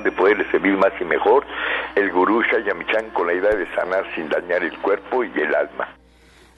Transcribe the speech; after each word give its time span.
de 0.00 0.12
poderle 0.12 0.50
servir 0.50 0.76
más 0.76 0.92
y 1.00 1.04
mejor, 1.04 1.44
el 1.94 2.10
gurú 2.10 2.42
Shayamichan 2.42 3.10
con 3.10 3.26
la 3.26 3.34
idea 3.34 3.54
de 3.54 3.66
sanar 3.74 4.04
sin 4.14 4.28
dañar 4.28 4.62
el 4.62 4.76
cuerpo 4.78 5.24
y 5.24 5.30
el 5.38 5.54
alma. 5.54 5.88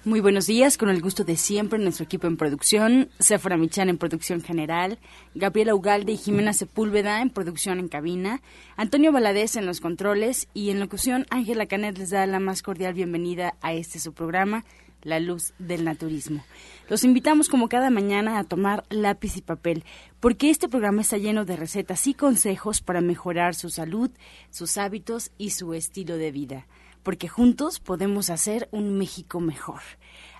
Muy 0.07 0.21
buenos 0.21 0.47
días, 0.47 0.77
con 0.77 0.91
el 0.91 1.01
gusto 1.01 1.25
de 1.25 1.37
siempre, 1.37 1.79
nuestro 1.79 2.05
equipo 2.05 2.27
en 2.27 2.37
producción, 2.37 3.09
Sephora 3.19 3.57
Michan 3.57 3.89
en 3.89 3.97
producción 3.97 4.43
general, 4.43 4.99
Gabriela 5.35 5.75
Ugalde 5.75 6.13
y 6.13 6.19
Jimena 6.19 6.53
Sepúlveda 6.53 7.23
en 7.23 7.31
producción 7.31 7.79
en 7.79 7.89
cabina, 7.89 8.43
Antonio 8.77 9.13
Valadez 9.13 9.57
en 9.57 9.65
los 9.65 9.81
controles 9.81 10.47
y 10.53 10.69
en 10.69 10.79
locución 10.79 11.25
Ángela 11.31 11.65
Canet 11.65 11.97
les 11.97 12.11
da 12.11 12.27
la 12.27 12.39
más 12.39 12.63
cordial 12.63 12.93
bienvenida 12.93 13.55
a 13.63 13.73
este 13.73 13.99
su 13.99 14.13
programa, 14.13 14.65
La 15.05 15.21
Luz 15.21 15.55
del 15.59 15.85
Naturismo. 15.85 16.45
Los 16.89 17.05
invitamos 17.05 17.49
como 17.49 17.69
cada 17.69 17.91
mañana 17.91 18.39
a 18.39 18.45
tomar 18.45 18.85
lápiz 18.91 19.37
y 19.37 19.43
papel, 19.43 19.85
porque 20.19 20.51
este 20.51 20.69
programa 20.69 21.03
está 21.03 21.19
lleno 21.19 21.45
de 21.45 21.57
recetas 21.57 22.07
y 22.07 22.15
consejos 22.15 22.81
para 22.81 23.01
mejorar 23.01 23.55
su 23.55 23.71
salud, 23.71 24.11
sus 24.51 24.77
hábitos 24.77 25.31
y 25.39 25.51
su 25.51 25.75
estilo 25.75 26.17
de 26.17 26.33
vida 26.33 26.67
porque 27.03 27.29
juntos 27.29 27.81
podemos 27.81 28.31
hacer 28.31 28.67
un 28.73 28.97
México 28.97 29.39
mejor. 29.39 29.83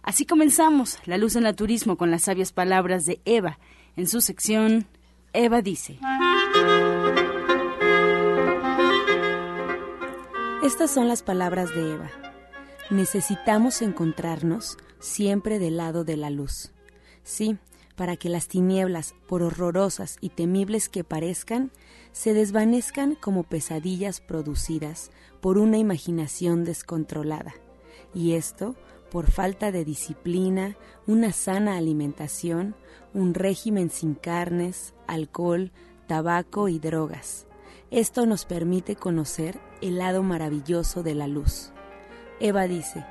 Así 0.03 0.25
comenzamos 0.25 0.99
La 1.05 1.19
Luz 1.19 1.37
en 1.37 1.45
el 1.45 1.55
Turismo 1.55 1.99
con 1.99 2.11
las 2.11 2.23
sabias 2.23 2.53
palabras 2.53 3.05
de 3.05 3.21
Eva 3.27 3.59
en 3.97 4.09
su 4.09 4.21
sección 4.21 4.87
Eva 5.33 5.63
dice. 5.63 5.99
Estas 10.63 10.91
son 10.91 11.09
las 11.09 11.23
palabras 11.23 11.75
de 11.75 11.93
Eva. 11.93 12.34
Necesitamos 12.91 13.83
encontrarnos 13.83 14.77
siempre 14.99 15.59
del 15.59 15.79
lado 15.79 16.05
de 16.05 16.17
la 16.17 16.31
luz. 16.31 16.73
Sí, 17.23 17.57
para 17.97 18.17
que 18.17 18.29
las 18.29 18.49
tinieblas, 18.49 19.15
por 19.27 19.43
horrorosas 19.43 20.17
y 20.21 20.31
temibles 20.31 20.89
que 20.89 21.05
parezcan, 21.05 21.71
se 22.13 22.35
desvanezcan 22.35 23.15
como 23.15 23.45
pesadillas 23.45 24.21
producidas 24.21 25.11
por 25.41 25.59
una 25.59 25.79
imaginación 25.79 26.65
descontrolada. 26.65 27.55
Y 28.15 28.33
esto 28.33 28.75
por 29.11 29.31
falta 29.31 29.71
de 29.71 29.85
disciplina, 29.85 30.77
una 31.07 31.33
sana 31.33 31.77
alimentación, 31.77 32.75
un 33.13 33.33
régimen 33.33 33.91
sin 33.91 34.15
carnes, 34.15 34.93
alcohol, 35.07 35.71
tabaco 36.09 36.69
y 36.69 36.81
drogas. 36.81 37.47
Esto 37.93 38.27
nos 38.27 38.45
permite 38.45 38.97
conocer 38.97 39.61
el 39.81 39.99
lado 39.99 40.25
maravilloso 40.25 41.05
de 41.05 41.15
la 41.15 41.29
luz. 41.29 41.74
Eva 42.41 42.67
dice, 42.67 43.05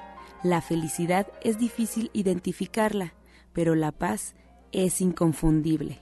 la 0.43 0.61
felicidad 0.61 1.27
es 1.41 1.57
difícil 1.57 2.09
identificarla, 2.13 3.13
pero 3.53 3.75
la 3.75 3.91
paz 3.91 4.35
es 4.71 5.01
inconfundible. 5.01 5.99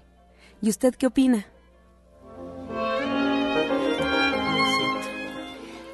¿Y 0.61 0.69
usted 0.69 0.95
qué 0.95 1.07
opina? 1.07 1.45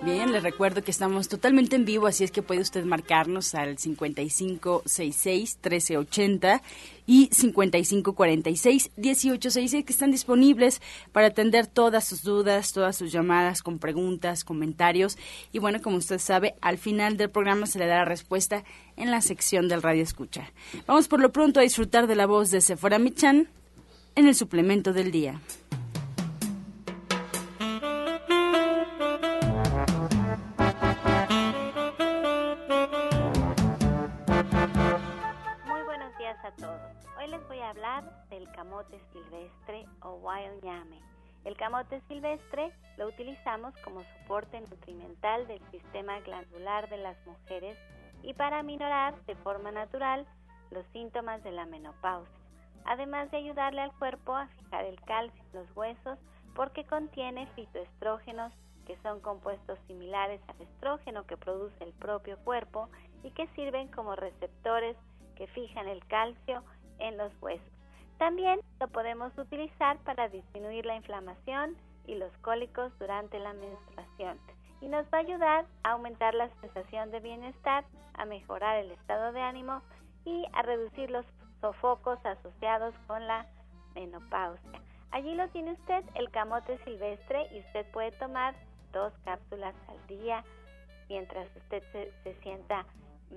Bien, 0.07 0.31
les 0.31 0.41
recuerdo 0.41 0.83
que 0.85 0.91
estamos 0.91 1.27
totalmente 1.27 1.75
en 1.75 1.83
vivo, 1.83 2.07
así 2.07 2.23
es 2.23 2.31
que 2.31 2.41
puede 2.41 2.61
usted 2.61 2.85
marcarnos 2.85 3.53
al 3.53 3.75
5566-1380 3.75 6.61
y 7.05 7.27
5546-1866 7.27 9.83
que 9.83 9.91
están 9.91 10.11
disponibles 10.11 10.81
para 11.11 11.27
atender 11.27 11.67
todas 11.67 12.07
sus 12.07 12.23
dudas, 12.23 12.71
todas 12.71 12.95
sus 12.95 13.11
llamadas 13.11 13.61
con 13.61 13.79
preguntas, 13.79 14.45
comentarios. 14.45 15.17
Y 15.51 15.59
bueno, 15.59 15.81
como 15.81 15.97
usted 15.97 16.19
sabe, 16.19 16.55
al 16.61 16.77
final 16.77 17.17
del 17.17 17.29
programa 17.29 17.65
se 17.65 17.77
le 17.77 17.87
dará 17.87 18.05
respuesta 18.05 18.63
en 18.95 19.11
la 19.11 19.19
sección 19.19 19.67
del 19.67 19.81
Radio 19.81 20.03
Escucha. 20.03 20.53
Vamos 20.85 21.09
por 21.09 21.19
lo 21.19 21.33
pronto 21.33 21.59
a 21.59 21.63
disfrutar 21.63 22.07
de 22.07 22.15
la 22.15 22.27
voz 22.27 22.49
de 22.49 22.61
Sephora 22.61 22.97
Michan 22.97 23.49
en 24.15 24.25
el 24.25 24.35
suplemento 24.35 24.93
del 24.93 25.11
día. 25.11 25.41
Silvestre 39.11 39.85
o 40.01 40.15
wild 40.15 40.63
yame. 40.63 40.99
El 41.43 41.55
camote 41.55 42.01
silvestre 42.07 42.73
lo 42.97 43.07
utilizamos 43.07 43.73
como 43.83 44.03
soporte 44.03 44.59
nutrimental 44.61 45.47
del 45.47 45.61
sistema 45.71 46.19
glandular 46.21 46.89
de 46.89 46.97
las 46.97 47.17
mujeres 47.25 47.77
y 48.23 48.33
para 48.33 48.59
aminorar 48.59 49.15
de 49.25 49.35
forma 49.35 49.71
natural 49.71 50.25
los 50.71 50.85
síntomas 50.87 51.43
de 51.43 51.51
la 51.51 51.65
menopausia, 51.65 52.35
además 52.85 53.31
de 53.31 53.37
ayudarle 53.37 53.81
al 53.81 53.93
cuerpo 53.93 54.35
a 54.35 54.47
fijar 54.47 54.85
el 54.85 54.99
calcio 55.01 55.41
en 55.53 55.59
los 55.59 55.75
huesos 55.75 56.19
porque 56.55 56.85
contiene 56.85 57.47
fitoestrógenos 57.55 58.51
que 58.85 58.97
son 59.03 59.19
compuestos 59.19 59.77
similares 59.87 60.41
al 60.47 60.61
estrógeno 60.61 61.25
que 61.25 61.37
produce 61.37 61.83
el 61.83 61.93
propio 61.93 62.37
cuerpo 62.39 62.89
y 63.23 63.31
que 63.31 63.47
sirven 63.55 63.89
como 63.89 64.15
receptores 64.15 64.97
que 65.35 65.47
fijan 65.47 65.87
el 65.87 66.05
calcio 66.07 66.63
en 66.99 67.17
los 67.17 67.31
huesos. 67.41 67.76
También 68.17 68.59
lo 68.79 68.87
podemos 68.87 69.37
utilizar 69.37 69.97
para 69.99 70.29
disminuir 70.29 70.85
la 70.85 70.95
inflamación 70.95 71.77
y 72.05 72.15
los 72.15 72.31
cólicos 72.39 72.91
durante 72.99 73.39
la 73.39 73.53
menstruación 73.53 74.39
y 74.81 74.87
nos 74.87 75.05
va 75.07 75.17
a 75.19 75.21
ayudar 75.21 75.65
a 75.83 75.91
aumentar 75.91 76.33
la 76.33 76.49
sensación 76.61 77.11
de 77.11 77.19
bienestar, 77.19 77.85
a 78.13 78.25
mejorar 78.25 78.77
el 78.77 78.91
estado 78.91 79.31
de 79.33 79.41
ánimo 79.41 79.81
y 80.25 80.45
a 80.53 80.61
reducir 80.61 81.09
los 81.09 81.25
sofocos 81.61 82.23
asociados 82.25 82.93
con 83.07 83.25
la 83.27 83.45
menopausia. 83.95 84.81
Allí 85.11 85.35
lo 85.35 85.47
tiene 85.49 85.73
usted, 85.73 86.03
el 86.15 86.29
camote 86.31 86.77
silvestre, 86.83 87.47
y 87.51 87.59
usted 87.59 87.85
puede 87.91 88.11
tomar 88.13 88.55
dos 88.91 89.13
cápsulas 89.23 89.73
al 89.87 90.07
día 90.07 90.43
mientras 91.09 91.47
usted 91.55 91.83
se, 91.91 92.11
se 92.23 92.35
sienta 92.41 92.85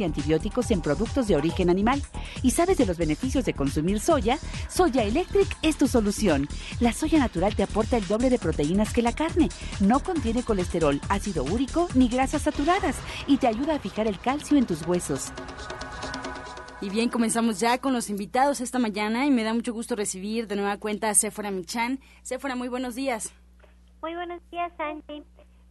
y 0.00 0.04
antibióticos 0.04 0.70
en 0.70 0.80
productos 0.80 1.28
de 1.28 1.36
origen 1.36 1.70
animal 1.70 2.02
y 2.42 2.50
sabes 2.50 2.78
de 2.78 2.86
los 2.86 2.96
beneficios 2.96 3.44
de 3.44 3.54
consumir 3.54 4.00
soya, 4.00 4.38
Soya 4.68 5.04
Electric 5.04 5.48
es 5.62 5.76
tu 5.76 5.86
solución. 5.86 6.48
La 6.80 6.92
soya 6.92 7.18
natural 7.18 7.54
te 7.54 7.62
aporta 7.62 7.96
el 7.96 8.06
doble 8.06 8.30
de 8.30 8.38
proteínas 8.38 8.92
que 8.92 9.02
la 9.02 9.12
carne, 9.12 9.48
no 9.80 10.00
contiene 10.00 10.42
colesterol, 10.42 11.00
ácido 11.08 11.44
úrico 11.44 11.88
ni 11.94 12.08
grasas 12.08 12.42
saturadas 12.42 12.96
y 13.26 13.36
te 13.36 13.46
ayuda 13.46 13.76
a 13.76 13.78
fijar 13.78 14.06
el 14.06 14.18
calcio 14.18 14.56
en 14.56 14.66
tus 14.66 14.86
huesos. 14.86 15.32
Y 16.82 16.88
bien, 16.88 17.10
comenzamos 17.10 17.60
ya 17.60 17.76
con 17.76 17.92
los 17.92 18.08
invitados 18.08 18.62
esta 18.62 18.78
mañana 18.78 19.26
y 19.26 19.30
me 19.30 19.44
da 19.44 19.52
mucho 19.52 19.74
gusto 19.74 19.96
recibir 19.96 20.46
de 20.46 20.56
nueva 20.56 20.78
cuenta 20.78 21.10
a 21.10 21.14
Sephora 21.14 21.50
Michan. 21.50 22.00
Sephora, 22.22 22.56
muy 22.56 22.68
buenos 22.68 22.94
días. 22.94 23.34
Muy 24.00 24.14
buenos 24.14 24.40
días, 24.50 24.72
Angie. 24.78 25.22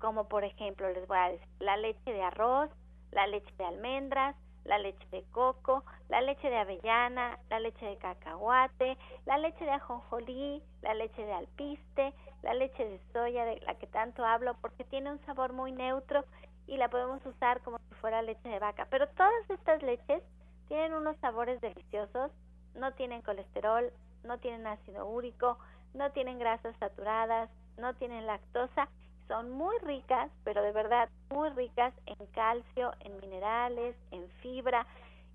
como 0.00 0.26
por 0.28 0.42
ejemplo 0.42 0.90
les 0.90 1.06
voy 1.06 1.18
a 1.18 1.28
decir 1.30 1.48
la 1.60 1.76
leche 1.76 2.12
de 2.12 2.22
arroz, 2.22 2.68
la 3.12 3.28
leche 3.28 3.54
de 3.56 3.66
almendras, 3.66 4.34
la 4.64 4.78
leche 4.78 5.06
de 5.10 5.22
coco, 5.32 5.84
la 6.08 6.20
leche 6.20 6.48
de 6.48 6.56
avellana, 6.56 7.38
la 7.50 7.60
leche 7.60 7.84
de 7.86 7.96
cacahuate, 7.96 8.96
la 9.26 9.38
leche 9.38 9.64
de 9.64 9.70
ajonjolí, 9.70 10.62
la 10.82 10.94
leche 10.94 11.24
de 11.24 11.32
alpiste, 11.32 12.14
la 12.42 12.54
leche 12.54 12.84
de 12.84 13.00
soya 13.12 13.44
de 13.44 13.60
la 13.60 13.74
que 13.74 13.86
tanto 13.86 14.24
hablo 14.24 14.54
porque 14.60 14.84
tiene 14.84 15.10
un 15.10 15.24
sabor 15.26 15.52
muy 15.52 15.72
neutro 15.72 16.24
y 16.66 16.76
la 16.76 16.88
podemos 16.88 17.24
usar 17.26 17.60
como 17.60 17.78
si 17.78 17.94
fuera 18.00 18.22
leche 18.22 18.48
de 18.48 18.58
vaca. 18.58 18.86
Pero 18.90 19.08
todas 19.08 19.50
estas 19.50 19.82
leches 19.82 20.22
tienen 20.68 20.94
unos 20.94 21.16
sabores 21.18 21.60
deliciosos, 21.60 22.30
no 22.74 22.92
tienen 22.92 23.22
colesterol, 23.22 23.92
no 24.24 24.38
tienen 24.38 24.66
ácido 24.66 25.06
úrico, 25.06 25.58
no 25.92 26.10
tienen 26.12 26.38
grasas 26.38 26.74
saturadas, 26.78 27.50
no 27.76 27.94
tienen 27.94 28.26
lactosa 28.26 28.88
son 29.28 29.50
muy 29.50 29.76
ricas, 29.78 30.30
pero 30.44 30.62
de 30.62 30.72
verdad 30.72 31.08
muy 31.30 31.48
ricas 31.50 31.94
en 32.06 32.26
calcio, 32.32 32.92
en 33.00 33.16
minerales, 33.20 33.96
en 34.10 34.28
fibra 34.42 34.86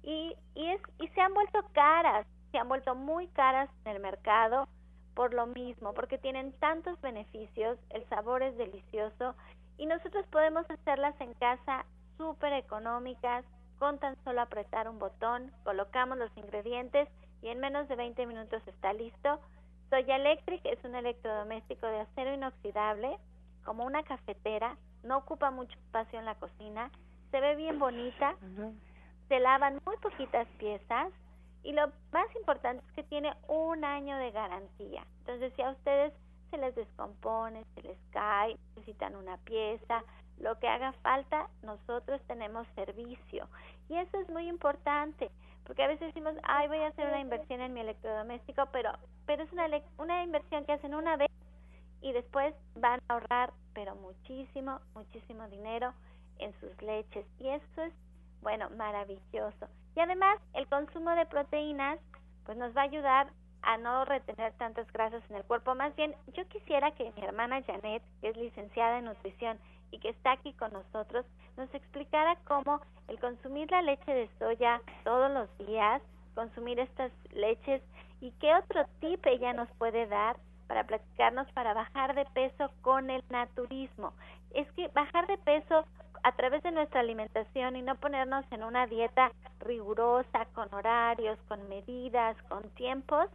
y, 0.03 0.35
y, 0.55 0.67
es, 0.67 0.81
y 0.99 1.07
se 1.09 1.21
han 1.21 1.33
vuelto 1.33 1.59
caras, 1.73 2.25
se 2.51 2.57
han 2.57 2.69
vuelto 2.69 2.95
muy 2.95 3.27
caras 3.27 3.69
en 3.85 3.95
el 3.95 4.01
mercado 4.01 4.67
por 5.15 5.33
lo 5.33 5.47
mismo, 5.47 5.93
porque 5.93 6.17
tienen 6.17 6.53
tantos 6.59 6.99
beneficios, 7.01 7.77
el 7.89 8.07
sabor 8.07 8.41
es 8.41 8.55
delicioso 8.57 9.35
y 9.77 9.85
nosotros 9.85 10.25
podemos 10.27 10.69
hacerlas 10.69 11.19
en 11.19 11.33
casa 11.33 11.85
súper 12.17 12.53
económicas, 12.53 13.43
con 13.79 13.97
tan 13.97 14.15
solo 14.23 14.41
apretar 14.41 14.89
un 14.89 14.99
botón, 14.99 15.51
colocamos 15.63 16.17
los 16.17 16.35
ingredientes 16.37 17.07
y 17.41 17.47
en 17.47 17.59
menos 17.59 17.87
de 17.87 17.95
20 17.95 18.25
minutos 18.25 18.61
está 18.67 18.93
listo. 18.93 19.39
Soya 19.89 20.17
Electric 20.17 20.65
es 20.65 20.83
un 20.83 20.95
electrodoméstico 20.95 21.87
de 21.87 22.01
acero 22.01 22.33
inoxidable 22.33 23.17
como 23.69 23.85
una 23.85 24.01
cafetera, 24.01 24.75
no 25.03 25.17
ocupa 25.17 25.51
mucho 25.51 25.77
espacio 25.77 26.17
en 26.17 26.25
la 26.25 26.33
cocina, 26.33 26.89
se 27.29 27.39
ve 27.39 27.55
bien 27.55 27.77
bonita, 27.77 28.35
se 29.27 29.39
lavan 29.39 29.79
muy 29.85 29.95
poquitas 29.97 30.47
piezas 30.57 31.13
y 31.61 31.73
lo 31.73 31.91
más 32.11 32.35
importante 32.35 32.83
es 32.83 32.93
que 32.93 33.03
tiene 33.03 33.31
un 33.47 33.85
año 33.85 34.17
de 34.17 34.31
garantía. 34.31 35.05
Entonces, 35.19 35.53
si 35.55 35.61
a 35.61 35.69
ustedes 35.69 36.11
se 36.49 36.57
les 36.57 36.73
descompone, 36.73 37.63
se 37.75 37.83
les 37.83 37.97
cae, 38.09 38.57
necesitan 38.75 39.15
una 39.15 39.37
pieza, 39.37 40.03
lo 40.39 40.57
que 40.57 40.67
haga 40.67 40.93
falta, 41.03 41.47
nosotros 41.61 42.19
tenemos 42.25 42.65
servicio. 42.73 43.47
Y 43.87 43.97
eso 43.97 44.19
es 44.19 44.27
muy 44.29 44.47
importante, 44.47 45.29
porque 45.67 45.83
a 45.83 45.87
veces 45.87 46.07
decimos, 46.07 46.33
ay, 46.41 46.67
voy 46.69 46.79
a 46.79 46.87
hacer 46.87 47.07
una 47.07 47.19
inversión 47.19 47.61
en 47.61 47.75
mi 47.75 47.81
electrodoméstico, 47.81 48.65
pero, 48.71 48.93
pero 49.27 49.43
es 49.43 49.53
una, 49.53 49.67
una 49.99 50.23
inversión 50.23 50.65
que 50.65 50.71
hacen 50.71 50.95
una 50.95 51.17
vez 51.17 51.29
y 52.01 52.11
después 52.11 52.53
van 52.75 52.99
a 53.07 53.13
ahorrar, 53.13 53.53
pero 53.73 53.95
muchísimo, 53.95 54.79
muchísimo 54.93 55.47
dinero 55.47 55.93
en 56.37 56.53
sus 56.59 56.81
leches. 56.81 57.25
Y 57.39 57.49
eso 57.49 57.81
es, 57.81 57.93
bueno, 58.41 58.69
maravilloso. 58.71 59.67
Y 59.95 59.99
además, 59.99 60.39
el 60.53 60.67
consumo 60.67 61.11
de 61.11 61.25
proteínas, 61.25 61.99
pues 62.45 62.57
nos 62.57 62.75
va 62.75 62.81
a 62.81 62.85
ayudar 62.85 63.31
a 63.61 63.77
no 63.77 64.05
retener 64.05 64.53
tantas 64.53 64.91
grasas 64.93 65.23
en 65.29 65.35
el 65.35 65.43
cuerpo. 65.43 65.75
Más 65.75 65.95
bien, 65.95 66.15
yo 66.33 66.47
quisiera 66.47 66.91
que 66.91 67.11
mi 67.15 67.23
hermana 67.23 67.61
Janet, 67.63 68.01
que 68.21 68.29
es 68.29 68.37
licenciada 68.37 68.99
en 68.99 69.05
nutrición 69.05 69.59
y 69.91 69.99
que 69.99 70.09
está 70.09 70.33
aquí 70.33 70.53
con 70.53 70.71
nosotros, 70.71 71.25
nos 71.57 71.73
explicara 71.73 72.37
cómo 72.45 72.79
el 73.07 73.19
consumir 73.19 73.69
la 73.71 73.81
leche 73.81 74.13
de 74.13 74.29
soya 74.39 74.81
todos 75.03 75.31
los 75.31 75.67
días, 75.67 76.01
consumir 76.35 76.79
estas 76.79 77.11
leches 77.31 77.81
y 78.21 78.31
qué 78.39 78.55
otro 78.55 78.85
tip 79.01 79.25
ella 79.25 79.53
nos 79.53 79.69
puede 79.71 80.07
dar 80.07 80.37
para 80.69 80.83
platicarnos 80.83 81.51
para 81.53 81.73
bajar 81.73 82.13
de 82.13 82.25
peso 82.25 82.71
con 82.81 83.09
el 83.09 83.23
naturismo. 83.29 84.13
Es 84.53 84.71
que 84.73 84.87
bajar 84.89 85.25
de 85.25 85.39
peso 85.39 85.83
a 86.21 86.31
través 86.33 86.61
de 86.61 86.71
nuestra 86.71 86.99
alimentación 86.99 87.75
y 87.75 87.81
no 87.81 87.95
ponernos 87.95 88.45
en 88.51 88.63
una 88.63 88.85
dieta 88.85 89.31
rigurosa, 89.61 90.45
con 90.53 90.71
horarios, 90.71 91.39
con 91.47 91.67
medidas, 91.69 92.37
con 92.49 92.69
tiempos, 92.75 93.29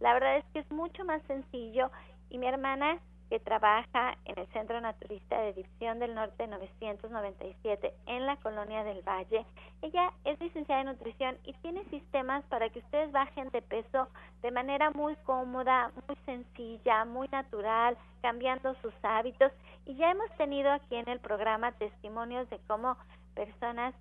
la 0.00 0.14
verdad 0.14 0.38
es 0.38 0.44
que 0.52 0.58
es 0.58 0.70
mucho 0.72 1.04
más 1.04 1.22
sencillo 1.28 1.92
y 2.28 2.38
mi 2.38 2.48
hermana 2.48 2.98
que 3.30 3.38
trabaja 3.38 4.18
en 4.24 4.38
el 4.38 4.46
Centro 4.48 4.80
Naturista 4.80 5.40
de 5.40 5.52
División 5.52 6.00
del 6.00 6.16
Norte 6.16 6.48
997 6.48 7.94
en 8.06 8.26
la 8.26 8.36
Colonia 8.36 8.82
del 8.82 9.02
Valle. 9.02 9.46
Ella 9.82 10.12
es 10.24 10.38
licenciada 10.40 10.80
en 10.80 10.88
nutrición 10.88 11.38
y 11.44 11.52
tiene 11.62 11.84
sistemas 11.84 12.44
para 12.46 12.68
que 12.70 12.80
ustedes 12.80 13.12
bajen 13.12 13.48
de 13.50 13.62
peso 13.62 14.08
de 14.42 14.50
manera 14.50 14.90
muy 14.90 15.14
cómoda, 15.24 15.92
muy 16.08 16.16
sencilla, 16.26 17.04
muy 17.04 17.28
natural, 17.28 17.96
cambiando 18.20 18.74
sus 18.82 18.92
hábitos. 19.02 19.52
Y 19.86 19.94
ya 19.94 20.10
hemos 20.10 20.30
tenido 20.36 20.72
aquí 20.72 20.96
en 20.96 21.08
el 21.08 21.20
programa 21.20 21.70
testimonios 21.72 22.50
de 22.50 22.58
cómo 22.66 22.96
personas 23.36 23.94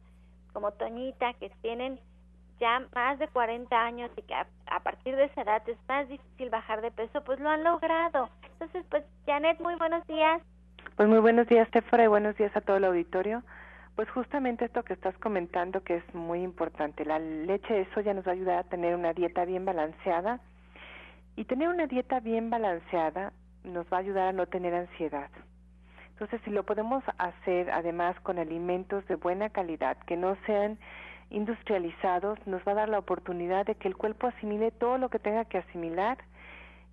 como 0.53 0.71
Toñita 0.71 1.33
que 1.35 1.51
tienen 1.61 1.99
ya 2.59 2.85
más 2.93 3.19
de 3.19 3.27
40 3.27 3.75
años 3.75 4.11
y 4.15 4.21
que 4.21 4.33
a, 4.35 4.79
partir 4.83 5.15
de 5.15 5.25
esa 5.25 5.41
edad 5.41 5.61
es 5.67 5.77
más 5.87 6.07
difícil 6.09 6.49
bajar 6.49 6.81
de 6.81 6.91
peso, 6.91 7.23
pues 7.23 7.39
lo 7.39 7.49
han 7.49 7.63
logrado. 7.63 8.29
Entonces, 8.43 8.85
pues 8.89 9.03
Janet, 9.25 9.59
muy 9.59 9.75
buenos 9.75 10.05
días. 10.07 10.41
Pues 10.95 11.07
muy 11.07 11.19
buenos 11.19 11.47
días, 11.47 11.69
Tefora, 11.71 12.03
y 12.03 12.07
buenos 12.07 12.35
días 12.37 12.55
a 12.55 12.61
todo 12.61 12.77
el 12.77 12.85
auditorio. 12.85 13.43
Pues 13.95 14.09
justamente 14.11 14.65
esto 14.65 14.83
que 14.83 14.93
estás 14.93 15.17
comentando 15.17 15.83
que 15.83 15.97
es 15.97 16.15
muy 16.15 16.41
importante, 16.41 17.05
la 17.05 17.19
leche 17.19 17.73
de 17.73 17.93
soya 17.93 18.13
nos 18.13 18.25
va 18.25 18.31
a 18.31 18.35
ayudar 18.35 18.57
a 18.59 18.63
tener 18.63 18.95
una 18.95 19.13
dieta 19.13 19.45
bien 19.45 19.65
balanceada 19.65 20.39
y 21.35 21.45
tener 21.45 21.69
una 21.69 21.87
dieta 21.87 22.19
bien 22.19 22.49
balanceada 22.49 23.33
nos 23.63 23.85
va 23.91 23.97
a 23.97 23.99
ayudar 24.01 24.27
a 24.27 24.33
no 24.33 24.45
tener 24.47 24.73
ansiedad. 24.73 25.29
Entonces, 26.11 26.41
si 26.43 26.51
lo 26.51 26.63
podemos 26.63 27.03
hacer 27.17 27.71
además 27.71 28.19
con 28.21 28.39
alimentos 28.39 29.05
de 29.07 29.15
buena 29.15 29.49
calidad, 29.49 29.97
que 30.05 30.17
no 30.17 30.35
sean 30.45 30.77
industrializados 31.29 32.39
nos 32.47 32.61
va 32.67 32.71
a 32.71 32.75
dar 32.75 32.89
la 32.89 32.99
oportunidad 32.99 33.65
de 33.65 33.75
que 33.75 33.87
el 33.87 33.95
cuerpo 33.95 34.27
asimile 34.27 34.71
todo 34.71 34.97
lo 34.97 35.09
que 35.09 35.19
tenga 35.19 35.45
que 35.45 35.59
asimilar 35.59 36.17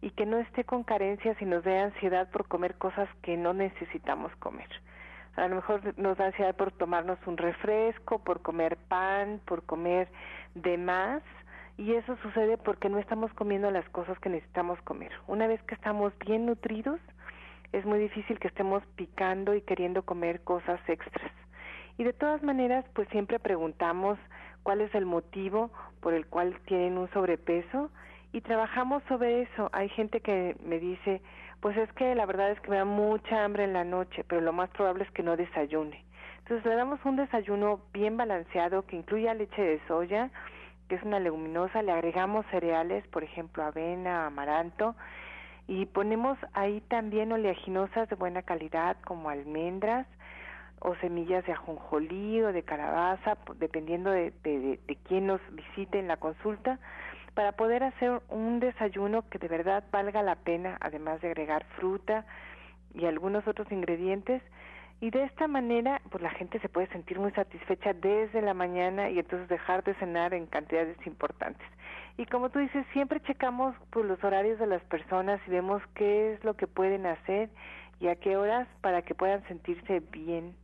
y 0.03 0.11
que 0.11 0.27
no 0.27 0.39
esté 0.39 0.65
con 0.65 0.85
carencias 0.85 1.41
y 1.41 1.45
nos 1.45 1.65
dé 1.65 1.79
ansiedad 1.79 2.31
por 2.31 2.47
comer 2.47 2.77
cosas 2.77 3.09
que 3.23 3.37
no 3.37 3.55
necesitamos 3.55 4.35
comer. 4.37 4.69
A 5.37 5.49
lo 5.49 5.57
mejor 5.57 5.99
nos 5.99 6.17
da 6.17 6.27
ansiedad 6.27 6.55
por 6.55 6.73
tomarnos 6.73 7.19
un 7.27 7.37
refresco, 7.37 8.19
por 8.19 8.41
comer 8.43 8.77
pan, 8.89 9.41
por 9.45 9.65
comer 9.65 10.09
de 10.55 10.79
más, 10.79 11.23
y 11.79 11.93
eso 11.93 12.17
sucede 12.23 12.57
porque 12.57 12.89
no 12.89 12.99
estamos 12.99 13.33
comiendo 13.35 13.71
las 13.71 13.87
cosas 13.91 14.19
que 14.21 14.31
necesitamos 14.31 14.81
comer. 14.83 15.13
Una 15.27 15.47
vez 15.47 15.63
que 15.65 15.75
estamos 15.75 16.13
bien 16.21 16.47
nutridos, 16.47 17.01
es 17.73 17.85
muy 17.85 17.99
difícil 17.99 18.39
que 18.39 18.49
estemos 18.49 18.83
picando 18.97 19.55
y 19.55 19.61
queriendo 19.61 20.03
comer 20.03 20.41
cosas 20.43 20.81
extras. 20.89 21.31
Y 21.99 22.05
de 22.05 22.13
todas 22.13 22.43
maneras, 22.43 22.85
pues 22.95 23.09
siempre 23.09 23.39
preguntamos 23.39 24.19
cuál 24.63 24.81
es 24.81 24.95
el 24.95 25.07
motivo 25.07 25.71
por 26.01 26.15
el 26.15 26.27
cual 26.27 26.59
tienen 26.67 26.99
un 26.99 27.11
sobrepeso 27.11 27.91
y 28.33 28.41
trabajamos 28.41 29.03
sobre 29.09 29.43
eso. 29.43 29.71
Hay 29.73 29.89
gente 29.89 30.21
que 30.21 30.57
me 30.65 30.79
dice, 30.79 31.23
pues 31.61 31.77
es 31.77 31.91
que 31.95 32.15
la 32.15 32.27
verdad 32.27 32.51
es 32.51 32.61
que 32.61 32.71
me 32.71 32.77
da 32.77 32.85
mucha 32.85 33.45
hambre 33.45 33.65
en 33.65 33.73
la 33.73 33.85
noche, 33.85 34.25
pero 34.29 34.41
lo 34.41 34.53
más 34.53 34.69
probable 34.71 35.05
es 35.05 35.11
que 35.13 35.23
no 35.23 35.37
desayune. 35.37 36.05
Entonces 36.39 36.65
le 36.67 36.77
damos 36.77 37.05
un 37.05 37.17
desayuno 37.17 37.81
bien 37.93 38.17
balanceado 38.17 38.87
que 38.87 38.97
incluya 38.97 39.35
leche 39.35 39.63
de 39.63 39.81
soya, 39.89 40.31
que 40.89 40.95
es 40.95 41.03
una 41.03 41.19
leguminosa, 41.19 41.83
le 41.83 41.93
agregamos 41.93 42.47
cereales, 42.53 43.07
por 43.09 43.25
ejemplo, 43.25 43.65
avena, 43.65 44.27
amaranto, 44.27 44.95
y 45.67 45.87
ponemos 45.87 46.39
ahí 46.53 46.81
también 46.83 47.33
oleaginosas 47.33 48.09
de 48.09 48.15
buena 48.15 48.43
calidad 48.43 48.97
como 49.05 49.29
almendras, 49.29 50.07
o 50.81 50.95
semillas 50.97 51.45
de 51.47 51.53
ajonjolí 51.53 52.43
o 52.43 52.53
de 52.53 52.63
calabaza, 52.63 53.37
dependiendo 53.59 54.11
de, 54.11 54.33
quién 55.09 55.27
nos 55.27 55.41
visite 55.53 55.99
en 55.99 56.09
la 56.09 56.17
consulta, 56.17 56.79
para 57.35 57.53
poder 57.53 57.83
hacer 57.83 58.23
un 58.29 58.61
desayuno 58.61 59.29
que 59.29 59.39
de 59.39 59.49
verdad 59.49 59.85
valga 59.91 60.23
la 60.23 60.37
pena, 60.37 60.79
además 60.81 61.21
de 61.21 61.29
agregar 61.29 61.65
fruta, 61.77 62.25
y 62.95 63.05
algunos 63.05 63.47
otros 63.47 63.71
ingredientes 63.71 64.43
y 65.01 65.11
de 65.11 65.25
esta 65.25 65.47
manera 65.47 66.01
pues 66.11 66.23
la 66.23 66.31
gente 66.31 66.59
se 66.61 66.69
puede 66.69 66.87
sentir 66.89 67.19
muy 67.19 67.31
satisfecha 67.33 67.93
desde 67.93 68.41
la 68.41 68.55
mañana 68.55 69.11
y 69.11 69.19
entonces 69.19 69.49
dejar 69.49 69.85
de 69.85 69.95
cenar 69.95 70.33
en 70.33 70.47
cantidades 70.47 70.97
importantes. 71.07 71.67
Y 72.17 72.25
como 72.25 72.49
tú 72.49 72.59
dices, 72.59 72.87
siempre 72.95 73.21
checamos 73.21 73.75
pues, 73.91 74.07
los 74.07 74.23
horarios 74.25 74.59
de 74.59 74.67
las 74.67 74.83
personas 74.85 75.39
y 75.47 75.51
vemos 75.51 75.83
qué 75.95 76.33
es 76.33 76.45
lo 76.45 76.55
que 76.55 76.67
pueden 76.67 77.05
hacer 77.05 77.51
y 78.01 78.09
a 78.09 78.17
qué 78.17 78.39
horas 78.39 78.67
para 78.81 79.03
que 79.03 79.15
puedan 79.15 79.47
sentirse 79.49 80.01
bien. 80.13 80.55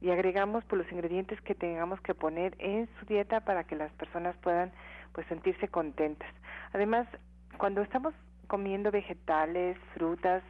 Y 0.00 0.10
agregamos 0.10 0.64
pues, 0.64 0.82
los 0.82 0.92
ingredientes 0.92 1.40
que 1.42 1.54
tengamos 1.54 2.00
que 2.00 2.14
poner 2.14 2.54
en 2.58 2.88
su 2.98 3.06
dieta 3.06 3.40
para 3.40 3.64
que 3.64 3.76
las 3.76 3.92
personas 3.92 4.36
puedan 4.38 4.72
pues 5.12 5.26
sentirse 5.28 5.68
contentas. 5.68 6.28
Además, 6.72 7.06
cuando 7.58 7.82
estamos 7.82 8.14
comiendo 8.46 8.90
vegetales, 8.90 9.78
frutas 9.94 10.42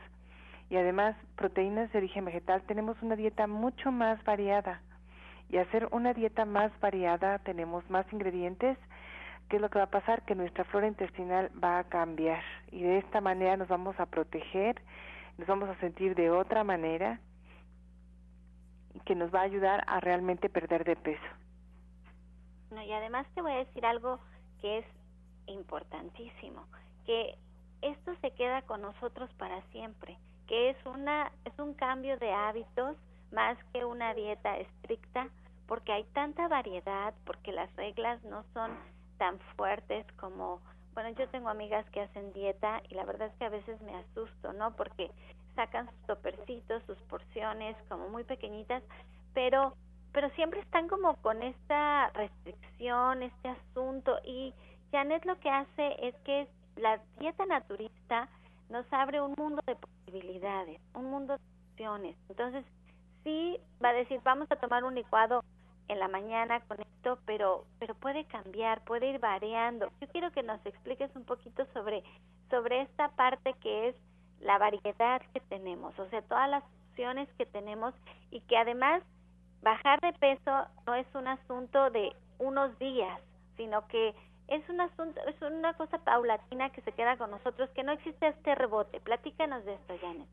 y 0.70 0.76
además 0.76 1.16
proteínas 1.36 1.92
de 1.92 1.98
origen 1.98 2.24
vegetal, 2.24 2.62
tenemos 2.62 3.00
una 3.02 3.16
dieta 3.16 3.46
mucho 3.46 3.92
más 3.92 4.22
variada. 4.24 4.80
Y 5.50 5.58
hacer 5.58 5.88
una 5.92 6.14
dieta 6.14 6.46
más 6.46 6.72
variada 6.80 7.38
tenemos 7.40 7.88
más 7.90 8.10
ingredientes 8.12 8.78
¿qué 9.48 9.56
es 9.56 9.62
lo 9.62 9.68
que 9.68 9.78
va 9.78 9.84
a 9.84 9.90
pasar? 9.90 10.22
Que 10.22 10.34
nuestra 10.34 10.64
flora 10.64 10.86
intestinal 10.86 11.50
va 11.62 11.78
a 11.78 11.84
cambiar 11.84 12.42
y 12.70 12.82
de 12.82 12.98
esta 12.98 13.20
manera 13.20 13.56
nos 13.56 13.68
vamos 13.68 13.98
a 13.98 14.06
proteger, 14.06 14.80
nos 15.38 15.46
vamos 15.46 15.68
a 15.68 15.78
sentir 15.80 16.14
de 16.14 16.30
otra 16.30 16.64
manera 16.64 17.20
que 19.04 19.14
nos 19.14 19.34
va 19.34 19.40
a 19.40 19.44
ayudar 19.44 19.84
a 19.86 20.00
realmente 20.00 20.48
perder 20.48 20.84
de 20.84 20.96
peso. 20.96 21.22
No, 22.70 22.82
y 22.82 22.92
además 22.92 23.26
te 23.34 23.42
voy 23.42 23.52
a 23.52 23.64
decir 23.64 23.84
algo 23.86 24.18
que 24.60 24.78
es 24.78 24.86
importantísimo, 25.46 26.66
que 27.04 27.36
esto 27.82 28.14
se 28.20 28.30
queda 28.32 28.62
con 28.62 28.82
nosotros 28.82 29.30
para 29.34 29.60
siempre, 29.70 30.18
que 30.46 30.70
es 30.70 30.86
una 30.86 31.30
es 31.44 31.58
un 31.58 31.74
cambio 31.74 32.18
de 32.18 32.32
hábitos 32.32 32.96
más 33.30 33.58
que 33.72 33.84
una 33.84 34.14
dieta 34.14 34.56
estricta, 34.58 35.28
porque 35.66 35.92
hay 35.92 36.04
tanta 36.12 36.48
variedad, 36.48 37.14
porque 37.24 37.52
las 37.52 37.74
reglas 37.76 38.22
no 38.24 38.44
son 38.54 38.70
tan 39.18 39.38
fuertes 39.56 40.06
como, 40.18 40.60
bueno, 40.94 41.10
yo 41.10 41.28
tengo 41.28 41.48
amigas 41.48 41.88
que 41.90 42.02
hacen 42.02 42.32
dieta 42.32 42.82
y 42.88 42.94
la 42.94 43.04
verdad 43.04 43.28
es 43.28 43.34
que 43.36 43.44
a 43.44 43.50
veces 43.50 43.80
me 43.82 43.94
asusto, 43.96 44.52
¿no? 44.52 44.74
Porque 44.76 45.10
sacan 45.54 45.88
sus 45.90 46.06
topercitos, 46.06 46.82
sus 46.84 46.99
porciones 47.08 47.76
como 47.88 48.08
muy 48.08 48.25
pequeñitas, 48.25 48.82
pero 49.32 49.75
pero 50.12 50.30
siempre 50.30 50.61
están 50.61 50.87
como 50.87 51.16
con 51.16 51.42
esta 51.42 52.08
restricción, 52.11 53.25
este 53.25 53.49
asunto 53.49 54.16
y 54.25 54.54
Janet 54.92 55.25
lo 55.25 55.40
que 55.40 55.50
hace 55.50 56.06
es 56.06 56.14
que 56.25 56.46
la 56.76 57.00
dieta 57.18 57.44
naturista 57.46 58.28
nos 58.70 58.87
abre 58.92 59.20
un 59.20 59.34
mundo 59.37 59.61
de 59.66 59.75
posibilidades, 59.75 60.80
un 60.94 61.11
mundo 61.11 61.37
de 61.37 61.42
opciones. 61.73 62.16
Entonces, 62.28 62.64
sí 63.25 63.58
va 63.84 63.88
a 63.88 63.94
decir, 63.94 64.20
vamos 64.23 64.46
a 64.52 64.56
tomar 64.56 64.84
un 64.84 64.94
licuado 64.94 65.42
en 65.88 65.99
la 65.99 66.06
mañana 66.06 66.61
con 66.61 66.80
esto, 66.80 67.18
pero 67.26 67.64
pero 67.80 67.96
puede 67.96 68.25
cambiar, 68.26 68.84
puede 68.84 69.11
ir 69.11 69.18
variando. 69.18 69.90
Yo 70.00 70.06
quiero 70.08 70.30
que 70.30 70.44
nos 70.44 70.64
expliques 70.64 71.11
un 71.16 71.25
poquito 71.25 71.66
sobre 71.75 72.04
sobre 72.50 72.82
esta 72.82 73.08
parte 73.08 73.54
que 73.54 73.88
es 73.88 73.96
la 74.40 74.58
variedad 74.58 75.22
que 75.32 75.40
tenemos, 75.40 75.98
o 75.98 76.08
sea, 76.10 76.22
todas 76.22 76.48
las 76.48 76.62
opciones 76.90 77.28
que 77.36 77.46
tenemos 77.46 77.94
y 78.30 78.40
que 78.42 78.56
además 78.56 79.02
bajar 79.62 80.00
de 80.00 80.12
peso 80.12 80.66
no 80.86 80.94
es 80.94 81.06
un 81.14 81.26
asunto 81.26 81.90
de 81.90 82.14
unos 82.38 82.78
días, 82.78 83.20
sino 83.56 83.86
que 83.88 84.14
es 84.48 84.68
un 84.68 84.80
asunto, 84.80 85.20
es 85.26 85.40
una 85.42 85.74
cosa 85.74 85.98
paulatina 85.98 86.70
que 86.70 86.82
se 86.82 86.92
queda 86.92 87.16
con 87.16 87.30
nosotros, 87.30 87.70
que 87.70 87.82
no 87.82 87.92
existe 87.92 88.28
este 88.28 88.54
rebote. 88.54 89.00
Platícanos 89.00 89.64
de 89.64 89.74
esto, 89.74 89.94
Janet. 90.00 90.28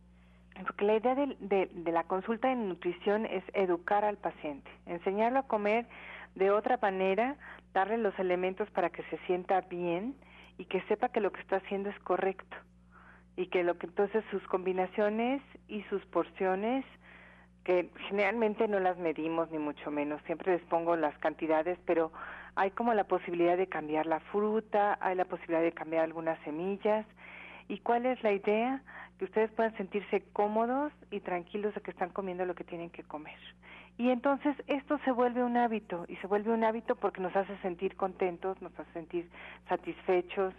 Porque 0.63 0.86
la 0.86 0.96
idea 0.96 1.15
de, 1.15 1.70
la 1.91 2.03
consulta 2.03 2.50
de 2.50 2.55
nutrición 2.55 3.25
es 3.25 3.43
educar 3.53 4.03
al 4.03 4.17
paciente, 4.17 4.70
enseñarlo 4.86 5.39
a 5.39 5.48
comer 5.48 5.88
de 6.36 6.51
otra 6.51 6.77
manera, 6.81 7.38
darle 7.74 7.98
los 7.98 8.17
elementos 8.20 8.70
para 8.72 8.89
que 8.89 9.03
se 9.03 9.17
sienta 9.25 9.62
bien 9.62 10.15
y 10.58 10.65
que 10.65 10.81
sepa 10.84 11.10
que 11.10 11.22
lo 11.22 11.31
que 11.31 11.41
está 11.41 11.58
haciendo 11.58 11.89
es 11.89 12.00
correcto 12.00 12.58
y 13.41 13.48
que 13.48 13.63
lo 13.63 13.77
que 13.77 13.88
entonces 13.88 14.24
sus 14.29 14.43
combinaciones 14.43 15.41
y 15.67 15.81
sus 15.83 16.05
porciones 16.05 16.86
que 17.63 17.89
generalmente 18.10 18.67
no 18.67 18.79
las 18.79 18.98
medimos 18.98 19.50
ni 19.51 19.60
mucho 19.60 19.91
menos, 19.91 20.21
siempre 20.25 20.53
les 20.53 20.62
pongo 20.63 20.95
las 20.95 21.17
cantidades, 21.19 21.77
pero 21.86 22.12
hay 22.55 22.71
como 22.71 22.93
la 22.93 23.03
posibilidad 23.03 23.57
de 23.57 23.67
cambiar 23.67 24.05
la 24.05 24.19
fruta, 24.19 24.98
hay 25.00 25.15
la 25.15 25.25
posibilidad 25.25 25.62
de 25.62 25.71
cambiar 25.71 26.03
algunas 26.03 26.39
semillas. 26.43 27.05
¿Y 27.67 27.79
cuál 27.79 28.05
es 28.05 28.21
la 28.24 28.31
idea? 28.31 28.81
que 29.21 29.25
ustedes 29.25 29.51
puedan 29.51 29.77
sentirse 29.77 30.24
cómodos 30.33 30.91
y 31.12 31.19
tranquilos 31.19 31.75
de 31.75 31.81
que 31.81 31.91
están 31.91 32.10
comiendo 32.10 32.43
lo 32.43 32.55
que 32.55 32.63
tienen 32.63 32.89
que 32.89 33.03
comer. 33.03 33.38
Y 34.00 34.10
entonces 34.10 34.55
esto 34.65 34.98
se 35.05 35.12
vuelve 35.12 35.43
un 35.43 35.57
hábito 35.57 36.05
y 36.07 36.15
se 36.15 36.25
vuelve 36.25 36.50
un 36.50 36.63
hábito 36.63 36.95
porque 36.95 37.21
nos 37.21 37.36
hace 37.36 37.55
sentir 37.57 37.95
contentos, 37.95 38.60
nos 38.63 38.74
hace 38.79 38.91
sentir 38.93 39.29
satisfechos, 39.69 40.55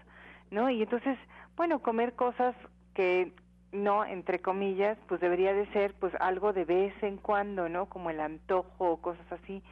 ¿no? 0.52 0.70
Y 0.70 0.80
entonces, 0.80 1.18
bueno, 1.56 1.80
comer 1.80 2.14
cosas 2.14 2.54
que 2.94 3.32
no, 3.72 4.04
entre 4.04 4.40
comillas, 4.40 4.98
pues 5.08 5.20
debería 5.20 5.54
de 5.54 5.66
ser 5.72 5.94
pues 5.94 6.14
algo 6.20 6.52
de 6.52 6.64
vez 6.64 6.94
en 7.02 7.16
cuando, 7.16 7.68
¿no? 7.68 7.86
Como 7.86 8.10
el 8.10 8.20
antojo 8.20 8.90
o 8.90 9.00
cosas 9.00 9.30
así. 9.32 9.62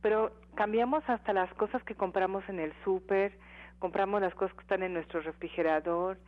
Pero 0.00 0.30
cambiamos 0.54 1.02
hasta 1.08 1.32
las 1.32 1.52
cosas 1.54 1.82
que 1.82 1.96
compramos 1.96 2.48
en 2.48 2.60
el 2.60 2.72
súper, 2.84 3.36
compramos 3.78 4.20
las 4.20 4.34
cosas 4.34 4.54
que 4.54 4.62
están 4.62 4.82
en 4.82 4.94
nuestro 4.94 5.20
refrigerador, 5.20 6.18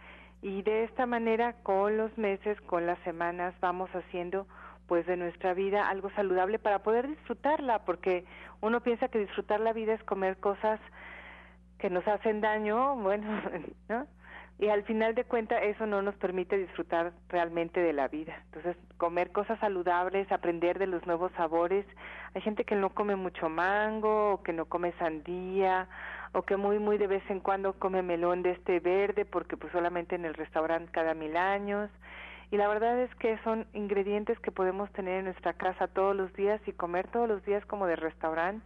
y 0.42 0.62
de 0.62 0.84
esta 0.84 1.06
manera 1.06 1.54
con 1.62 1.96
los 1.96 2.16
meses, 2.16 2.60
con 2.62 2.86
las 2.86 2.98
semanas 3.00 3.54
vamos 3.60 3.90
haciendo 3.94 4.46
pues 4.86 5.06
de 5.06 5.16
nuestra 5.16 5.54
vida 5.54 5.88
algo 5.88 6.10
saludable 6.10 6.58
para 6.58 6.80
poder 6.80 7.06
disfrutarla, 7.06 7.84
porque 7.84 8.24
uno 8.60 8.80
piensa 8.80 9.08
que 9.08 9.18
disfrutar 9.18 9.60
la 9.60 9.72
vida 9.72 9.94
es 9.94 10.02
comer 10.02 10.38
cosas 10.38 10.80
que 11.78 11.90
nos 11.90 12.06
hacen 12.08 12.40
daño, 12.40 12.96
bueno, 13.02 13.28
¿no? 13.88 14.06
Y 14.60 14.68
al 14.68 14.82
final 14.84 15.14
de 15.14 15.24
cuentas 15.24 15.62
eso 15.62 15.86
no 15.86 16.02
nos 16.02 16.14
permite 16.16 16.58
disfrutar 16.58 17.12
realmente 17.30 17.80
de 17.80 17.94
la 17.94 18.08
vida. 18.08 18.36
Entonces, 18.46 18.76
comer 18.98 19.32
cosas 19.32 19.58
saludables, 19.58 20.30
aprender 20.30 20.78
de 20.78 20.86
los 20.86 21.06
nuevos 21.06 21.32
sabores. 21.32 21.86
Hay 22.34 22.42
gente 22.42 22.64
que 22.64 22.76
no 22.76 22.90
come 22.90 23.16
mucho 23.16 23.48
mango, 23.48 24.34
o 24.34 24.42
que 24.42 24.52
no 24.52 24.66
come 24.66 24.92
sandía, 24.98 25.88
o 26.32 26.42
que 26.42 26.58
muy 26.58 26.78
muy 26.78 26.98
de 26.98 27.06
vez 27.06 27.22
en 27.30 27.40
cuando 27.40 27.72
come 27.72 28.02
melón 28.02 28.42
de 28.42 28.52
este 28.52 28.80
verde 28.80 29.24
porque 29.24 29.56
pues 29.56 29.72
solamente 29.72 30.14
en 30.14 30.24
el 30.24 30.34
restaurante 30.34 30.92
cada 30.92 31.14
mil 31.14 31.36
años 31.36 31.90
y 32.50 32.56
la 32.56 32.68
verdad 32.68 33.00
es 33.00 33.14
que 33.16 33.38
son 33.38 33.66
ingredientes 33.72 34.38
que 34.40 34.52
podemos 34.52 34.90
tener 34.92 35.20
en 35.20 35.24
nuestra 35.24 35.54
casa 35.54 35.88
todos 35.88 36.14
los 36.14 36.32
días 36.34 36.60
y 36.66 36.72
comer 36.72 37.08
todos 37.08 37.28
los 37.28 37.44
días 37.44 37.64
como 37.66 37.86
de 37.86 37.96
restaurante 37.96 38.64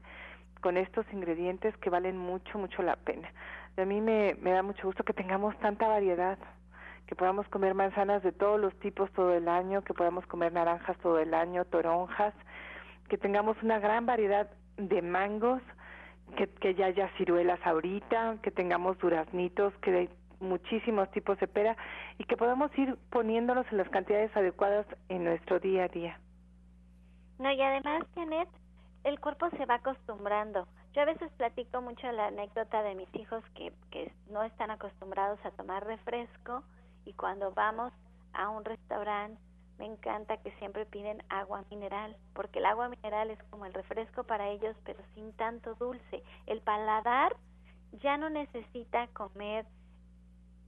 con 0.61 0.77
estos 0.77 1.07
ingredientes 1.13 1.77
que 1.79 1.91
valen 1.91 2.17
mucho 2.17 2.59
mucho 2.59 2.83
la 2.83 2.97
pena. 2.97 3.31
A 3.77 3.85
mí 3.85 4.01
me, 4.01 4.35
da 4.35 4.63
mucho 4.63 4.87
gusto 4.87 5.05
que 5.05 5.13
tengamos 5.13 5.59
tanta 5.59 5.89
variedad, 5.89 6.39
que 7.07 7.17
podamos 7.17 7.47
comer 7.49 7.75
manzanas 7.75 8.23
de 8.23 8.33
todos 8.33 8.61
los 8.61 8.75
tipos 8.79 9.11
todo 9.13 9.35
el 9.35 9.49
año, 9.49 9.83
que 9.83 9.95
podamos 9.95 10.27
comer 10.27 10.53
naranjas 10.53 10.97
todo 10.99 11.19
el 11.19 11.35
año, 11.35 11.65
toronjas, 11.65 12.35
que 13.09 13.19
tengamos 13.19 13.61
una 13.63 13.79
gran 13.79 14.07
variedad 14.07 14.49
de 14.77 15.03
mangos, 15.03 15.63
que, 16.37 16.49
que 16.49 16.75
ya 16.75 16.87
haya 16.87 17.09
ciruelas 17.17 17.61
ahorita, 17.65 18.39
que 18.43 18.51
tengamos 18.51 18.99
duraznitos, 18.99 19.75
que 19.79 19.91
hay 19.91 20.11
muchísimos 20.41 21.11
tipos 21.11 21.39
de 21.41 21.47
pera 21.47 21.77
y 22.19 22.25
que 22.25 22.37
podamos 22.37 22.77
ir 22.79 22.97
poniéndolos 23.11 23.67
en 23.71 23.79
las 23.79 23.89
cantidades 23.89 24.35
adecuadas 24.37 24.87
en 25.09 25.25
nuestro 25.25 25.59
día 25.59 25.85
a 25.85 25.89
día. 25.89 26.21
No, 27.39 27.51
y 27.51 27.61
además, 27.61 28.05
Janet, 28.15 28.49
el 29.05 29.19
cuerpo 29.21 29.51
se 29.51 29.67
va 29.67 29.77
acostumbrando. 29.77 30.67
Yo 30.95 31.03
a 31.03 31.07
veces 31.07 31.31
platico 31.33 31.83
mucho 31.83 32.11
la 32.13 32.29
anécdota 32.29 32.85
de 32.85 32.95
mis 32.95 33.13
hijos 33.17 33.43
que, 33.57 33.73
que 33.91 34.13
no 34.31 34.45
están 34.45 34.71
acostumbrados 34.71 35.45
a 35.45 35.51
tomar 35.51 35.85
refresco 35.85 36.63
y 37.05 37.13
cuando 37.15 37.51
vamos 37.53 37.93
a 38.33 38.49
un 38.49 38.65
restaurante 38.65 39.41
me 39.77 39.87
encanta 39.87 40.37
que 40.37 40.53
siempre 40.53 40.87
piden 40.87 41.21
agua 41.29 41.65
mineral, 41.69 42.17
porque 42.33 42.61
el 42.61 42.67
agua 42.67 42.89
mineral 42.89 43.31
es 43.31 43.43
como 43.51 43.67
el 43.67 43.75
refresco 43.75 44.23
para 44.23 44.49
ellos, 44.51 44.77
pero 44.85 45.01
sin 45.15 45.33
tanto 45.33 45.75
dulce. 45.75 46.23
El 46.47 46.61
paladar 46.61 47.35
ya 48.01 48.17
no 48.17 48.31
necesita 48.31 49.09
comer 49.09 49.67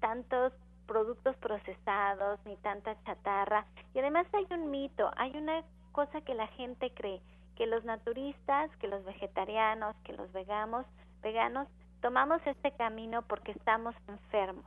tantos 0.00 0.52
productos 0.88 1.36
procesados 1.36 2.40
ni 2.44 2.56
tanta 2.56 3.00
chatarra. 3.04 3.64
Y 3.94 4.00
además 4.00 4.26
hay 4.32 4.46
un 4.50 4.72
mito, 4.72 5.08
hay 5.16 5.36
una 5.36 5.62
cosa 5.92 6.20
que 6.22 6.34
la 6.34 6.48
gente 6.48 6.92
cree, 6.92 7.22
que 7.56 7.66
los 7.66 7.84
naturistas, 7.84 8.70
que 8.76 8.88
los 8.88 9.04
vegetarianos, 9.04 9.96
que 10.04 10.12
los 10.12 10.32
veganos, 10.32 10.86
veganos 11.22 11.68
tomamos 12.00 12.40
este 12.46 12.72
camino 12.72 13.22
porque 13.22 13.52
estamos 13.52 13.94
enfermos 14.08 14.64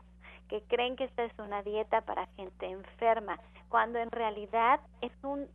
que 0.50 0.64
creen 0.64 0.96
que 0.96 1.06
esta 1.06 1.24
es 1.24 1.32
una 1.38 1.62
dieta 1.62 2.02
para 2.02 2.26
gente 2.36 2.66
enferma, 2.66 3.40
cuando 3.70 4.00
en 4.00 4.12
realidad 4.12 4.82
es 5.02 5.12
un 5.22 5.48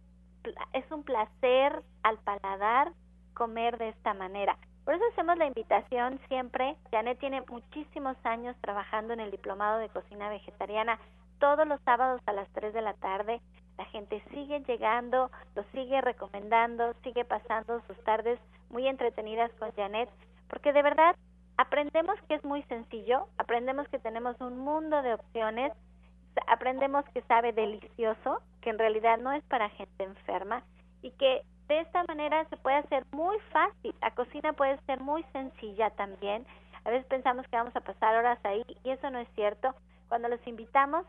es 0.72 0.84
un 0.90 1.02
placer 1.04 1.82
al 2.02 2.18
paladar 2.18 2.92
comer 3.32 3.78
de 3.78 3.88
esta 3.88 4.12
manera. 4.12 4.58
Por 4.84 4.94
eso 4.94 5.04
hacemos 5.12 5.38
la 5.38 5.46
invitación 5.46 6.20
siempre. 6.28 6.76
Janet 6.90 7.18
tiene 7.18 7.42
muchísimos 7.48 8.16
años 8.24 8.54
trabajando 8.60 9.14
en 9.14 9.20
el 9.20 9.30
diplomado 9.30 9.78
de 9.78 9.88
cocina 9.88 10.28
vegetariana 10.28 10.98
todos 11.38 11.66
los 11.66 11.80
sábados 11.80 12.20
a 12.26 12.32
las 12.32 12.46
3 12.52 12.74
de 12.74 12.82
la 12.82 12.92
tarde. 12.92 13.40
La 13.78 13.84
gente 13.86 14.22
sigue 14.30 14.60
llegando, 14.60 15.30
lo 15.54 15.64
sigue 15.72 16.00
recomendando, 16.00 16.94
sigue 17.02 17.24
pasando 17.24 17.80
sus 17.86 17.96
tardes 18.04 18.38
muy 18.70 18.86
entretenidas 18.86 19.50
con 19.58 19.72
Janet, 19.72 20.08
porque 20.48 20.72
de 20.72 20.82
verdad 20.82 21.16
aprendemos 21.56 22.20
que 22.28 22.34
es 22.34 22.44
muy 22.44 22.62
sencillo, 22.64 23.26
aprendemos 23.38 23.88
que 23.88 23.98
tenemos 23.98 24.40
un 24.40 24.58
mundo 24.58 25.02
de 25.02 25.14
opciones, 25.14 25.72
aprendemos 26.46 27.04
que 27.14 27.22
sabe 27.22 27.52
delicioso, 27.52 28.40
que 28.60 28.70
en 28.70 28.78
realidad 28.78 29.18
no 29.18 29.32
es 29.32 29.42
para 29.44 29.68
gente 29.70 30.04
enferma 30.04 30.62
y 31.02 31.10
que 31.12 31.42
de 31.68 31.80
esta 31.80 32.04
manera 32.04 32.44
se 32.46 32.56
puede 32.56 32.76
hacer 32.76 33.04
muy 33.12 33.38
fácil. 33.50 33.94
La 34.00 34.10
cocina 34.10 34.52
puede 34.52 34.78
ser 34.86 35.00
muy 35.00 35.22
sencilla 35.32 35.90
también. 35.90 36.46
A 36.84 36.90
veces 36.90 37.06
pensamos 37.06 37.46
que 37.48 37.56
vamos 37.56 37.74
a 37.74 37.80
pasar 37.80 38.16
horas 38.16 38.38
ahí 38.44 38.64
y 38.84 38.90
eso 38.90 39.10
no 39.10 39.18
es 39.18 39.28
cierto. 39.34 39.74
Cuando 40.08 40.28
los 40.28 40.46
invitamos 40.46 41.06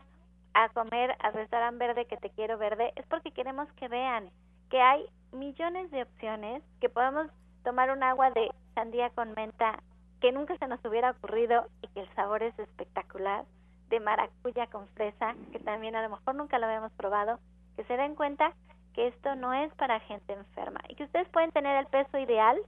a 0.56 0.70
comer 0.70 1.14
al 1.20 1.34
restaurante 1.34 1.86
verde 1.86 2.06
que 2.06 2.16
te 2.16 2.30
quiero 2.30 2.56
verde 2.56 2.90
es 2.96 3.04
porque 3.06 3.30
queremos 3.30 3.70
que 3.74 3.88
vean 3.88 4.30
que 4.70 4.80
hay 4.80 5.04
millones 5.30 5.90
de 5.90 6.02
opciones, 6.02 6.62
que 6.80 6.88
podemos 6.88 7.30
tomar 7.62 7.90
un 7.90 8.02
agua 8.02 8.30
de 8.30 8.50
sandía 8.74 9.10
con 9.10 9.34
menta 9.34 9.78
que 10.20 10.32
nunca 10.32 10.56
se 10.56 10.66
nos 10.66 10.82
hubiera 10.86 11.10
ocurrido 11.10 11.66
y 11.82 11.88
que 11.88 12.00
el 12.00 12.14
sabor 12.14 12.42
es 12.42 12.58
espectacular, 12.58 13.44
de 13.90 14.00
maracuya 14.00 14.66
con 14.68 14.88
fresa, 14.88 15.34
que 15.52 15.58
también 15.58 15.94
a 15.94 16.02
lo 16.02 16.08
mejor 16.08 16.34
nunca 16.34 16.58
lo 16.58 16.66
habíamos 16.66 16.92
probado, 16.92 17.38
que 17.76 17.84
se 17.84 17.98
den 17.98 18.14
cuenta 18.14 18.54
que 18.94 19.08
esto 19.08 19.34
no 19.34 19.52
es 19.52 19.72
para 19.74 20.00
gente 20.00 20.32
enferma 20.32 20.80
y 20.88 20.94
que 20.94 21.04
ustedes 21.04 21.28
pueden 21.28 21.52
tener 21.52 21.76
el 21.76 21.86
peso 21.86 22.16
ideal 22.16 22.58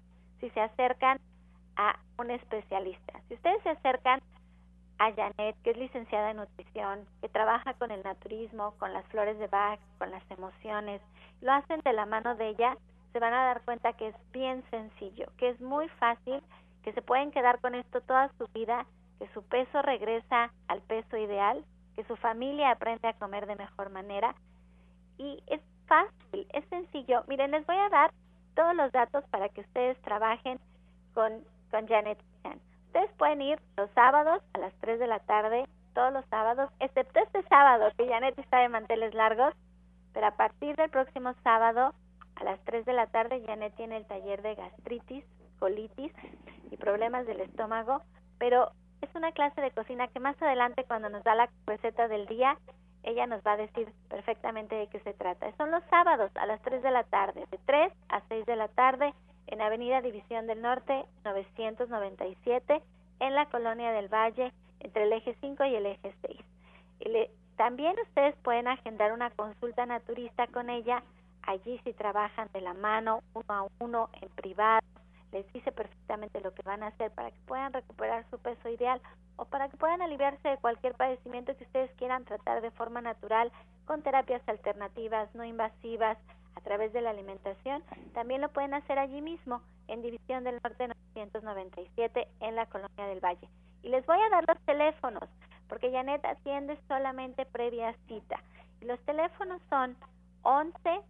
si 0.41 0.51
se 0.51 0.61
acercan 0.61 1.19
a 1.77 1.99
un 2.19 2.31
especialista. 2.31 3.15
Si 3.29 3.35
ustedes 3.35 3.63
se 3.63 3.71
acercan 3.71 4.21
a 4.99 5.13
Janet, 5.13 5.57
que 5.63 5.71
es 5.71 5.77
licenciada 5.77 6.31
en 6.31 6.39
nutrición, 6.39 7.07
que 7.21 7.29
trabaja 7.29 7.75
con 7.75 7.91
el 7.91 8.03
naturismo, 8.03 8.75
con 8.79 8.93
las 8.93 9.05
flores 9.07 9.39
de 9.39 9.47
Bach, 9.47 9.81
con 9.99 10.11
las 10.11 10.23
emociones, 10.31 11.01
lo 11.41 11.53
hacen 11.53 11.81
de 11.81 11.93
la 11.93 12.07
mano 12.07 12.35
de 12.35 12.49
ella, 12.49 12.77
se 13.13 13.21
van 13.21 13.33
a 13.33 13.45
dar 13.45 13.63
cuenta 13.63 13.93
que 13.93 14.09
es 14.09 14.15
bien 14.33 14.63
sencillo, 14.71 15.27
que 15.37 15.51
es 15.51 15.61
muy 15.61 15.89
fácil, 16.01 16.43
que 16.83 16.93
se 16.93 17.03
pueden 17.03 17.31
quedar 17.31 17.61
con 17.61 17.75
esto 17.75 18.01
toda 18.01 18.31
su 18.39 18.47
vida, 18.49 18.87
que 19.19 19.29
su 19.35 19.43
peso 19.43 19.83
regresa 19.83 20.53
al 20.69 20.81
peso 20.83 21.17
ideal, 21.17 21.65
que 21.95 22.05
su 22.05 22.17
familia 22.17 22.71
aprende 22.71 23.09
a 23.09 23.15
comer 23.15 23.47
de 23.47 23.57
mejor 23.57 23.91
manera 23.91 24.35
y 25.19 25.43
es 25.49 25.61
fácil, 25.87 26.47
es 26.53 26.65
sencillo. 26.69 27.25
Miren, 27.27 27.51
les 27.51 27.67
voy 27.67 27.77
a 27.77 27.89
dar 27.89 28.13
todos 28.55 28.75
los 28.75 28.93
datos 28.93 29.25
para 29.31 29.49
que 29.49 29.63
ustedes 29.63 30.01
trabajen 30.03 30.59
con, 31.15 31.45
con 31.71 31.87
Janet. 31.87 32.19
Ustedes 32.89 33.11
pueden 33.19 33.43
ir 33.43 33.61
los 33.77 33.91
sábados 33.91 34.43
a 34.55 34.59
las 34.59 34.73
3 34.81 34.99
de 34.99 35.07
la 35.07 35.19
tarde, 35.21 35.67
todos 35.95 36.11
los 36.11 36.25
sábados, 36.27 36.71
excepto 36.81 37.21
este 37.21 37.43
sábado 37.45 37.91
que 37.99 38.09
Janet 38.09 38.39
está 38.39 38.61
de 38.61 38.71
manteles 38.71 39.13
largos, 39.13 39.53
pero 40.15 40.27
a 40.27 40.37
partir 40.37 40.75
del 40.77 40.89
próximo 40.89 41.35
sábado 41.45 41.93
a 42.37 42.45
las 42.45 42.59
3 42.65 42.87
de 42.87 42.95
la 42.95 43.07
tarde 43.07 43.43
Janet 43.47 43.77
tiene 43.77 43.99
el 43.99 44.07
taller 44.07 44.41
de 44.41 44.55
gastritis, 44.55 45.25
colitis 45.59 46.13
y 46.71 46.77
problemas 46.79 47.27
del 47.27 47.41
estómago, 47.41 48.01
pero 48.39 48.71
es 49.03 49.15
una 49.15 49.33
clase 49.33 49.61
de 49.61 49.71
cocina 49.71 50.09
que 50.09 50.21
más 50.21 50.41
adelante 50.41 50.85
cuando 50.85 51.11
nos 51.11 51.23
da 51.25 51.35
la 51.35 51.51
receta 51.67 52.09
del 52.09 52.27
día 52.27 52.57
ella 53.03 53.27
nos 53.27 53.43
va 53.43 53.53
a 53.53 53.57
decir 53.57 53.93
perfectamente 54.09 54.75
de 54.75 54.87
qué 54.89 55.01
se 55.01 55.15
trata. 55.15 55.51
Son 55.57 55.71
los 55.71 55.83
sábados 55.91 56.31
a 56.37 56.47
las 56.47 56.61
3 56.63 56.83
de 56.83 56.91
la 56.91 57.05
tarde, 57.05 57.47
de 57.51 57.59
3 57.67 57.93
a 58.09 58.23
6 58.29 58.47
de 58.47 58.57
la 58.57 58.69
tarde, 58.69 59.15
en 59.49 59.61
Avenida 59.61 60.01
División 60.01 60.47
del 60.47 60.63
Norte, 60.63 61.05
997, 61.25 62.83
en 63.21 63.35
la 63.35 63.47
Colonia 63.47 63.93
del 63.93 64.09
Valle, 64.09 64.53
entre 64.81 65.05
el 65.05 65.13
eje 65.13 65.37
5 65.41 65.65
y 65.65 65.75
el 65.75 65.87
eje 65.87 66.15
6. 66.23 67.31
también 67.57 67.97
ustedes 68.01 68.37
pueden 68.37 68.69
agendar 68.69 69.13
una 69.13 69.31
consulta 69.31 69.85
naturista 69.87 70.47
con 70.47 70.71
ella, 70.71 71.03
allí 71.43 71.81
si 71.83 71.93
trabajan 71.93 72.49
de 72.53 72.61
la 72.61 72.75
mano, 72.75 73.23
uno 73.35 73.45
a 73.49 73.67
uno, 73.81 74.11
en 74.21 74.29
privado, 74.29 74.87
les 75.33 75.51
dice 75.53 75.73
perfectamente 75.73 76.41
lo 76.41 76.55
que 76.55 76.63
van 76.63 76.83
a 76.83 76.89
hacer 76.89 77.11
para 77.11 77.31
que 77.31 77.41
puedan 77.47 77.73
recuperar 77.73 78.25
su 78.31 78.39
peso 78.39 78.69
ideal 78.69 79.01
o 79.37 79.45
para 79.45 79.69
que 79.69 79.77
puedan 79.77 80.03
aliviarse 80.03 80.49
de 80.49 80.57
cualquier 80.59 80.95
padecimiento 80.95 81.57
que 81.57 81.65
ustedes 81.65 81.91
quieran 81.97 82.25
tratar 82.25 82.61
de 82.61 82.71
forma 82.71 83.01
natural 83.01 83.53
con 83.87 84.03
terapias 84.03 84.43
alternativas, 84.49 85.35
no 85.35 85.45
invasivas, 85.45 86.19
a 86.59 86.61
través 86.61 86.93
de 86.93 87.01
la 87.01 87.11
alimentación, 87.11 87.85
también 88.15 88.41
lo 88.41 88.49
pueden 88.49 88.75
hacer 88.75 88.99
allí 88.99 89.23
mismo 89.23 89.63
en 89.87 90.03
División 90.03 90.43
del 90.43 90.59
Norte 90.65 90.89
997 91.15 92.27
en 92.41 92.57
la 92.57 92.67
Colonia 92.67 93.07
del 93.07 93.21
Valle. 93.21 93.49
Y 93.85 93.91
les 93.91 94.05
voy 94.07 94.19
a 94.21 94.29
dar 94.31 94.45
los 94.47 94.59
teléfonos, 94.65 95.29
porque 95.69 95.93
Janet 95.93 96.25
atiende 96.25 96.77
solamente 96.89 97.47
previa 97.47 97.95
cita. 98.09 98.43
Y 98.81 98.87
los 98.87 98.99
teléfonos 99.05 99.63
son 99.71 99.97
11 100.43 101.01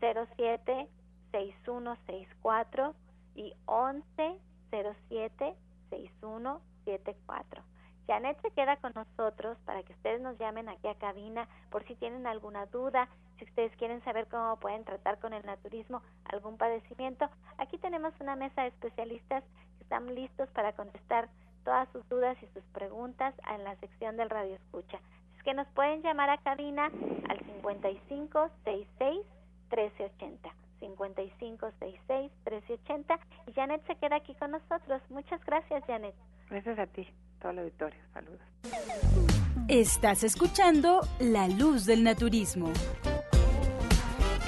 07 0.00 0.88
6164 1.30 2.94
y 3.36 3.54
11 3.66 4.38
07 4.70 5.54
6174. 5.90 7.62
Janet 8.08 8.40
se 8.42 8.50
queda 8.50 8.76
con 8.76 8.92
nosotros 8.94 9.56
para 9.64 9.84
que 9.84 9.92
ustedes 9.92 10.20
nos 10.20 10.36
llamen 10.38 10.68
aquí 10.68 10.88
a 10.88 10.94
cabina 10.96 11.48
por 11.70 11.84
si 11.84 11.94
tienen 11.94 12.26
alguna 12.26 12.66
duda, 12.66 13.08
ustedes 13.56 13.74
quieren 13.78 14.04
saber 14.04 14.26
cómo 14.28 14.56
pueden 14.56 14.84
tratar 14.84 15.18
con 15.18 15.32
el 15.32 15.42
naturismo 15.46 16.02
algún 16.24 16.58
padecimiento. 16.58 17.26
Aquí 17.56 17.78
tenemos 17.78 18.12
una 18.20 18.36
mesa 18.36 18.60
de 18.60 18.68
especialistas 18.68 19.42
que 19.78 19.84
están 19.84 20.14
listos 20.14 20.50
para 20.50 20.74
contestar 20.74 21.30
todas 21.64 21.88
sus 21.90 22.06
dudas 22.10 22.36
y 22.42 22.46
sus 22.52 22.62
preguntas 22.74 23.34
en 23.50 23.64
la 23.64 23.74
sección 23.76 24.18
del 24.18 24.28
radio 24.28 24.56
escucha. 24.56 24.98
Es 25.38 25.42
que 25.42 25.54
nos 25.54 25.66
pueden 25.68 26.02
llamar 26.02 26.28
a 26.28 26.36
cabina 26.36 26.90
al 27.30 27.38
55 27.46 28.50
66 28.64 29.24
1380. 29.70 30.50
5566-1380 30.78 33.18
y 33.46 33.52
Janet 33.54 33.82
se 33.86 33.94
queda 33.94 34.16
aquí 34.16 34.34
con 34.34 34.50
nosotros. 34.50 35.00
Muchas 35.08 35.42
gracias, 35.46 35.82
Janet. 35.86 36.14
Gracias 36.50 36.78
a 36.78 36.86
ti, 36.86 37.08
todo 37.40 37.52
el 37.52 37.60
auditorio. 37.60 37.98
Saludos. 38.12 38.42
Estás 39.68 40.24
escuchando 40.24 41.00
La 41.18 41.48
Luz 41.48 41.86
del 41.86 42.04
Naturismo. 42.04 42.74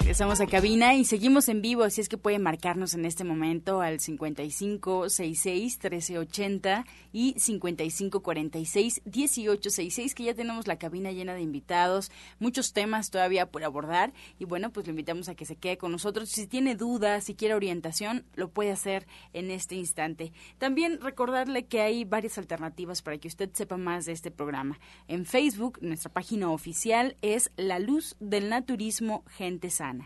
Regresamos 0.09 0.40
a 0.40 0.47
cabina 0.47 0.94
y 0.94 1.05
seguimos 1.05 1.51
en 1.51 1.61
vivo, 1.61 1.83
así 1.83 2.01
es 2.01 2.09
que 2.09 2.16
puede 2.16 2.38
marcarnos 2.38 2.94
en 2.94 3.05
este 3.05 3.25
momento 3.25 3.83
al 3.83 3.99
5566-1380 3.99 6.87
y 7.12 7.35
5546-1866, 7.35 10.14
que 10.14 10.25
ya 10.25 10.33
tenemos 10.33 10.66
la 10.66 10.79
cabina 10.79 11.12
llena 11.12 11.35
de 11.35 11.42
invitados, 11.42 12.11
muchos 12.38 12.73
temas 12.73 13.11
todavía 13.11 13.51
por 13.51 13.64
abordar 13.64 14.14
y 14.38 14.47
bueno, 14.47 14.73
pues 14.73 14.87
lo 14.87 14.92
invitamos 14.92 15.29
a 15.29 15.35
que 15.35 15.44
se 15.44 15.57
quede 15.57 15.77
con 15.77 15.92
nosotros. 15.92 16.31
Si 16.31 16.47
tiene 16.47 16.75
dudas, 16.75 17.25
si 17.25 17.35
quiere 17.35 17.55
orientación, 17.55 18.25
lo 18.35 18.49
puede 18.49 18.71
hacer 18.71 19.07
en 19.35 19.51
este 19.51 19.75
instante. 19.75 20.33
También 20.57 21.03
recordarle 21.03 21.66
que 21.66 21.83
hay 21.83 22.07
varias 22.07 22.38
alternativas 22.38 23.03
para 23.03 23.18
que 23.18 23.29
usted 23.29 23.51
sepa 23.53 23.77
más 23.77 24.07
de 24.07 24.12
este 24.12 24.31
programa. 24.31 24.81
En 25.07 25.27
Facebook, 25.27 25.77
nuestra 25.83 26.11
página 26.11 26.51
oficial 26.51 27.14
es 27.21 27.51
La 27.59 27.79
Luz 27.79 28.16
del 28.21 28.49
Naturismo 28.49 29.23
Gente 29.27 29.68
Sana. 29.68 29.98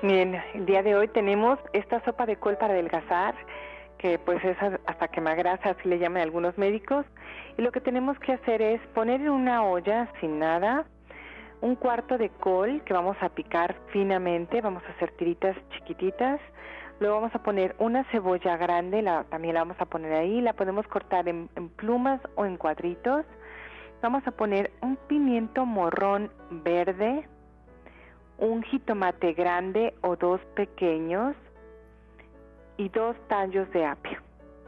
Bien, 0.02 0.42
el 0.54 0.64
día 0.64 0.82
de 0.82 0.96
hoy 0.96 1.08
tenemos 1.08 1.58
esta 1.74 2.02
sopa 2.06 2.24
de 2.24 2.36
col 2.36 2.56
para 2.56 2.72
adelgazar, 2.72 3.34
que 3.98 4.18
pues 4.18 4.42
es 4.42 4.56
hasta 4.86 5.08
quemagrasa, 5.08 5.70
así 5.70 5.86
le 5.86 5.98
llaman 5.98 6.22
algunos 6.22 6.56
médicos. 6.56 7.04
Y 7.58 7.62
lo 7.62 7.70
que 7.70 7.82
tenemos 7.82 8.18
que 8.20 8.32
hacer 8.32 8.62
es 8.62 8.80
poner 8.94 9.20
en 9.20 9.28
una 9.28 9.62
olla 9.62 10.08
sin 10.20 10.38
nada 10.38 10.86
un 11.60 11.76
cuarto 11.76 12.16
de 12.16 12.30
col 12.30 12.82
que 12.84 12.94
vamos 12.94 13.18
a 13.20 13.28
picar 13.28 13.76
finamente, 13.92 14.62
vamos 14.62 14.82
a 14.88 14.92
hacer 14.92 15.10
tiritas 15.18 15.54
chiquititas. 15.70 16.40
Luego 16.98 17.16
vamos 17.16 17.34
a 17.34 17.42
poner 17.42 17.76
una 17.78 18.04
cebolla 18.04 18.56
grande, 18.56 19.02
la, 19.02 19.24
también 19.24 19.52
la 19.52 19.60
vamos 19.60 19.80
a 19.80 19.84
poner 19.84 20.14
ahí, 20.14 20.40
la 20.40 20.54
podemos 20.54 20.86
cortar 20.88 21.28
en 21.28 21.48
plumas 21.76 22.22
o 22.36 22.46
en 22.46 22.56
cuadritos. 22.56 23.26
Vamos 24.00 24.26
a 24.26 24.30
poner 24.30 24.70
un 24.80 24.96
pimiento 25.08 25.66
morrón 25.66 26.30
verde, 26.50 27.28
un 28.38 28.62
jitomate 28.62 29.32
grande 29.32 29.94
o 30.00 30.16
dos 30.16 30.40
pequeños 30.56 31.36
y 32.76 32.88
dos 32.88 33.16
tallos 33.28 33.70
de 33.72 33.86
apio, 33.86 34.18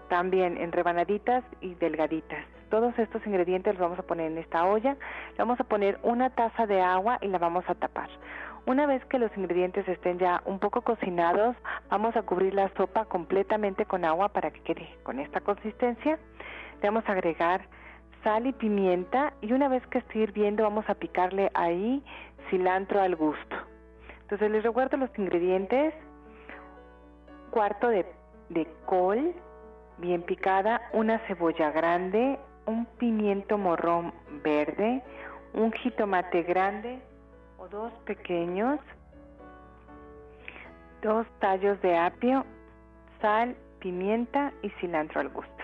también 0.09 0.57
en 0.57 0.73
rebanaditas 0.73 1.45
y 1.61 1.75
delgaditas. 1.75 2.45
Todos 2.71 2.99
estos 2.99 3.25
ingredientes 3.27 3.75
los 3.75 3.81
vamos 3.81 3.99
a 3.99 4.03
poner 4.03 4.31
en 4.31 4.39
esta 4.39 4.65
olla, 4.65 4.95
le 4.95 5.39
vamos 5.39 5.61
a 5.61 5.65
poner 5.65 5.99
una 6.03 6.31
taza 6.31 6.67
de 6.67 6.81
agua 6.81 7.19
y 7.21 7.29
la 7.29 7.39
vamos 7.39 7.65
a 7.69 7.75
tapar. 7.75 8.11
Una 8.67 8.87
vez 8.87 9.05
que 9.05 9.21
los 9.21 9.31
ingredientes 9.37 9.87
estén 9.87 10.19
ya 10.19 10.43
un 10.45 10.59
poco 10.59 10.83
cocinados, 10.83 11.55
vamos 11.89 12.17
a 12.17 12.23
cubrir 12.23 12.53
la 12.53 12.69
sopa 12.71 13.05
completamente 13.05 13.85
con 13.85 14.05
agua 14.05 14.29
para 14.31 14.51
que 14.51 14.61
quede 14.63 14.89
con 15.05 15.21
esta 15.21 15.41
consistencia. 15.41 16.19
Le 16.83 16.89
vamos 16.89 17.09
a 17.09 17.13
agregar 17.13 17.61
sal 18.25 18.45
y 18.45 18.53
pimienta 18.53 19.35
y 19.41 19.53
una 19.53 19.69
vez 19.69 19.87
que 19.87 19.99
esté 19.99 20.19
hirviendo 20.19 20.65
vamos 20.65 20.85
a 20.89 20.97
picarle 20.97 21.49
ahí 21.55 22.03
cilantro 22.51 23.01
al 23.01 23.17
gusto. 23.17 23.57
Entonces 24.23 24.51
les 24.51 24.63
recuerdo 24.63 24.97
los 24.97 25.11
ingredientes. 25.19 25.95
Cuarto 27.51 27.89
de, 27.89 28.05
de 28.51 28.67
col 28.87 29.35
bien 29.99 30.23
picada, 30.23 30.83
una 30.93 31.19
cebolla 31.27 31.71
grande, 31.71 32.39
un 32.67 32.87
pimiento 32.99 33.57
morrón 33.57 34.13
verde, 34.43 35.03
un 35.55 35.73
jitomate 35.73 36.43
grande 36.43 37.01
o 37.59 37.69
dos 37.69 37.93
pequeños, 38.05 38.79
dos 41.03 41.27
tallos 41.39 41.81
de 41.81 41.97
apio, 41.97 42.45
sal, 43.21 43.57
pimienta 43.79 44.53
y 44.63 44.71
cilantro 44.81 45.21
al 45.21 45.29
gusto. 45.31 45.56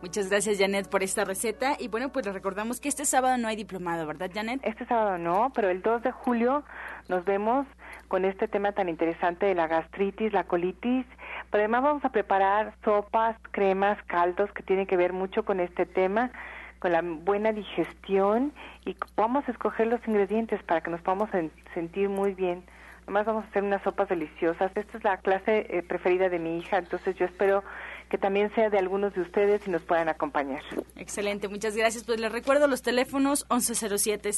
Muchas 0.00 0.30
gracias, 0.30 0.58
Janet, 0.58 0.88
por 0.88 1.02
esta 1.02 1.24
receta. 1.24 1.76
Y 1.76 1.88
bueno, 1.88 2.10
pues 2.10 2.24
les 2.24 2.32
recordamos 2.32 2.80
que 2.80 2.88
este 2.88 3.04
sábado 3.04 3.36
no 3.36 3.48
hay 3.48 3.56
diplomado, 3.56 4.06
¿verdad, 4.06 4.30
Janet? 4.32 4.60
Este 4.62 4.86
sábado 4.86 5.18
no, 5.18 5.50
pero 5.54 5.70
el 5.70 5.82
2 5.82 6.04
de 6.04 6.12
julio 6.12 6.62
nos 7.08 7.24
vemos 7.24 7.66
con 8.06 8.24
este 8.24 8.46
tema 8.46 8.70
tan 8.70 8.88
interesante 8.88 9.46
de 9.46 9.56
la 9.56 9.66
gastritis, 9.66 10.32
la 10.32 10.44
colitis. 10.44 11.04
Pero 11.50 11.62
además 11.62 11.82
vamos 11.82 12.04
a 12.04 12.10
preparar 12.10 12.74
sopas, 12.84 13.36
cremas, 13.50 14.00
caldos 14.04 14.52
que 14.52 14.62
tienen 14.62 14.86
que 14.86 14.96
ver 14.96 15.12
mucho 15.12 15.44
con 15.44 15.58
este 15.58 15.84
tema, 15.84 16.30
con 16.78 16.92
la 16.92 17.02
buena 17.02 17.52
digestión 17.52 18.52
y 18.84 18.96
vamos 19.16 19.48
a 19.48 19.50
escoger 19.50 19.88
los 19.88 20.00
ingredientes 20.06 20.62
para 20.62 20.80
que 20.80 20.90
nos 20.92 21.00
podamos 21.00 21.28
sentir 21.74 22.08
muy 22.08 22.34
bien. 22.34 22.62
Además 23.02 23.26
vamos 23.26 23.44
a 23.46 23.48
hacer 23.48 23.62
unas 23.64 23.82
sopas 23.82 24.08
deliciosas. 24.08 24.70
Esta 24.74 24.98
es 24.98 25.02
la 25.02 25.16
clase 25.16 25.66
eh, 25.70 25.82
preferida 25.82 26.28
de 26.28 26.38
mi 26.38 26.58
hija, 26.58 26.76
entonces 26.76 27.16
yo 27.16 27.24
espero 27.24 27.64
que 28.08 28.18
también 28.18 28.54
sea 28.54 28.70
de 28.70 28.78
algunos 28.78 29.14
de 29.14 29.22
ustedes 29.22 29.60
y 29.66 29.70
nos 29.70 29.82
puedan 29.82 30.08
acompañar. 30.08 30.62
Excelente, 30.96 31.48
muchas 31.48 31.76
gracias. 31.76 32.04
Pues 32.04 32.20
les 32.20 32.32
recuerdo 32.32 32.66
los 32.66 32.80
teléfonos 32.82 33.46
1107 33.50 34.32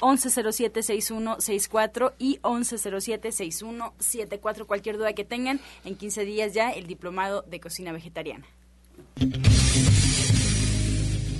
1107-6164 0.00 2.14
y 2.18 2.38
1107-6174. 2.40 4.66
Cualquier 4.66 4.98
duda 4.98 5.12
que 5.14 5.24
tengan, 5.24 5.58
en 5.84 5.96
15 5.96 6.24
días 6.24 6.54
ya 6.54 6.70
el 6.70 6.86
diplomado 6.86 7.42
de 7.42 7.58
cocina 7.60 7.92
vegetariana. 7.92 8.46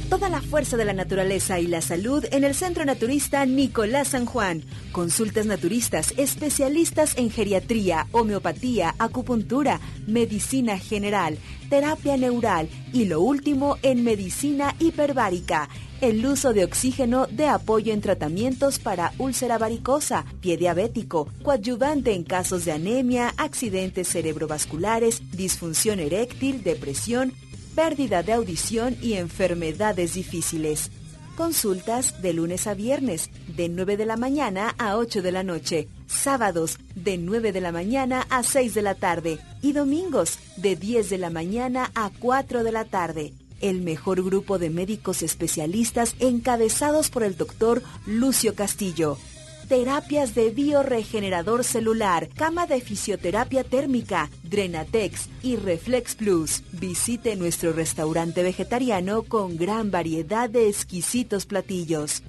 Toda 0.09 0.29
la 0.29 0.41
fuerza 0.41 0.77
de 0.77 0.85
la 0.85 0.93
naturaleza 0.93 1.59
y 1.59 1.67
la 1.67 1.81
salud 1.81 2.25
en 2.31 2.45
el 2.45 2.55
Centro 2.55 2.85
Naturista 2.85 3.45
Nicolás 3.45 4.09
San 4.09 4.25
Juan. 4.25 4.63
Consultas 4.93 5.47
naturistas, 5.47 6.15
especialistas 6.17 7.19
en 7.19 7.29
geriatría, 7.29 8.07
homeopatía, 8.13 8.95
acupuntura, 9.01 9.81
medicina 10.07 10.79
general, 10.79 11.39
terapia 11.69 12.17
neural 12.17 12.69
y 12.93 13.07
lo 13.07 13.21
último 13.21 13.79
en 13.83 14.05
medicina 14.05 14.77
hiperbárica. 14.79 15.69
El 16.01 16.25
uso 16.25 16.53
de 16.53 16.65
oxígeno 16.65 17.27
de 17.27 17.49
apoyo 17.49 17.93
en 17.93 18.01
tratamientos 18.01 18.79
para 18.79 19.13
úlcera 19.19 19.59
varicosa, 19.59 20.25
pie 20.41 20.57
diabético, 20.57 21.27
coadyuvante 21.43 22.15
en 22.15 22.23
casos 22.23 22.65
de 22.65 22.73
anemia, 22.73 23.35
accidentes 23.39 24.09
cerebrovasculares, 24.09 25.33
disfunción 25.33 25.99
eréctil, 25.99 26.63
depresión, 26.63 27.33
pérdida 27.77 28.23
de 28.23 28.33
audición 28.33 28.97
y 29.03 29.13
enfermedades 29.13 30.15
difíciles. 30.15 30.91
Consultas 31.37 32.23
de 32.23 32.33
lunes 32.33 32.67
a 32.67 32.73
viernes, 32.73 33.29
de 33.55 33.69
9 33.69 33.99
de 33.99 34.07
la 34.07 34.17
mañana 34.17 34.75
a 34.79 34.97
8 34.97 35.21
de 35.21 35.31
la 35.31 35.43
noche. 35.43 35.87
Sábados, 36.07 36.79
de 36.95 37.19
9 37.19 37.53
de 37.53 37.61
la 37.61 37.73
mañana 37.73 38.27
a 38.31 38.43
6 38.43 38.73
de 38.73 38.81
la 38.81 38.95
tarde. 38.95 39.39
Y 39.61 39.75
domingos, 39.75 40.39
de 40.57 40.75
10 40.75 41.11
de 41.11 41.19
la 41.19 41.29
mañana 41.29 41.93
a 41.95 42.11
4 42.19 42.65
de 42.65 42.73
la 42.73 42.87
tarde. 42.87 43.35
El 43.61 43.83
mejor 43.83 44.25
grupo 44.25 44.59
de 44.59 44.71
médicos 44.71 45.23
especialistas 45.23 46.17
encabezados 46.19 47.11
por 47.11 47.25
el 47.25 47.37
doctor 47.37 47.83
Lucio 48.07 48.55
Castillo 48.55 49.19
terapias 49.67 50.35
de 50.35 50.51
bioregenerador 50.51 51.65
celular, 51.65 52.29
cama 52.35 52.67
de 52.67 52.81
fisioterapia 52.81 53.65
térmica, 53.65 54.31
Drenatex 54.43 55.29
y 55.43 55.57
Reflex 55.57 56.15
Plus. 56.15 56.63
Visite 56.73 57.37
nuestro 57.37 57.73
restaurante 57.73 58.43
vegetariano 58.43 59.23
con 59.23 59.57
gran 59.57 59.91
variedad 59.91 60.49
de 60.49 60.69
exquisitos 60.69 61.47
platillos. 61.47 62.23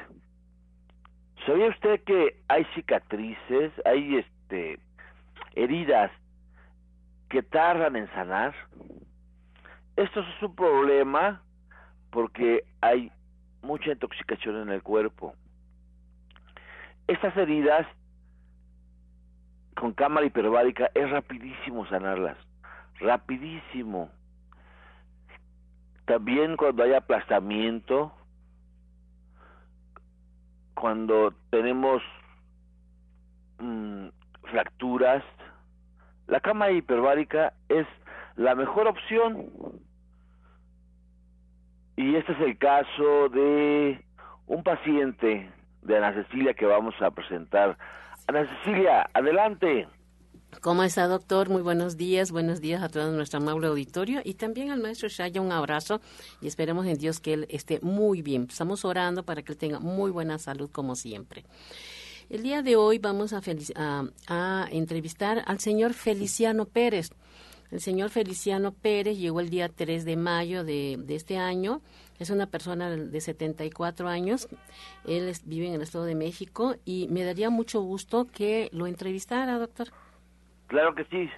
¿Sabía 1.45 1.69
usted 1.69 2.03
que 2.03 2.41
hay 2.49 2.65
cicatrices, 2.75 3.71
hay 3.85 4.17
este 4.17 4.77
heridas 5.55 6.11
que 7.29 7.43
tardan 7.43 7.95
en 7.95 8.11
sanar? 8.11 8.53
Esto 9.95 10.19
es 10.19 10.43
un 10.43 10.53
problema 10.53 11.41
porque 12.09 12.65
hay 12.81 13.09
mucha 13.61 13.89
intoxicación 13.89 14.63
en 14.63 14.67
el 14.67 14.83
cuerpo. 14.83 15.33
Estas 17.07 17.37
heridas 17.37 17.87
con 19.79 19.93
cámara 19.93 20.25
hiperbárica 20.25 20.89
es 20.93 21.09
rapidísimo 21.09 21.85
sanarlas, 21.87 22.37
rapidísimo. 22.99 24.09
También 26.05 26.57
cuando 26.57 26.83
hay 26.83 26.93
aplastamiento, 26.93 28.11
cuando 30.73 31.33
tenemos 31.51 32.01
mm, 33.59 34.07
fracturas, 34.49 35.23
la 36.25 36.39
cámara 36.39 36.71
hiperbárica 36.71 37.53
es 37.69 37.85
la 38.35 38.55
mejor 38.55 38.87
opción. 38.87 39.45
Y 41.95 42.15
este 42.15 42.31
es 42.31 42.39
el 42.41 42.57
caso 42.57 43.29
de 43.29 44.03
un 44.47 44.63
paciente 44.63 45.51
de 45.81 45.97
Ana 45.97 46.13
Cecilia 46.13 46.53
que 46.53 46.65
vamos 46.65 46.99
a 47.01 47.11
presentar 47.11 47.77
Ana 48.27 48.45
Cecilia, 48.45 49.09
adelante. 49.13 49.87
¿Cómo 50.59 50.83
está, 50.83 51.07
doctor? 51.07 51.47
Muy 51.47 51.61
buenos 51.61 51.95
días. 51.95 52.29
Buenos 52.29 52.59
días 52.59 52.83
a 52.83 52.89
todo 52.89 53.09
nuestro 53.13 53.39
amable 53.39 53.67
auditorio 53.67 54.19
y 54.21 54.33
también 54.33 54.69
al 54.69 54.81
maestro 54.81 55.07
Shaya 55.07 55.39
un 55.39 55.53
abrazo 55.53 56.01
y 56.41 56.47
esperemos 56.47 56.85
en 56.87 56.97
Dios 56.97 57.21
que 57.21 57.33
él 57.33 57.47
esté 57.49 57.79
muy 57.81 58.21
bien. 58.21 58.47
Estamos 58.49 58.83
orando 58.83 59.23
para 59.23 59.43
que 59.43 59.53
él 59.53 59.57
tenga 59.57 59.79
muy 59.79 60.11
buena 60.11 60.39
salud 60.39 60.69
como 60.69 60.95
siempre. 60.95 61.45
El 62.29 62.43
día 62.43 62.61
de 62.63 62.75
hoy 62.75 62.99
vamos 62.99 63.31
a, 63.31 64.69
entrevistar 64.71 65.43
al 65.45 65.59
señor 65.59 65.93
Feliciano 65.93 66.65
Pérez. 66.65 67.11
El 67.71 67.79
señor 67.79 68.09
Feliciano 68.09 68.73
Pérez 68.73 69.17
llegó 69.17 69.39
el 69.39 69.49
día 69.49 69.69
3 69.69 70.03
de 70.03 70.17
mayo 70.17 70.65
de 70.65 70.97
este 71.07 71.37
año 71.37 71.81
es 72.19 72.29
una 72.29 72.47
persona 72.47 72.89
de 72.89 73.21
74 73.21 74.07
años. 74.07 74.47
Él 75.05 75.31
vive 75.45 75.67
en 75.67 75.73
el 75.73 75.81
Estado 75.81 76.05
de 76.05 76.15
México 76.15 76.75
y 76.85 77.07
me 77.09 77.23
daría 77.23 77.49
mucho 77.49 77.81
gusto 77.81 78.27
que 78.31 78.69
lo 78.71 78.87
entrevistara, 78.87 79.59
doctor. 79.59 79.87
Claro 80.67 80.95
que 80.95 81.05
sí. 81.05 81.29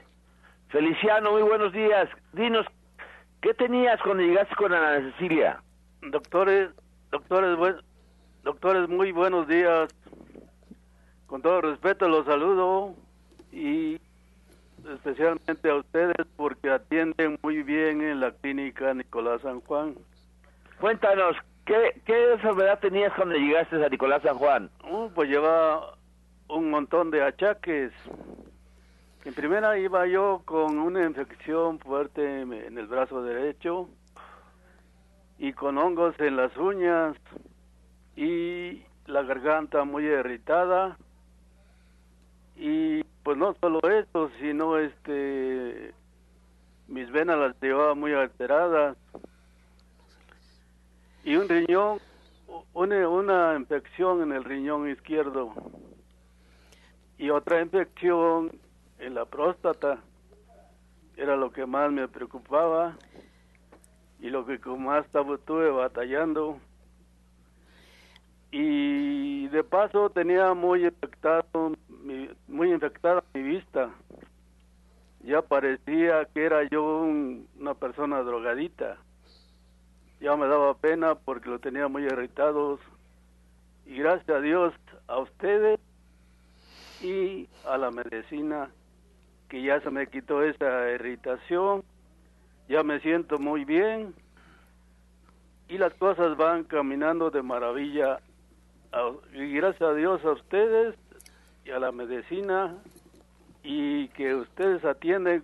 Feliciano, 0.70 1.32
muy 1.32 1.42
buenos 1.42 1.74
días. 1.74 2.10
Dinos, 2.34 2.66
¿qué 3.42 3.54
tenías 3.54 4.00
cuando 4.04 4.24
llegaste 4.24 4.56
con 4.56 4.74
Ana 4.74 5.12
Cecilia? 5.12 5.62
Doctores, 6.02 6.70
doctores, 7.12 7.84
doctores, 8.44 8.88
muy 8.88 9.12
buenos 9.12 9.48
días. 9.48 9.90
Con 11.28 11.42
todo 11.42 11.62
respeto 11.62 12.08
los 12.08 12.26
saludo 12.26 12.96
y 13.52 14.00
especialmente 14.88 15.70
a 15.70 15.76
ustedes 15.76 16.16
porque 16.36 16.70
atienden 16.70 17.38
muy 17.42 17.64
bien 17.64 18.02
en 18.02 18.20
la 18.20 18.32
clínica 18.32 18.94
Nicolás 18.94 19.42
San 19.42 19.62
Juan. 19.62 19.96
Cuéntanos, 20.80 21.36
¿qué, 21.66 22.02
¿qué 22.06 22.32
enfermedad 22.32 22.80
tenías 22.80 23.14
cuando 23.14 23.36
llegaste 23.36 23.84
a 23.84 23.90
Nicolás 23.90 24.22
San 24.24 24.38
Juan? 24.38 24.70
Uh, 24.90 25.10
pues 25.10 25.30
lleva 25.30 25.98
un 26.48 26.70
montón 26.70 27.12
de 27.12 27.22
achaques. 27.22 27.92
En 29.26 29.34
primera 29.34 29.78
iba 29.78 30.08
yo 30.08 30.42
con 30.46 30.80
una 30.80 31.04
infección 31.06 31.80
fuerte 31.80 32.42
en 32.42 32.78
el 32.78 32.88
brazo 32.88 33.22
derecho 33.22 33.90
y 35.38 35.52
con 35.52 35.78
hongos 35.78 36.18
en 36.20 36.38
las 36.38 36.56
uñas 36.56 37.18
y 38.16 38.82
la 39.06 39.24
garganta 39.24 39.84
muy 39.84 40.06
irritada 40.06 40.98
y 42.56 43.04
pues 43.24 43.38
no 43.38 43.54
solo 43.60 43.80
eso 43.82 44.30
sino 44.40 44.78
este 44.78 45.94
mis 46.88 47.10
venas 47.12 47.38
las 47.38 47.62
llevaba 47.62 47.96
muy 47.96 48.14
alteradas 48.14 48.98
y 51.24 51.36
un 51.36 51.50
riñón, 51.50 52.00
una, 52.74 53.10
una 53.10 53.56
infección 53.56 54.22
en 54.22 54.32
el 54.32 54.44
riñón 54.44 54.90
izquierdo 54.90 55.54
y 57.18 57.30
otra 57.30 57.62
infección 57.62 58.52
en 59.00 59.16
la 59.16 59.26
próstata. 59.26 60.00
Era 61.18 61.36
lo 61.36 61.52
que 61.52 61.66
más 61.66 61.92
me 61.92 62.08
preocupaba 62.08 62.98
y 64.22 64.30
lo 64.30 64.46
que 64.46 64.58
más 64.70 65.06
estaba, 65.06 65.36
estuve 65.36 65.70
batallando. 65.70 66.60
Y 68.52 69.48
de 69.50 69.64
paso 69.64 70.10
tenía 70.10 70.54
muy 70.54 70.86
infectado, 70.86 71.74
muy 72.48 72.72
infectada 72.72 73.24
mi 73.34 73.44
vista. 73.44 73.90
Ya 75.22 75.42
parecía 75.42 76.26
que 76.34 76.46
era 76.46 76.64
yo 76.70 77.02
una 77.02 77.74
persona 77.74 78.24
drogadita 78.24 78.98
ya 80.20 80.36
me 80.36 80.48
daba 80.48 80.74
pena 80.76 81.16
porque 81.16 81.50
lo 81.50 81.60
tenía 81.60 81.88
muy 81.88 82.04
irritados 82.04 82.80
y 83.86 83.98
gracias 83.98 84.30
a 84.30 84.42
Dios 84.42 84.74
a 85.08 85.20
ustedes 85.20 85.80
y 87.02 87.48
a 87.66 87.78
la 87.78 87.92
medicina 87.92 88.70
que 89.50 89.64
ya 89.64 89.82
se 89.82 89.90
me 89.90 90.08
quitó 90.08 90.44
esa 90.44 90.92
irritación, 90.92 91.84
ya 92.70 92.84
me 92.84 93.00
siento 93.00 93.40
muy 93.40 93.66
bien. 93.66 94.14
Y 95.68 95.78
las 95.78 95.94
cosas 95.96 96.38
van 96.38 96.64
caminando 96.64 97.32
de 97.32 97.42
maravilla. 97.42 98.20
Y 99.34 99.54
gracias 99.54 99.82
a 99.82 99.94
Dios 99.94 100.24
a 100.24 100.32
ustedes 100.32 100.96
y 101.66 101.72
a 101.72 101.80
la 101.80 101.92
medicina. 101.92 102.78
Y 103.64 104.08
que 104.10 104.36
ustedes 104.36 104.86
atienden 104.86 105.44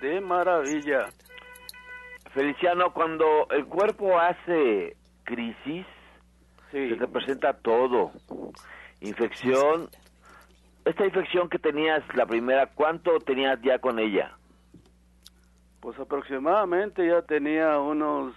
de 0.00 0.20
maravilla. 0.20 1.08
Feliciano, 2.36 2.92
cuando 2.92 3.48
el 3.48 3.64
cuerpo 3.64 4.18
hace 4.18 4.94
crisis, 5.24 5.86
se 6.70 6.94
te 6.94 7.08
presenta 7.08 7.54
todo. 7.54 8.12
Infección. 9.00 9.88
Esta 10.84 11.06
infección 11.06 11.48
que 11.48 11.58
tenías, 11.58 12.02
la 12.14 12.26
primera, 12.26 12.66
¿cuánto 12.66 13.18
tenías 13.20 13.58
ya 13.62 13.78
con 13.78 13.98
ella? 13.98 14.36
Pues 15.80 15.98
aproximadamente 15.98 17.08
ya 17.08 17.22
tenía 17.22 17.78
unos 17.78 18.34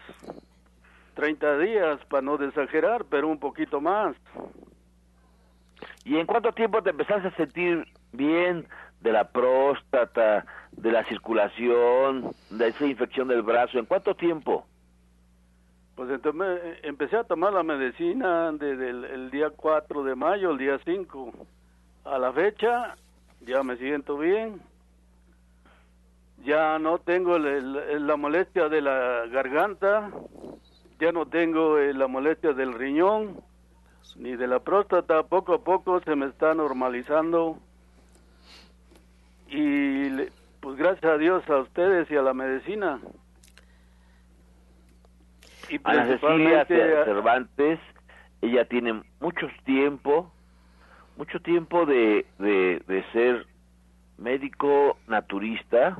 30 1.15 1.57
días, 1.57 1.99
para 2.05 2.21
no 2.21 2.41
exagerar, 2.41 3.03
pero 3.09 3.27
un 3.27 3.37
poquito 3.37 3.81
más. 3.81 4.15
¿Y 6.05 6.15
en 6.15 6.25
cuánto 6.25 6.53
tiempo 6.53 6.81
te 6.81 6.91
empezaste 6.91 7.27
a 7.27 7.35
sentir 7.35 7.85
bien 8.13 8.65
de 9.01 9.11
la 9.11 9.29
próstata, 9.29 10.45
de 10.71 10.91
la 10.91 11.03
circulación, 11.05 12.31
de 12.49 12.67
esa 12.67 12.85
infección 12.85 13.27
del 13.27 13.41
brazo? 13.41 13.79
¿En 13.79 13.85
cuánto 13.85 14.15
tiempo? 14.15 14.65
Pues 15.99 16.09
entonces 16.11 16.79
empecé 16.83 17.17
a 17.17 17.25
tomar 17.25 17.51
la 17.51 17.61
medicina 17.61 18.53
desde 18.53 18.89
el, 18.89 19.29
día 19.31 19.49
4 19.49 20.03
de 20.05 20.15
mayo, 20.15 20.51
el 20.51 20.57
día 20.57 20.79
5. 20.85 21.33
A 22.05 22.17
la 22.17 22.31
fecha 22.31 22.95
ya 23.41 23.63
me 23.63 23.75
siento 23.75 24.17
bien. 24.17 24.61
Ya 26.45 26.79
no 26.79 26.99
tengo 26.99 27.37
la 27.37 28.15
molestia 28.15 28.69
de 28.69 28.81
la 28.81 29.25
garganta, 29.27 30.09
ya 31.01 31.11
no 31.11 31.25
tengo 31.25 31.77
eh, 31.77 31.93
la 31.93 32.07
molestia 32.07 32.53
del 32.53 32.75
riñón, 32.75 33.41
ni 34.15 34.37
de 34.37 34.47
la 34.47 34.59
próstata. 34.59 35.23
Poco 35.23 35.53
a 35.53 35.63
poco 35.65 35.99
se 35.99 36.15
me 36.15 36.27
está 36.27 36.53
normalizando. 36.53 37.57
Y 39.51 40.09
pues 40.59 40.77
gracias 40.77 41.11
a 41.11 41.17
Dios 41.17 41.47
a 41.49 41.57
ustedes 41.57 42.09
y 42.11 42.15
a 42.15 42.21
la 42.21 42.33
medicina. 42.33 42.99
Y 45.69 45.79
a 45.83 46.05
Cecilia 46.05 46.65
Cervantes, 46.65 47.79
ella 48.41 48.65
tiene 48.65 49.03
mucho 49.19 49.47
tiempo, 49.65 50.31
mucho 51.17 51.39
tiempo 51.41 51.85
de, 51.85 52.25
de, 52.39 52.81
de 52.87 53.03
ser 53.11 53.45
médico 54.17 54.97
naturista, 55.07 55.95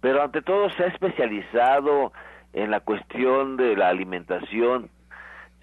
pero 0.00 0.22
ante 0.22 0.42
todo 0.42 0.70
se 0.70 0.84
ha 0.84 0.86
especializado 0.86 2.12
en 2.52 2.70
la 2.70 2.80
cuestión 2.80 3.56
de 3.56 3.76
la 3.76 3.88
alimentación, 3.88 4.90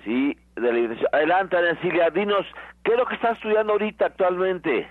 ¿sí? 0.03 0.37
De 0.55 0.61
la 0.61 0.69
alimentación. 0.69 1.09
Adelante, 1.13 1.57
Ana 1.57 1.75
Cecilia, 1.75 2.09
dinos, 2.09 2.45
¿qué 2.83 2.91
es 2.91 2.97
lo 2.97 3.05
que 3.05 3.15
está 3.15 3.31
estudiando 3.31 3.73
ahorita 3.73 4.07
actualmente? 4.07 4.87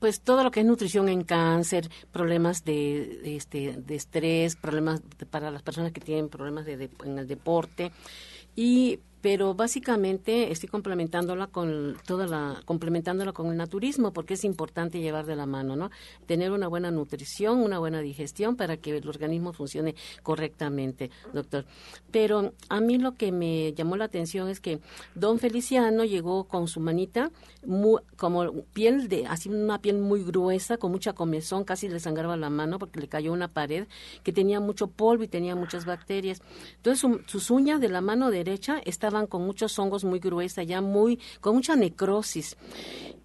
Pues 0.00 0.20
todo 0.20 0.42
lo 0.42 0.50
que 0.50 0.60
es 0.60 0.66
nutrición 0.66 1.08
en 1.08 1.22
cáncer, 1.22 1.88
problemas 2.10 2.64
de, 2.64 3.36
este, 3.36 3.76
de 3.76 3.94
estrés, 3.94 4.56
problemas 4.56 5.02
para 5.30 5.50
las 5.50 5.62
personas 5.62 5.92
que 5.92 6.00
tienen 6.00 6.28
problemas 6.28 6.64
de, 6.64 6.90
en 7.04 7.18
el 7.18 7.28
deporte. 7.28 7.92
Y 8.56 8.98
pero 9.20 9.54
básicamente 9.54 10.50
estoy 10.50 10.68
complementándola 10.68 11.48
con 11.48 11.96
toda 12.06 12.26
la 12.26 12.62
complementándola 12.64 13.32
con 13.32 13.48
el 13.48 13.56
naturismo 13.56 14.12
porque 14.12 14.34
es 14.34 14.44
importante 14.44 15.00
llevar 15.00 15.26
de 15.26 15.36
la 15.36 15.46
mano, 15.46 15.76
¿no? 15.76 15.90
Tener 16.26 16.52
una 16.52 16.68
buena 16.68 16.90
nutrición, 16.90 17.58
una 17.58 17.78
buena 17.78 18.00
digestión 18.00 18.56
para 18.56 18.78
que 18.78 18.96
el 18.96 19.08
organismo 19.08 19.52
funcione 19.52 19.94
correctamente, 20.22 21.10
doctor. 21.32 21.66
Pero 22.10 22.54
a 22.68 22.80
mí 22.80 22.98
lo 22.98 23.14
que 23.14 23.30
me 23.32 23.74
llamó 23.74 23.96
la 23.96 24.06
atención 24.06 24.48
es 24.48 24.60
que 24.60 24.80
don 25.14 25.38
Feliciano 25.38 26.04
llegó 26.04 26.44
con 26.44 26.66
su 26.68 26.80
manita 26.80 27.30
como 28.16 28.52
piel 28.72 29.08
de 29.08 29.26
así 29.26 29.48
una 29.50 29.80
piel 29.80 29.98
muy 29.98 30.22
gruesa, 30.22 30.78
con 30.78 30.92
mucha 30.92 31.12
comezón, 31.12 31.64
casi 31.64 31.88
le 31.88 32.00
sangraba 32.00 32.36
la 32.36 32.48
mano 32.48 32.78
porque 32.78 33.00
le 33.00 33.08
cayó 33.08 33.32
una 33.32 33.48
pared 33.48 33.86
que 34.22 34.32
tenía 34.32 34.60
mucho 34.60 34.86
polvo 34.86 35.24
y 35.24 35.28
tenía 35.28 35.54
muchas 35.54 35.84
bacterias. 35.84 36.40
Entonces 36.76 37.06
sus 37.26 37.50
uñas 37.50 37.80
de 37.80 37.88
la 37.88 38.00
mano 38.00 38.30
derecha 38.30 38.80
estaban 38.84 39.09
con 39.26 39.44
muchos 39.44 39.78
hongos 39.78 40.04
muy 40.04 40.18
gruesas, 40.18 40.66
ya 40.66 40.80
muy, 40.80 41.18
con 41.40 41.54
mucha 41.54 41.76
necrosis 41.76 42.56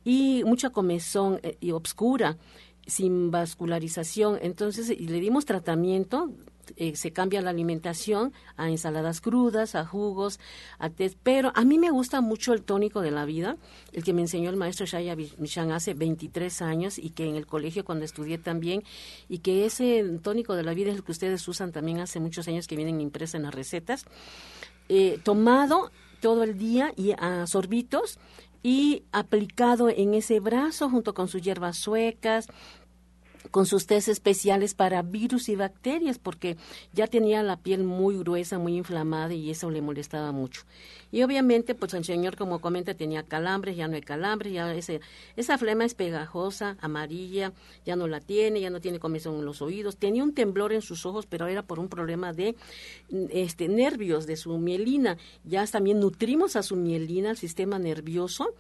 y 0.04 0.44
mucha 0.46 0.70
comezón 0.70 1.40
eh, 1.44 1.58
y 1.60 1.72
obscura, 1.72 2.38
sin 2.86 3.32
vascularización. 3.32 4.40
Entonces 4.42 4.90
le 5.00 5.20
dimos 5.20 5.46
tratamiento 5.46 6.32
eh, 6.78 6.96
se 6.96 7.12
cambia 7.12 7.42
la 7.42 7.52
alimentación 7.52 8.34
a 8.58 8.70
ensaladas 8.70 9.22
crudas, 9.22 9.76
a 9.76 9.86
jugos, 9.86 10.40
a 10.80 10.90
té, 10.90 11.12
pero 11.24 11.52
a 11.56 11.64
mí 11.64 11.78
me 11.78 11.92
gusta 11.92 12.22
mucho 12.22 12.54
el 12.54 12.64
tónico 12.64 13.02
de 13.02 13.12
la 13.12 13.26
vida, 13.26 13.58
el 13.94 14.04
que 14.04 14.14
me 14.14 14.22
enseñó 14.22 14.50
el 14.50 14.56
maestro 14.56 14.86
Shaya 14.86 15.16
Michan 15.16 15.72
hace 15.72 15.94
23 15.94 16.62
años 16.62 16.98
y 16.98 17.12
que 17.12 17.26
en 17.28 17.36
el 17.36 17.46
colegio 17.46 17.86
cuando 17.86 18.06
estudié 18.06 18.38
también, 18.38 18.84
y 19.30 19.40
que 19.40 19.66
ese 19.66 20.04
tónico 20.22 20.56
de 20.56 20.64
la 20.64 20.74
vida 20.74 20.92
es 20.92 20.98
el 20.98 21.04
que 21.04 21.12
ustedes 21.12 21.48
usan 21.48 21.72
también 21.72 22.00
hace 22.00 22.20
muchos 22.20 22.48
años 22.48 22.68
que 22.68 22.76
vienen 22.76 23.00
impresas 23.00 23.36
en 23.36 23.44
las 23.44 23.54
recetas, 23.54 24.06
eh, 24.90 25.20
tomado 25.24 25.92
todo 26.22 26.44
el 26.44 26.58
día 26.58 26.94
y 26.96 27.14
a 27.18 27.46
sorbitos 27.48 28.20
y 28.64 29.04
aplicado 29.12 29.90
en 29.90 30.16
ese 30.16 30.40
brazo 30.40 30.90
junto 30.90 31.14
con 31.14 31.28
sus 31.28 31.42
hierbas 31.42 31.78
suecas, 31.78 32.48
con 33.52 33.66
sus 33.66 33.86
test 33.86 34.08
especiales 34.08 34.74
para 34.74 35.02
virus 35.02 35.50
y 35.50 35.56
bacterias, 35.56 36.20
porque 36.20 36.58
ya 36.94 37.08
tenía 37.08 37.44
la 37.44 37.58
piel 37.58 37.84
muy 37.84 38.18
gruesa, 38.18 38.58
muy 38.58 38.78
inflamada 38.78 39.34
y 39.34 39.50
eso 39.50 39.70
le 39.70 39.82
molestaba 39.82 40.32
mucho. 40.32 40.64
Y 41.12 41.24
obviamente, 41.24 41.76
pues 41.76 41.94
el 41.94 42.04
señor, 42.04 42.36
como 42.36 42.60
comenta, 42.60 42.94
tenía 42.94 43.24
calambres, 43.24 43.78
ya 43.78 43.88
no 43.88 43.96
hay 43.96 44.02
calambres, 44.02 44.52
ya 44.52 44.74
ese, 44.74 45.00
esa 45.38 45.58
flema 45.58 45.86
es 45.86 45.94
pegajosa, 45.94 46.78
amarilla, 46.82 47.54
ya 47.86 47.96
no 47.96 48.08
la 48.08 48.20
tiene, 48.20 48.60
ya 48.60 48.70
no 48.70 48.82
tiene 48.82 49.00
comezón 49.00 49.36
en 49.36 49.46
los 49.46 49.62
oídos, 49.62 49.98
tenía 49.98 50.24
un 50.24 50.34
temblor 50.34 50.74
en 50.74 50.82
sus 50.82 51.06
ojos, 51.06 51.26
pero 51.26 51.48
era 51.48 51.62
por 51.62 51.80
un 51.80 51.88
problema 51.88 52.34
de 52.34 52.56
este, 53.30 53.68
nervios, 53.70 54.28
de 54.28 54.36
su 54.36 54.58
mielina. 54.58 55.18
Ya 55.44 55.66
también 55.68 56.00
nutrimos 56.00 56.56
a 56.56 56.64
su 56.64 56.76
mielina, 56.76 57.30
al 57.30 57.38
sistema 57.38 57.80
nervioso, 57.80 58.54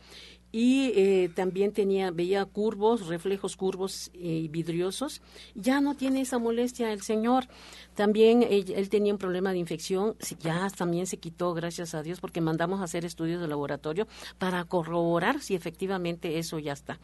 y 0.58 0.94
eh, 0.96 1.30
también 1.36 1.74
tenía 1.74 2.12
veía 2.12 2.46
curvos, 2.46 3.08
reflejos 3.08 3.58
curvos 3.58 4.10
y 4.13 4.48
vidriosos. 4.48 5.22
Ya 5.54 5.82
no 5.82 5.96
tiene 5.96 6.22
esa 6.22 6.39
molestia 6.39 6.94
el 6.94 7.02
señor. 7.02 7.50
También 7.94 8.41
él, 8.41 8.89
tenía 8.89 9.12
un 9.12 9.20
problema 9.20 9.52
de 9.52 9.58
infección, 9.58 10.15
ya 10.39 10.70
también 10.70 11.08
se 11.08 11.18
quitó, 11.18 11.54
gracias 11.54 11.94
a 11.94 12.04
Dios, 12.04 12.22
porque 12.22 12.39
mandamos 12.39 12.80
a 12.80 12.86
hacer 12.86 13.04
estudios 13.04 13.41
de 13.41 13.50
laboratorio 13.50 14.08
para 14.38 14.63
corroborar 14.63 15.41
si 15.41 15.56
efectivamente 15.56 16.38
eso 16.38 16.58
ya 16.60 16.72
está. 16.72 17.00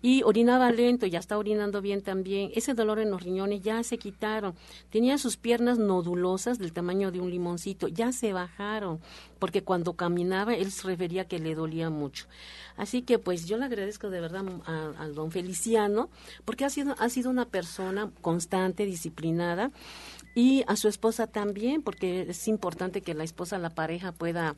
Y 0.00 0.22
orinaba 0.22 0.72
lento, 0.72 1.04
ya 1.04 1.18
está 1.18 1.36
orinando 1.36 1.82
bien 1.82 2.00
también. 2.00 2.50
Ese 2.54 2.72
dolor 2.72 2.98
en 2.98 3.10
los 3.10 3.22
riñones 3.22 3.60
ya 3.60 3.82
se 3.82 3.98
quitaron. 3.98 4.54
Tenía 4.88 5.18
sus 5.18 5.36
piernas 5.36 5.78
nodulosas 5.78 6.58
del 6.58 6.72
tamaño 6.72 7.10
de 7.10 7.20
un 7.20 7.30
limoncito, 7.30 7.88
ya 7.88 8.12
se 8.12 8.32
bajaron, 8.32 9.00
porque 9.38 9.62
cuando 9.62 9.94
caminaba 9.94 10.54
él 10.54 10.70
se 10.70 10.86
refería 10.86 11.26
que 11.26 11.38
le 11.38 11.54
dolía 11.54 11.90
mucho. 11.90 12.26
Así 12.76 13.02
que 13.02 13.18
pues 13.18 13.46
yo 13.46 13.56
le 13.56 13.64
agradezco 13.64 14.10
de 14.10 14.20
verdad 14.20 14.44
al 14.98 15.14
don 15.14 15.30
Feliciano 15.30 16.10
porque 16.44 16.64
ha 16.64 16.70
sido, 16.70 16.94
ha 16.98 17.08
sido 17.08 17.30
una 17.30 17.46
persona 17.46 18.10
constante, 18.20 18.84
disciplinada 18.86 19.70
y 20.34 20.64
a 20.66 20.76
su 20.76 20.88
esposa 20.88 21.26
también 21.26 21.82
porque 21.82 22.22
es 22.28 22.48
importante 22.48 23.00
que 23.00 23.14
la 23.14 23.24
esposa, 23.24 23.58
la 23.58 23.70
pareja 23.70 24.12
pueda 24.12 24.56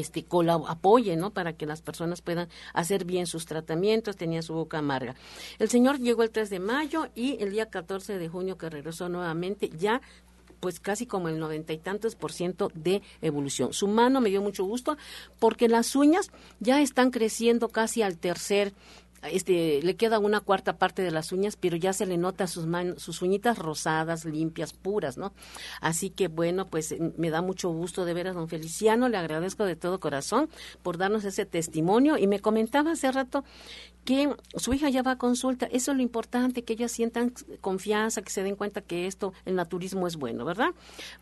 este 0.00 0.26
apoye, 0.66 1.16
¿no? 1.16 1.30
Para 1.30 1.52
que 1.52 1.66
las 1.66 1.82
personas 1.82 2.20
puedan 2.20 2.48
hacer 2.72 3.04
bien 3.04 3.26
sus 3.26 3.46
tratamientos, 3.46 4.16
tenía 4.16 4.42
su 4.42 4.54
boca 4.54 4.78
amarga. 4.78 5.14
El 5.58 5.68
señor 5.68 5.98
llegó 5.98 6.22
el 6.22 6.30
3 6.30 6.50
de 6.50 6.60
mayo 6.60 7.08
y 7.14 7.42
el 7.42 7.52
día 7.52 7.70
14 7.70 8.18
de 8.18 8.28
junio 8.28 8.58
que 8.58 8.70
regresó 8.70 9.08
nuevamente 9.08 9.70
ya 9.70 10.00
pues 10.64 10.80
casi 10.80 11.04
como 11.04 11.28
el 11.28 11.38
noventa 11.38 11.74
y 11.74 11.76
tantos 11.76 12.14
por 12.14 12.32
ciento 12.32 12.72
de 12.72 13.02
evolución. 13.20 13.74
Su 13.74 13.86
mano 13.86 14.22
me 14.22 14.30
dio 14.30 14.40
mucho 14.40 14.64
gusto 14.64 14.96
porque 15.38 15.68
las 15.68 15.94
uñas 15.94 16.30
ya 16.58 16.80
están 16.80 17.10
creciendo 17.10 17.68
casi 17.68 18.00
al 18.00 18.16
tercer 18.16 18.72
este, 19.30 19.82
le 19.82 19.96
queda 19.96 20.18
una 20.18 20.40
cuarta 20.40 20.76
parte 20.76 21.02
de 21.02 21.10
las 21.10 21.32
uñas, 21.32 21.56
pero 21.56 21.76
ya 21.76 21.92
se 21.92 22.06
le 22.06 22.16
nota 22.16 22.46
sus 22.46 22.66
manos, 22.66 23.02
sus 23.02 23.22
uñitas 23.22 23.58
rosadas, 23.58 24.24
limpias, 24.24 24.72
puras, 24.72 25.16
¿no? 25.16 25.32
Así 25.80 26.10
que 26.10 26.28
bueno, 26.28 26.66
pues 26.66 26.92
eh, 26.92 27.12
me 27.16 27.30
da 27.30 27.42
mucho 27.42 27.70
gusto 27.70 28.04
de 28.04 28.14
ver 28.14 28.28
a 28.28 28.32
don 28.32 28.48
Feliciano, 28.48 29.08
le 29.08 29.16
agradezco 29.16 29.64
de 29.64 29.76
todo 29.76 30.00
corazón 30.00 30.48
por 30.82 30.98
darnos 30.98 31.24
ese 31.24 31.46
testimonio 31.46 32.18
y 32.18 32.26
me 32.26 32.40
comentaba 32.40 32.92
hace 32.92 33.10
rato 33.12 33.44
que 34.04 34.34
su 34.56 34.74
hija 34.74 34.90
ya 34.90 35.02
va 35.02 35.12
a 35.12 35.18
consulta. 35.18 35.66
Eso 35.66 35.90
es 35.90 35.96
lo 35.96 36.02
importante, 36.02 36.62
que 36.62 36.74
ellas 36.74 36.92
sientan 36.92 37.32
confianza, 37.60 38.22
que 38.22 38.30
se 38.30 38.42
den 38.42 38.54
cuenta 38.54 38.82
que 38.82 39.06
esto, 39.06 39.32
el 39.44 39.56
naturismo 39.56 40.06
es 40.06 40.16
bueno, 40.16 40.44
¿verdad? 40.44 40.68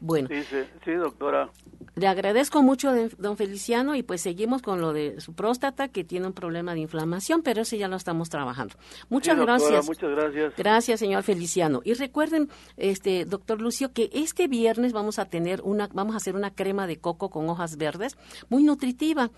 Bueno. 0.00 0.28
Sí, 0.28 0.42
sí, 0.42 0.56
sí 0.84 0.92
doctora. 0.92 1.50
Le 1.94 2.06
agradezco 2.08 2.62
mucho, 2.62 2.92
don 3.18 3.36
Feliciano, 3.36 3.94
y 3.94 4.02
pues 4.02 4.20
seguimos 4.20 4.62
con 4.62 4.80
lo 4.80 4.92
de 4.92 5.20
su 5.20 5.34
próstata, 5.34 5.88
que 5.88 6.04
tiene 6.04 6.26
un 6.26 6.32
problema 6.32 6.74
de 6.74 6.80
inflamación, 6.80 7.42
pero 7.42 7.62
ese 7.62 7.78
ya 7.78 7.88
lo 7.88 7.96
estamos 7.96 8.28
trabajando. 8.28 8.74
Muchas 9.08 9.38
gracias. 9.38 9.86
Muchas 9.86 10.10
gracias. 10.10 10.54
Gracias, 10.56 11.00
señor 11.00 11.22
Feliciano. 11.22 11.82
Y 11.84 11.94
recuerden, 11.94 12.48
este, 12.76 13.24
doctor 13.24 13.60
Lucio, 13.60 13.92
que 13.92 14.10
este 14.12 14.48
viernes 14.48 14.92
vamos 14.92 15.18
a 15.18 15.26
tener 15.26 15.60
una, 15.62 15.88
vamos 15.92 16.14
a 16.14 16.16
hacer 16.16 16.34
una 16.34 16.52
crema 16.52 16.86
de 16.86 16.98
coco 16.98 17.30
con 17.30 17.48
hojas 17.48 17.76
verdes, 17.76 18.16
muy 18.48 18.64
nutritiva. 18.64 19.30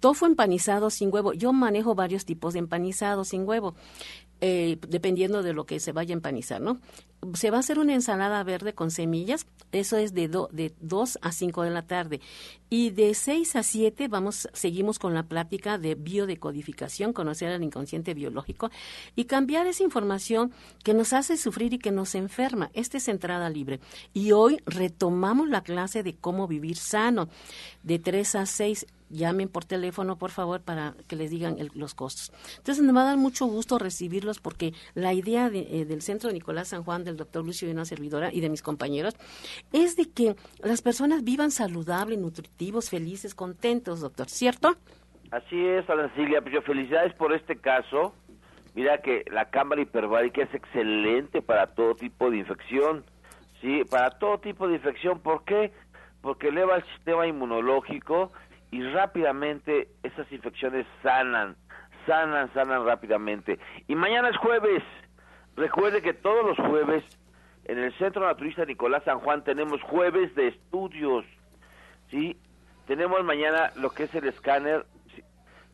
Tofu 0.00 0.26
empanizado 0.26 0.90
sin 0.90 1.14
huevo. 1.14 1.32
Yo 1.32 1.52
manejo 1.52 1.94
varios 1.94 2.24
tipos 2.24 2.54
de 2.54 2.58
empanizado 2.58 2.81
sin 3.24 3.46
huevo. 3.46 3.74
Eh, 4.44 4.76
dependiendo 4.88 5.44
de 5.44 5.52
lo 5.52 5.66
que 5.66 5.78
se 5.78 5.92
vaya 5.92 6.14
a 6.14 6.18
empanizar, 6.18 6.60
¿no? 6.60 6.80
Se 7.34 7.52
va 7.52 7.58
a 7.58 7.60
hacer 7.60 7.78
una 7.78 7.94
ensalada 7.94 8.42
verde 8.42 8.72
con 8.72 8.90
semillas, 8.90 9.46
eso 9.70 9.96
es 9.96 10.14
de, 10.14 10.26
de 10.26 10.74
2 10.80 11.18
a 11.22 11.30
5 11.30 11.62
de 11.62 11.70
la 11.70 11.86
tarde. 11.86 12.20
Y 12.68 12.90
de 12.90 13.14
6 13.14 13.54
a 13.54 13.62
7 13.62 14.08
vamos, 14.08 14.48
seguimos 14.52 14.98
con 14.98 15.14
la 15.14 15.22
plática 15.22 15.78
de 15.78 15.94
biodecodificación, 15.94 17.12
conocer 17.12 17.52
al 17.52 17.62
inconsciente 17.62 18.14
biológico 18.14 18.72
y 19.14 19.26
cambiar 19.26 19.68
esa 19.68 19.84
información 19.84 20.52
que 20.82 20.92
nos 20.92 21.12
hace 21.12 21.36
sufrir 21.36 21.74
y 21.74 21.78
que 21.78 21.92
nos 21.92 22.16
enferma. 22.16 22.72
Esta 22.74 22.96
es 22.96 23.06
entrada 23.06 23.48
libre. 23.48 23.78
Y 24.12 24.32
hoy 24.32 24.60
retomamos 24.66 25.48
la 25.48 25.62
clase 25.62 26.02
de 26.02 26.16
cómo 26.16 26.48
vivir 26.48 26.76
sano, 26.76 27.28
de 27.84 28.00
3 28.00 28.34
a 28.34 28.46
6 28.46 28.86
llamen 29.12 29.48
por 29.48 29.64
teléfono, 29.64 30.16
por 30.16 30.30
favor, 30.30 30.60
para 30.60 30.94
que 31.06 31.16
les 31.16 31.30
digan 31.30 31.56
los 31.74 31.94
costos. 31.94 32.32
Entonces, 32.56 32.82
me 32.82 32.92
va 32.92 33.02
a 33.02 33.06
dar 33.06 33.16
mucho 33.16 33.46
gusto 33.46 33.78
recibirlos 33.78 34.40
porque 34.40 34.72
la 34.94 35.12
idea 35.12 35.50
eh, 35.52 35.84
del 35.84 36.02
Centro 36.02 36.32
Nicolás 36.32 36.68
San 36.68 36.82
Juan, 36.82 37.04
del 37.04 37.16
doctor 37.16 37.44
Lucio 37.44 37.68
y 37.68 37.72
una 37.72 37.84
servidora 37.84 38.32
y 38.32 38.40
de 38.40 38.48
mis 38.48 38.62
compañeros, 38.62 39.14
es 39.72 39.96
de 39.96 40.10
que 40.10 40.34
las 40.60 40.82
personas 40.82 41.22
vivan 41.24 41.50
saludables, 41.50 42.18
nutritivos, 42.18 42.90
felices, 42.90 43.34
contentos, 43.34 44.00
doctor, 44.00 44.28
¿cierto? 44.28 44.76
Así 45.30 45.64
es, 45.66 45.88
Ana 45.88 46.08
Cecilia. 46.10 46.40
Pues 46.40 46.54
yo 46.54 46.62
felicidades 46.62 47.14
por 47.14 47.32
este 47.32 47.56
caso. 47.56 48.14
Mira 48.74 48.98
que 48.98 49.24
la 49.30 49.50
cámara 49.50 49.82
hiperbárica 49.82 50.42
es 50.42 50.54
excelente 50.54 51.42
para 51.42 51.68
todo 51.68 51.94
tipo 51.94 52.30
de 52.30 52.38
infección. 52.38 53.04
Sí, 53.60 53.82
para 53.90 54.10
todo 54.10 54.38
tipo 54.38 54.66
de 54.66 54.74
infección. 54.74 55.20
¿Por 55.20 55.44
qué? 55.44 55.72
Porque 56.20 56.48
eleva 56.48 56.76
el 56.76 56.84
sistema 56.84 57.26
inmunológico 57.26 58.32
y 58.72 58.82
rápidamente 58.82 59.88
esas 60.02 60.32
infecciones 60.32 60.86
sanan, 61.02 61.56
sanan, 62.06 62.52
sanan 62.54 62.84
rápidamente. 62.84 63.60
Y 63.86 63.94
mañana 63.94 64.30
es 64.30 64.36
jueves. 64.38 64.82
Recuerde 65.54 66.00
que 66.00 66.14
todos 66.14 66.44
los 66.44 66.68
jueves 66.68 67.04
en 67.66 67.78
el 67.78 67.92
Centro 67.98 68.26
Naturista 68.26 68.64
Nicolás 68.64 69.04
San 69.04 69.20
Juan 69.20 69.44
tenemos 69.44 69.80
jueves 69.82 70.34
de 70.34 70.48
estudios. 70.48 71.26
¿Sí? 72.10 72.38
Tenemos 72.86 73.22
mañana 73.24 73.70
lo 73.76 73.90
que 73.90 74.04
es 74.04 74.14
el 74.14 74.26
escáner, 74.26 74.86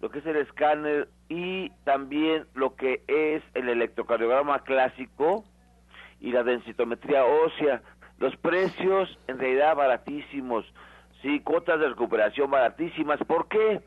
lo 0.01 0.11
que 0.11 0.19
es 0.19 0.27
el 0.27 0.37
escáner 0.37 1.09
y 1.29 1.71
también 1.85 2.47
lo 2.55 2.75
que 2.75 3.03
es 3.07 3.45
el 3.55 3.69
electrocardiograma 3.69 4.65
clásico 4.65 5.45
y 6.21 6.33
la 6.33 6.43
densitometría 6.43 7.25
ósea. 7.25 7.81
Los 8.19 8.37
precios 8.39 9.17
en 9.29 9.39
realidad 9.39 9.77
baratísimos 9.77 10.67
sí, 11.23 11.41
cuotas 11.41 11.81
de 11.81 11.89
recuperación 11.89 12.51
baratísimas. 12.51 13.19
¿Por 13.27 13.49
qué? 13.49 13.81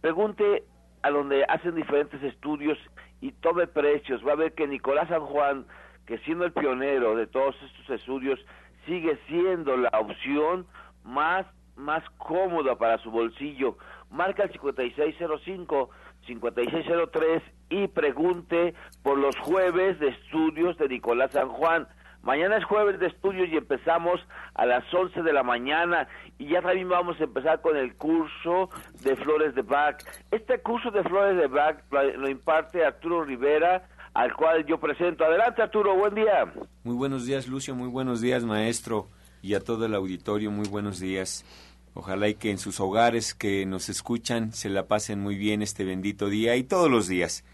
Pregunte 0.00 0.64
a 1.02 1.10
donde 1.10 1.44
hacen 1.44 1.74
diferentes 1.74 2.22
estudios 2.22 2.78
y 3.20 3.32
tome 3.32 3.66
precios. 3.66 4.26
Va 4.26 4.32
a 4.32 4.36
ver 4.36 4.54
que 4.54 4.66
Nicolás 4.66 5.08
San 5.08 5.24
Juan, 5.26 5.66
que 6.06 6.18
siendo 6.18 6.44
el 6.44 6.52
pionero 6.52 7.16
de 7.16 7.26
todos 7.26 7.54
estos 7.62 8.00
estudios, 8.00 8.38
sigue 8.86 9.18
siendo 9.26 9.76
la 9.76 9.90
opción 9.98 10.66
más, 11.04 11.46
más 11.76 12.02
cómoda 12.18 12.76
para 12.76 12.98
su 12.98 13.10
bolsillo. 13.10 13.76
Marca 14.10 14.44
el 14.44 14.52
5605 14.52 15.90
5603 16.26 17.42
y 17.70 17.88
pregunte 17.88 18.74
por 19.02 19.18
los 19.18 19.36
jueves 19.38 19.98
de 19.98 20.08
estudios 20.08 20.76
de 20.78 20.88
Nicolás 20.88 21.32
San 21.32 21.48
Juan. 21.48 21.86
Mañana 22.24 22.56
es 22.56 22.64
jueves 22.64 22.98
de 23.00 23.08
estudios 23.08 23.50
y 23.52 23.56
empezamos 23.58 24.18
a 24.54 24.64
las 24.64 24.82
11 24.92 25.22
de 25.22 25.32
la 25.34 25.42
mañana 25.42 26.08
y 26.38 26.48
ya 26.48 26.62
también 26.62 26.88
vamos 26.88 27.20
a 27.20 27.24
empezar 27.24 27.60
con 27.60 27.76
el 27.76 27.96
curso 27.96 28.70
de 29.02 29.14
Flores 29.14 29.54
de 29.54 29.60
Bach. 29.60 30.02
Este 30.30 30.58
curso 30.60 30.90
de 30.90 31.02
Flores 31.02 31.36
de 31.36 31.48
Bach 31.48 31.76
lo 31.90 32.30
imparte 32.30 32.82
Arturo 32.82 33.24
Rivera, 33.24 33.86
al 34.14 34.34
cual 34.34 34.64
yo 34.64 34.80
presento. 34.80 35.22
Adelante 35.22 35.60
Arturo, 35.60 35.94
buen 35.96 36.14
día. 36.14 36.50
Muy 36.82 36.94
buenos 36.94 37.26
días 37.26 37.46
Lucio, 37.46 37.74
muy 37.74 37.88
buenos 37.88 38.22
días 38.22 38.42
maestro 38.42 39.10
y 39.42 39.52
a 39.52 39.60
todo 39.60 39.84
el 39.84 39.94
auditorio, 39.94 40.50
muy 40.50 40.66
buenos 40.66 41.00
días. 41.00 41.44
Ojalá 41.92 42.28
y 42.28 42.36
que 42.36 42.50
en 42.50 42.56
sus 42.56 42.80
hogares 42.80 43.34
que 43.34 43.66
nos 43.66 43.90
escuchan 43.90 44.52
se 44.52 44.70
la 44.70 44.86
pasen 44.86 45.20
muy 45.20 45.36
bien 45.36 45.60
este 45.60 45.84
bendito 45.84 46.30
día 46.30 46.56
y 46.56 46.64
todos 46.64 46.90
los 46.90 47.06
días. 47.06 47.44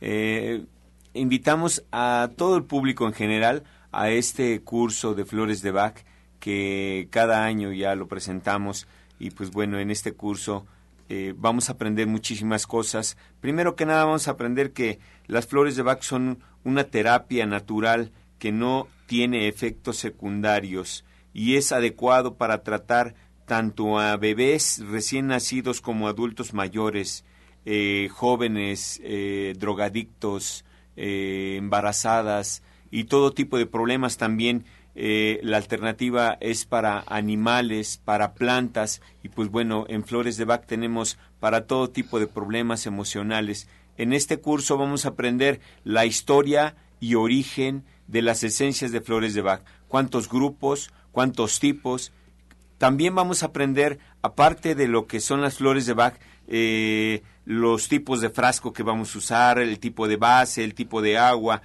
Eh, 0.00 0.64
invitamos 1.14 1.84
a 1.92 2.30
todo 2.36 2.56
el 2.56 2.64
público 2.64 3.06
en 3.06 3.12
general 3.12 3.62
a 3.92 4.10
este 4.10 4.60
curso 4.62 5.14
de 5.14 5.24
Flores 5.24 5.62
de 5.62 5.70
Bach 5.70 6.04
que 6.40 7.08
cada 7.10 7.44
año 7.44 7.72
ya 7.72 7.94
lo 7.94 8.08
presentamos 8.08 8.86
y 9.18 9.30
pues 9.30 9.50
bueno, 9.50 9.78
en 9.78 9.90
este 9.90 10.12
curso 10.12 10.66
eh, 11.08 11.34
vamos 11.36 11.68
a 11.68 11.74
aprender 11.74 12.06
muchísimas 12.06 12.66
cosas. 12.66 13.16
Primero 13.40 13.76
que 13.76 13.86
nada 13.86 14.04
vamos 14.04 14.28
a 14.28 14.32
aprender 14.32 14.72
que 14.72 14.98
las 15.26 15.46
flores 15.46 15.76
de 15.76 15.82
Bach 15.82 16.02
son 16.02 16.40
una 16.64 16.84
terapia 16.84 17.46
natural 17.46 18.12
que 18.38 18.52
no 18.52 18.88
tiene 19.06 19.48
efectos 19.48 19.96
secundarios 19.96 21.04
y 21.32 21.56
es 21.56 21.72
adecuado 21.72 22.34
para 22.34 22.62
tratar 22.62 23.14
tanto 23.46 23.98
a 24.00 24.16
bebés 24.16 24.82
recién 24.88 25.28
nacidos 25.28 25.80
como 25.80 26.08
adultos 26.08 26.54
mayores, 26.54 27.24
eh, 27.64 28.08
jóvenes, 28.12 29.00
eh, 29.04 29.54
drogadictos, 29.56 30.64
embarazadas 30.96 32.62
y 32.90 33.04
todo 33.04 33.32
tipo 33.32 33.58
de 33.58 33.66
problemas 33.66 34.16
también. 34.16 34.64
Eh, 34.94 35.40
la 35.42 35.58
alternativa 35.58 36.38
es 36.40 36.64
para 36.64 37.04
animales, 37.06 38.00
para 38.02 38.32
plantas 38.32 39.02
y 39.22 39.28
pues 39.28 39.50
bueno, 39.50 39.84
en 39.88 40.04
Flores 40.04 40.38
de 40.38 40.46
Bach 40.46 40.64
tenemos 40.64 41.18
para 41.38 41.66
todo 41.66 41.90
tipo 41.90 42.18
de 42.18 42.26
problemas 42.26 42.86
emocionales. 42.86 43.68
En 43.98 44.12
este 44.12 44.38
curso 44.38 44.78
vamos 44.78 45.04
a 45.04 45.10
aprender 45.10 45.60
la 45.84 46.06
historia 46.06 46.76
y 46.98 47.14
origen 47.14 47.84
de 48.06 48.22
las 48.22 48.42
esencias 48.42 48.92
de 48.92 49.00
Flores 49.00 49.34
de 49.34 49.42
Bach, 49.42 49.62
cuántos 49.88 50.28
grupos, 50.28 50.92
cuántos 51.12 51.60
tipos. 51.60 52.12
También 52.78 53.14
vamos 53.14 53.42
a 53.42 53.46
aprender, 53.46 53.98
aparte 54.22 54.74
de 54.74 54.88
lo 54.88 55.06
que 55.06 55.20
son 55.20 55.40
las 55.40 55.56
flores 55.56 55.86
de 55.86 55.94
Bach, 55.94 56.14
eh, 56.46 57.22
los 57.44 57.88
tipos 57.88 58.20
de 58.20 58.30
frasco 58.30 58.72
que 58.72 58.82
vamos 58.82 59.14
a 59.14 59.18
usar, 59.18 59.58
el 59.58 59.78
tipo 59.78 60.08
de 60.08 60.16
base, 60.16 60.62
el 60.62 60.74
tipo 60.74 61.00
de 61.00 61.16
agua, 61.16 61.62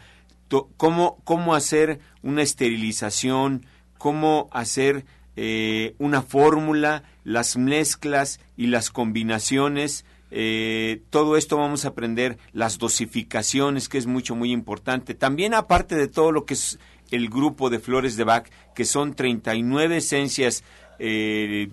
cómo, 0.77 1.21
cómo 1.23 1.55
hacer 1.55 1.99
una 2.21 2.41
esterilización, 2.41 3.65
cómo 3.97 4.49
hacer 4.51 5.05
eh, 5.35 5.95
una 5.97 6.21
fórmula, 6.21 7.03
las 7.23 7.55
mezclas 7.55 8.39
y 8.57 8.67
las 8.67 8.89
combinaciones. 8.89 10.05
Eh, 10.29 11.01
todo 11.09 11.37
esto 11.37 11.57
vamos 11.57 11.85
a 11.85 11.89
aprender 11.89 12.37
las 12.51 12.77
dosificaciones, 12.77 13.89
que 13.89 13.97
es 13.97 14.07
mucho, 14.07 14.35
muy 14.35 14.51
importante. 14.51 15.13
También 15.13 15.53
aparte 15.53 15.95
de 15.95 16.07
todo 16.07 16.31
lo 16.31 16.45
que 16.45 16.55
es 16.55 16.79
el 17.11 17.29
grupo 17.29 17.69
de 17.69 17.79
flores 17.79 18.17
de 18.17 18.23
Bach, 18.23 18.49
que 18.75 18.85
son 18.85 19.13
39 19.13 19.97
esencias 19.97 20.63
eh, 20.99 21.69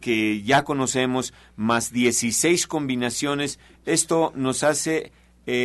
que 0.00 0.42
ya 0.42 0.64
conocemos, 0.64 1.34
más 1.56 1.92
16 1.92 2.66
combinaciones, 2.66 3.58
esto 3.84 4.32
nos 4.34 4.62
hace 4.62 5.12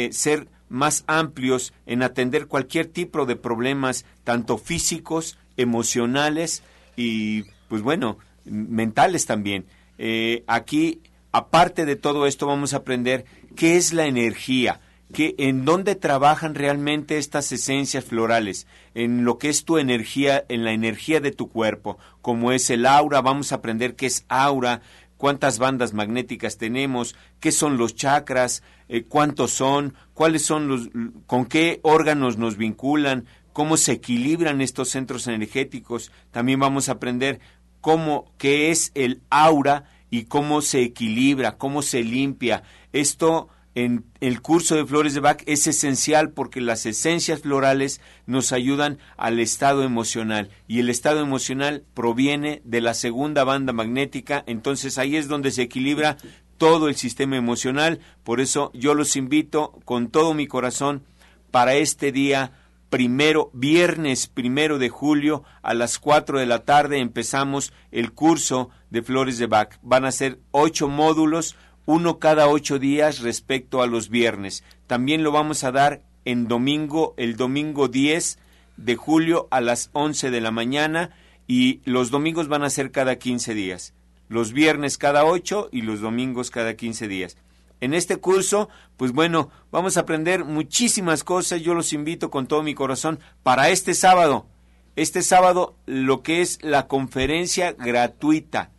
ser 0.09 0.47
más 0.75 1.03
amplios 1.07 1.73
en 1.85 2.03
atender 2.03 2.47
cualquier 2.47 2.87
tipo 2.87 3.25
de 3.25 3.35
problemas, 3.35 4.05
tanto 4.23 4.57
físicos, 4.57 5.37
emocionales 5.57 6.63
y, 6.95 7.43
pues 7.67 7.81
bueno, 7.81 8.17
mentales 8.43 9.25
también. 9.25 9.65
Eh, 9.97 10.43
aquí, 10.47 11.01
aparte 11.31 11.85
de 11.85 11.95
todo 11.95 12.27
esto, 12.27 12.45
vamos 12.45 12.73
a 12.73 12.77
aprender 12.77 13.25
qué 13.55 13.77
es 13.77 13.93
la 13.93 14.05
energía, 14.05 14.81
que 15.13 15.35
en 15.37 15.65
dónde 15.65 15.95
trabajan 15.95 16.55
realmente 16.55 17.17
estas 17.17 17.51
esencias 17.51 18.03
florales, 18.03 18.67
en 18.93 19.23
lo 19.23 19.37
que 19.37 19.49
es 19.49 19.63
tu 19.63 19.77
energía, 19.77 20.43
en 20.49 20.65
la 20.65 20.73
energía 20.73 21.21
de 21.21 21.31
tu 21.31 21.49
cuerpo, 21.49 21.97
como 22.21 22.51
es 22.51 22.69
el 22.69 22.85
aura, 22.85 23.21
vamos 23.21 23.51
a 23.51 23.55
aprender 23.55 23.95
qué 23.95 24.07
es 24.07 24.25
aura, 24.27 24.81
cuántas 25.17 25.59
bandas 25.59 25.93
magnéticas 25.93 26.57
tenemos, 26.57 27.15
qué 27.39 27.51
son 27.51 27.77
los 27.77 27.95
chakras, 27.95 28.63
eh, 28.89 29.03
cuántos 29.03 29.51
son, 29.51 29.93
cuáles 30.13 30.45
son 30.45 30.67
los, 30.67 30.89
con 31.25 31.45
qué 31.45 31.79
órganos 31.83 32.37
nos 32.37 32.57
vinculan, 32.57 33.25
cómo 33.53 33.77
se 33.77 33.93
equilibran 33.93 34.61
estos 34.61 34.89
centros 34.89 35.27
energéticos. 35.27 36.11
También 36.31 36.59
vamos 36.59 36.89
a 36.89 36.93
aprender 36.93 37.39
cómo, 37.81 38.31
qué 38.37 38.71
es 38.71 38.91
el 38.95 39.21
aura 39.29 39.85
y 40.09 40.25
cómo 40.25 40.61
se 40.61 40.81
equilibra, 40.81 41.57
cómo 41.57 41.81
se 41.81 42.03
limpia. 42.03 42.63
Esto 42.91 43.49
en 43.75 44.05
el 44.21 44.41
curso 44.41 44.75
de 44.75 44.85
flores 44.85 45.13
de 45.13 45.19
Bach 45.19 45.43
es 45.45 45.67
esencial 45.67 46.31
porque 46.31 46.61
las 46.61 46.85
esencias 46.85 47.41
florales 47.41 47.99
nos 48.25 48.53
ayudan 48.53 48.97
al 49.17 49.39
estado 49.39 49.83
emocional 49.83 50.49
y 50.67 50.79
el 50.79 50.89
estado 50.89 51.19
emocional 51.19 51.83
proviene 51.93 52.61
de 52.63 52.79
la 52.79 52.93
segunda 52.93 53.43
banda 53.43 53.73
magnética, 53.73 54.43
entonces 54.47 54.97
ahí 54.97 55.17
es 55.17 55.27
donde 55.27 55.51
se 55.51 55.63
equilibra 55.63 56.15
todo 56.57 56.87
el 56.87 56.95
sistema 56.95 57.35
emocional, 57.35 57.99
por 58.23 58.39
eso 58.39 58.71
yo 58.73 58.93
los 58.93 59.17
invito 59.17 59.77
con 59.83 60.09
todo 60.09 60.33
mi 60.33 60.47
corazón 60.47 61.03
para 61.51 61.75
este 61.75 62.13
día 62.13 62.53
primero, 62.89 63.49
viernes 63.53 64.27
primero 64.27 64.79
de 64.79 64.87
julio 64.87 65.43
a 65.61 65.73
las 65.73 65.99
cuatro 65.99 66.39
de 66.39 66.45
la 66.45 66.59
tarde 66.59 66.99
empezamos 66.99 67.73
el 67.91 68.13
curso 68.13 68.69
de 68.89 69.01
flores 69.01 69.37
de 69.37 69.47
Bach. 69.47 69.77
Van 69.81 70.05
a 70.05 70.13
ser 70.13 70.39
ocho 70.51 70.87
módulos 70.87 71.57
uno 71.85 72.19
cada 72.19 72.47
ocho 72.47 72.79
días 72.79 73.19
respecto 73.19 73.81
a 73.81 73.87
los 73.87 74.09
viernes. 74.09 74.63
También 74.87 75.23
lo 75.23 75.31
vamos 75.31 75.63
a 75.63 75.71
dar 75.71 76.01
en 76.25 76.47
domingo, 76.47 77.13
el 77.17 77.37
domingo 77.37 77.87
10 77.87 78.39
de 78.77 78.95
julio 78.95 79.47
a 79.51 79.61
las 79.61 79.89
11 79.93 80.31
de 80.31 80.41
la 80.41 80.51
mañana 80.51 81.11
y 81.47 81.81
los 81.85 82.09
domingos 82.09 82.47
van 82.47 82.63
a 82.63 82.69
ser 82.69 82.91
cada 82.91 83.17
15 83.17 83.53
días. 83.53 83.93
Los 84.27 84.53
viernes 84.53 84.97
cada 84.97 85.23
ocho 85.25 85.69
y 85.71 85.81
los 85.83 86.01
domingos 86.01 86.49
cada 86.49 86.75
15 86.75 87.07
días. 87.07 87.37
En 87.81 87.93
este 87.93 88.17
curso, 88.17 88.69
pues 88.97 89.11
bueno, 89.11 89.51
vamos 89.71 89.97
a 89.97 90.01
aprender 90.01 90.45
muchísimas 90.45 91.23
cosas. 91.23 91.61
Yo 91.61 91.75
los 91.75 91.93
invito 91.93 92.31
con 92.31 92.47
todo 92.47 92.63
mi 92.63 92.73
corazón 92.73 93.19
para 93.43 93.69
este 93.69 93.93
sábado. 93.93 94.47
Este 94.95 95.21
sábado, 95.21 95.75
lo 95.85 96.23
que 96.23 96.41
es 96.41 96.57
la 96.63 96.87
conferencia 96.87 97.73
gratuita 97.73 98.71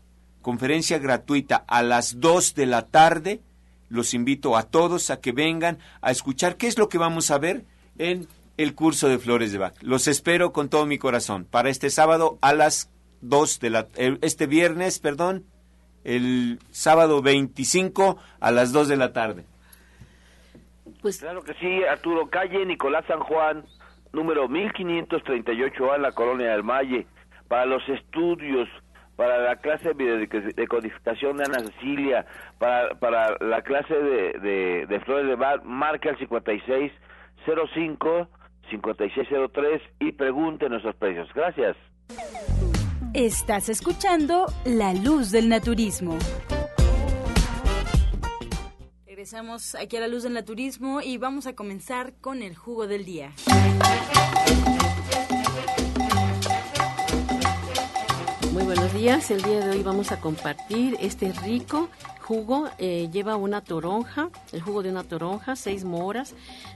conferencia 0.47 1.01
gratuita 1.01 1.65
a 1.67 1.83
las 1.83 2.21
2 2.21 2.55
de 2.55 2.67
la 2.67 2.83
tarde. 2.83 3.41
Los 3.89 4.15
invito 4.15 4.57
a 4.57 4.63
todos 4.63 5.11
a 5.11 5.21
que 5.21 5.33
vengan 5.33 5.79
a 6.03 6.13
escuchar 6.13 6.57
qué 6.57 6.69
es 6.69 6.79
lo 6.79 6.89
que 6.89 6.99
vamos 6.99 7.33
a 7.33 7.39
ver 7.39 7.65
en 7.99 8.29
el 8.57 8.77
curso 8.77 9.09
de 9.09 9.19
Flores 9.19 9.51
de 9.51 9.59
Bach. 9.59 9.75
Los 9.83 10.07
espero 10.07 10.53
con 10.53 10.69
todo 10.69 10.87
mi 10.87 10.99
corazón 10.99 11.47
para 11.51 11.69
este 11.69 11.91
sábado 11.91 12.39
a 12.43 12.55
las 12.55 12.93
2 13.23 13.59
de 13.59 13.71
la 13.71 13.89
este 13.97 14.47
viernes, 14.47 15.01
perdón, 15.01 15.47
el 16.05 16.61
sábado 16.71 17.23
25 17.23 18.17
a 18.39 18.51
las 18.53 18.71
2 18.71 18.87
de 18.87 18.97
la 18.97 19.13
tarde. 19.13 19.45
Pues 21.03 21.19
claro 21.19 21.43
que 21.43 21.55
sí, 21.55 21.83
Arturo 21.83 22.31
Calle, 22.31 22.65
Nicolás 22.65 23.05
San 23.09 23.19
Juan, 23.19 23.65
número 24.13 24.49
1538A, 24.49 25.99
la 25.99 26.13
colonia 26.13 26.53
del 26.53 26.63
Valle, 26.63 27.05
para 27.49 27.67
los 27.67 27.83
estudios 27.89 28.69
para 29.17 29.39
la 29.39 29.57
clase 29.57 29.95
de 29.95 30.69
codificación 30.69 31.39
de 31.39 31.45
Ana 31.45 31.61
Cecilia, 31.61 32.27
para, 32.59 32.95
para 32.97 33.39
la 33.41 33.63
clase 33.63 33.95
de, 33.95 34.85
de, 34.87 35.01
Flores 35.01 35.27
de 35.27 35.35
Bar, 35.35 35.65
marca 35.65 36.11
el 36.11 36.19
5605 36.19 38.29
5603 38.71 39.83
y 40.01 40.13
pregunte 40.13 40.69
nuestros 40.69 40.95
precios. 40.97 41.29
Gracias. 41.35 41.75
Estás 43.15 43.71
escuchando 43.71 44.47
La 44.65 44.93
Luz 44.93 45.31
del 45.31 45.49
Naturismo. 45.49 46.19
Regresamos 49.07 49.75
aquí 49.75 49.97
a 49.97 50.01
La 50.01 50.09
Luz 50.09 50.25
del 50.25 50.35
Naturismo 50.35 51.01
y 51.01 51.17
vamos 51.17 51.47
a 51.47 51.55
comenzar 51.55 52.13
con 52.21 52.43
el 52.43 52.55
jugo 52.55 52.87
del 52.87 53.07
día. 53.07 53.33
Buenos 58.87 59.03
días. 59.03 59.31
El 59.33 59.43
día 59.43 59.67
de 59.67 59.71
hoy 59.71 59.83
vamos 59.83 60.13
a 60.13 60.21
compartir 60.21 60.97
este 61.01 61.33
rico 61.33 61.89
jugo. 62.21 62.69
Eh, 62.79 63.09
lleva 63.13 63.35
una 63.35 63.61
toronja, 63.61 64.31
el 64.53 64.63
jugo 64.63 64.85
de 64.85 64.91
una 64.91 65.03
toronja, 65.03 65.57
seis 65.57 65.83
moras, 65.83 66.35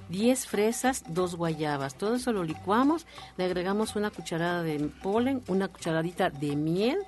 diez 0.08 0.44
fresas, 0.46 1.04
dos 1.06 1.36
guayabas. 1.36 1.94
Todo 1.94 2.16
eso 2.16 2.32
lo 2.32 2.42
licuamos, 2.42 3.06
le 3.36 3.44
agregamos 3.44 3.94
una 3.94 4.10
cucharada 4.10 4.64
de 4.64 4.80
polen, 5.02 5.42
una 5.46 5.68
cucharadita 5.68 6.30
de 6.30 6.56
miel 6.56 6.98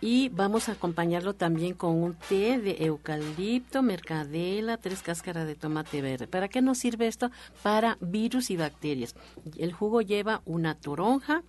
y 0.00 0.30
vamos 0.30 0.70
a 0.70 0.72
acompañarlo 0.72 1.34
también 1.34 1.74
con 1.74 2.02
un 2.02 2.14
té 2.14 2.58
de 2.58 2.86
eucalipto, 2.86 3.82
mercadela, 3.82 4.78
tres 4.78 5.02
cáscaras 5.02 5.46
de 5.46 5.56
tomate 5.56 6.00
verde. 6.00 6.26
¿Para 6.26 6.48
qué 6.48 6.62
nos 6.62 6.78
sirve 6.78 7.06
esto? 7.06 7.30
Para 7.62 7.98
virus 8.00 8.50
y 8.50 8.56
bacterias. 8.56 9.14
El 9.58 9.74
jugo 9.74 10.00
lleva 10.00 10.40
una 10.46 10.74
toronja, 10.74 11.42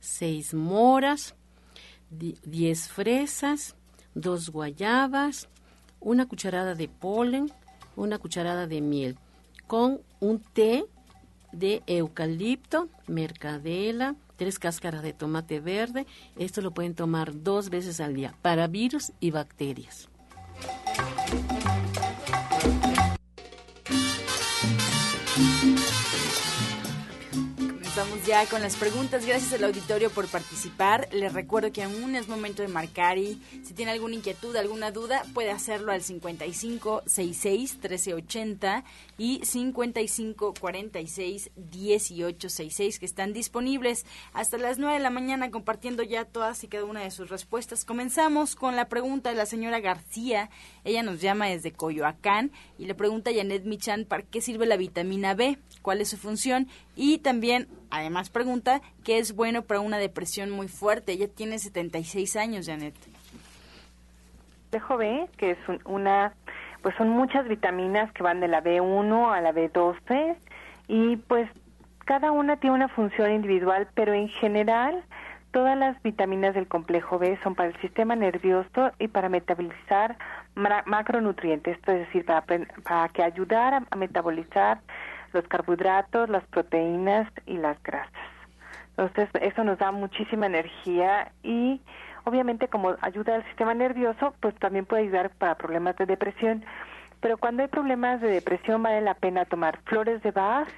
6 0.00 0.54
moras, 0.54 1.34
10 2.10 2.88
fresas, 2.88 3.76
2 4.14 4.50
guayabas, 4.50 5.48
una 6.00 6.26
cucharada 6.26 6.74
de 6.74 6.88
polen, 6.88 7.50
una 7.96 8.18
cucharada 8.18 8.66
de 8.66 8.80
miel, 8.80 9.18
con 9.66 10.00
un 10.20 10.40
té 10.40 10.84
de 11.52 11.82
eucalipto, 11.86 12.88
mercadela, 13.06 14.14
tres 14.36 14.58
cáscaras 14.58 15.02
de 15.02 15.12
tomate 15.12 15.60
verde. 15.60 16.06
Esto 16.36 16.60
lo 16.60 16.72
pueden 16.72 16.94
tomar 16.94 17.42
dos 17.42 17.70
veces 17.70 18.00
al 18.00 18.14
día 18.14 18.34
para 18.42 18.66
virus 18.66 19.12
y 19.20 19.30
bacterias. 19.30 20.08
Estamos 27.96 28.26
ya 28.26 28.44
con 28.44 28.60
las 28.60 28.76
preguntas. 28.76 29.24
Gracias 29.24 29.54
al 29.54 29.64
auditorio 29.64 30.10
por 30.10 30.26
participar. 30.26 31.08
Les 31.12 31.32
recuerdo 31.32 31.72
que 31.72 31.82
aún 31.82 32.14
es 32.14 32.28
momento 32.28 32.60
de 32.60 32.68
marcar 32.68 33.16
y 33.16 33.40
si 33.64 33.72
tiene 33.72 33.92
alguna 33.92 34.16
inquietud, 34.16 34.54
alguna 34.54 34.90
duda, 34.90 35.22
puede 35.32 35.50
hacerlo 35.50 35.92
al 35.92 36.02
5566 36.02 37.78
1380 37.78 38.84
y 39.18 39.44
5546 39.44 41.50
1866 41.56 42.98
que 42.98 43.06
están 43.06 43.32
disponibles 43.32 44.06
hasta 44.32 44.58
las 44.58 44.78
9 44.78 44.94
de 44.94 45.02
la 45.02 45.10
mañana 45.10 45.50
compartiendo 45.50 46.02
ya 46.02 46.24
todas 46.24 46.62
y 46.64 46.68
cada 46.68 46.84
una 46.84 47.00
de 47.00 47.10
sus 47.10 47.30
respuestas. 47.30 47.84
Comenzamos 47.84 48.56
con 48.56 48.76
la 48.76 48.88
pregunta 48.88 49.30
de 49.30 49.36
la 49.36 49.46
señora 49.46 49.80
García. 49.80 50.50
Ella 50.84 51.02
nos 51.02 51.20
llama 51.20 51.46
desde 51.46 51.72
Coyoacán 51.72 52.50
y 52.78 52.86
le 52.86 52.94
pregunta 52.94 53.30
a 53.30 53.34
Janet 53.34 53.64
Michan 53.64 54.04
para 54.04 54.22
qué 54.22 54.40
sirve 54.40 54.66
la 54.66 54.76
vitamina 54.76 55.34
B, 55.34 55.58
cuál 55.82 56.00
es 56.00 56.10
su 56.10 56.16
función 56.16 56.68
y 56.94 57.18
también, 57.18 57.68
además, 57.90 58.30
pregunta 58.30 58.80
qué 59.04 59.18
es 59.18 59.34
bueno 59.34 59.62
para 59.62 59.80
una 59.80 59.98
depresión 59.98 60.50
muy 60.50 60.68
fuerte. 60.68 61.12
Ella 61.12 61.28
tiene 61.28 61.58
76 61.58 62.36
años, 62.36 62.66
Janet. 62.66 62.94
Dejo 64.70 64.96
B, 64.96 65.28
que 65.36 65.52
es 65.52 65.58
una, 65.84 66.34
pues 66.86 66.94
son 66.98 67.08
muchas 67.08 67.48
vitaminas 67.48 68.12
que 68.12 68.22
van 68.22 68.38
de 68.38 68.46
la 68.46 68.62
B1 68.62 69.34
a 69.34 69.40
la 69.40 69.52
B12 69.52 70.36
y 70.86 71.16
pues 71.16 71.50
cada 72.04 72.30
una 72.30 72.58
tiene 72.58 72.76
una 72.76 72.86
función 72.86 73.32
individual, 73.32 73.88
pero 73.94 74.14
en 74.14 74.28
general 74.28 75.02
todas 75.50 75.76
las 75.76 76.00
vitaminas 76.04 76.54
del 76.54 76.68
complejo 76.68 77.18
B 77.18 77.40
son 77.42 77.56
para 77.56 77.70
el 77.70 77.80
sistema 77.80 78.14
nervioso 78.14 78.92
y 79.00 79.08
para 79.08 79.28
metabolizar 79.28 80.16
macronutrientes, 80.54 81.76
es 81.76 81.84
decir, 82.06 82.24
para, 82.24 82.42
para 82.42 83.08
que 83.08 83.24
ayudar 83.24 83.82
a 83.90 83.96
metabolizar 83.96 84.78
los 85.32 85.42
carbohidratos, 85.48 86.28
las 86.28 86.44
proteínas 86.44 87.28
y 87.46 87.56
las 87.56 87.82
grasas. 87.82 88.12
Entonces, 88.90 89.28
eso 89.42 89.64
nos 89.64 89.78
da 89.78 89.90
muchísima 89.90 90.46
energía 90.46 91.32
y 91.42 91.80
obviamente 92.26 92.68
como 92.68 92.96
ayuda 93.00 93.36
al 93.36 93.44
sistema 93.46 93.74
nervioso, 93.74 94.34
pues 94.40 94.54
también 94.56 94.84
puede 94.84 95.02
ayudar 95.04 95.30
para 95.30 95.54
problemas 95.56 95.96
de 95.96 96.06
depresión. 96.06 96.64
Pero 97.20 97.38
cuando 97.38 97.62
hay 97.62 97.68
problemas 97.68 98.20
de 98.20 98.28
depresión 98.28 98.82
vale 98.82 99.00
la 99.00 99.14
pena 99.14 99.44
tomar 99.46 99.80
flores 99.84 100.22
de 100.22 100.30
Bach 100.32 100.68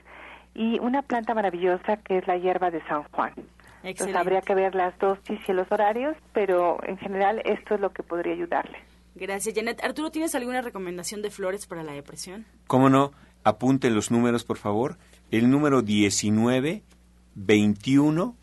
y 0.55 0.79
una 0.79 1.03
planta 1.03 1.35
maravillosa 1.35 1.97
que 1.97 2.19
es 2.19 2.27
la 2.27 2.37
hierba 2.37 2.71
de 2.71 2.83
San 2.87 3.03
Juan. 3.05 3.33
Entonces 3.83 4.15
habría 4.15 4.41
que 4.43 4.55
ver 4.55 4.75
las 4.75 4.97
dosis 4.99 5.41
y 5.49 5.53
los 5.53 5.71
horarios, 5.71 6.17
pero 6.33 6.79
en 6.85 6.99
general 6.99 7.43
esto 7.45 7.75
es 7.75 7.81
lo 7.81 7.93
que 7.93 8.03
podría 8.03 8.35
ayudarle. 8.35 8.79
Gracias, 9.15 9.55
Janet. 9.55 9.83
Arturo, 9.83 10.11
¿tienes 10.11 10.35
alguna 10.35 10.63
recomendación 10.63 11.23
de 11.23 11.31
flores 11.31 11.67
para 11.67 11.83
la 11.83 11.93
depresión? 11.93 12.45
¿Cómo 12.67 12.89
no? 12.89 13.13
apunten 13.45 13.95
los 13.95 14.11
números, 14.11 14.45
por 14.45 14.59
favor. 14.59 14.99
El 15.31 15.51
número 15.51 15.83
19, 15.83 16.83
21, 17.35 18.37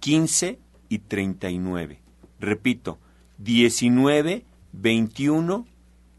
15 0.00 0.58
y 0.88 0.98
39. 0.98 2.00
Repito, 2.40 2.98
19, 3.38 4.44
21, 4.72 5.66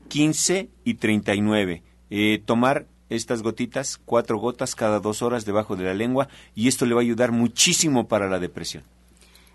15 0.07 0.69
y 0.83 0.93
39. 0.95 1.83
Eh, 2.09 2.41
tomar 2.45 2.87
estas 3.09 3.41
gotitas, 3.41 3.99
cuatro 4.03 4.37
gotas 4.37 4.75
cada 4.75 4.99
dos 4.99 5.21
horas 5.21 5.45
debajo 5.45 5.75
de 5.75 5.83
la 5.83 5.93
lengua 5.93 6.27
y 6.55 6.67
esto 6.67 6.85
le 6.85 6.93
va 6.93 7.01
a 7.01 7.03
ayudar 7.03 7.31
muchísimo 7.31 8.07
para 8.07 8.29
la 8.29 8.39
depresión. 8.39 8.83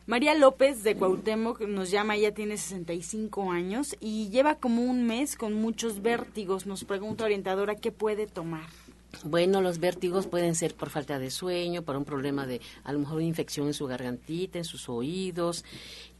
María 0.06 0.34
López 0.34 0.82
de 0.82 0.96
Cuauhtémoc 0.96 1.62
nos 1.62 1.90
llama, 1.90 2.16
ella 2.16 2.34
tiene 2.34 2.58
65 2.58 3.50
años 3.50 3.96
y 4.00 4.28
lleva 4.28 4.56
como 4.56 4.82
un 4.82 5.06
mes 5.06 5.34
con 5.34 5.54
muchos 5.54 6.02
vértigos. 6.02 6.66
Nos 6.66 6.84
pregunta 6.84 7.24
orientadora 7.24 7.74
qué 7.74 7.90
puede 7.90 8.26
tomar. 8.26 8.68
Bueno, 9.24 9.62
los 9.62 9.78
vértigos 9.78 10.26
pueden 10.26 10.56
ser 10.56 10.74
por 10.74 10.90
falta 10.90 11.18
de 11.18 11.30
sueño, 11.30 11.82
por 11.82 11.96
un 11.96 12.04
problema 12.04 12.46
de 12.46 12.60
a 12.82 12.92
lo 12.92 12.98
mejor 12.98 13.16
una 13.16 13.24
infección 13.24 13.68
en 13.68 13.72
su 13.72 13.86
gargantita, 13.86 14.58
en 14.58 14.64
sus 14.64 14.90
oídos 14.90 15.64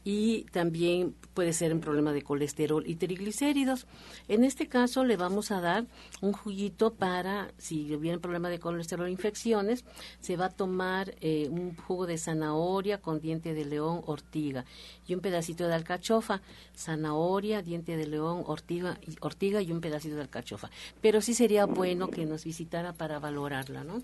y 0.05 0.43
también 0.51 1.15
puede 1.33 1.51
ser 1.51 1.73
un 1.73 1.81
problema 1.81 2.13
de 2.13 2.21
colesterol 2.21 2.83
y 2.87 2.95
triglicéridos. 2.95 3.87
En 4.27 4.43
este 4.43 4.67
caso 4.67 5.03
le 5.03 5.17
vamos 5.17 5.49
a 5.49 5.59
dar 5.59 5.85
un 6.21 6.31
juguito 6.31 6.93
para, 6.93 7.51
si 7.57 7.83
viene 7.97 8.19
problema 8.19 8.49
de 8.49 8.59
colesterol 8.59 9.07
e 9.07 9.11
infecciones, 9.11 9.83
se 10.19 10.37
va 10.37 10.45
a 10.45 10.49
tomar 10.49 11.15
eh, 11.21 11.49
un 11.49 11.75
jugo 11.75 12.05
de 12.05 12.19
zanahoria 12.19 13.01
con 13.01 13.19
diente 13.19 13.55
de 13.55 13.65
león, 13.65 14.03
ortiga 14.05 14.63
y 15.07 15.15
un 15.15 15.21
pedacito 15.21 15.67
de 15.67 15.73
alcachofa, 15.73 16.41
zanahoria, 16.77 17.63
diente 17.63 17.97
de 17.97 18.05
león, 18.05 18.43
ortiga, 18.45 18.99
ortiga 19.21 19.63
y 19.63 19.71
un 19.71 19.81
pedacito 19.81 20.15
de 20.15 20.21
alcachofa. 20.21 20.69
Pero 21.01 21.19
sí 21.19 21.33
sería 21.33 21.65
bueno 21.65 22.09
que 22.09 22.27
nos 22.27 22.45
visitara 22.45 22.93
para 22.93 23.17
valorarla, 23.17 23.83
¿no? 23.83 24.03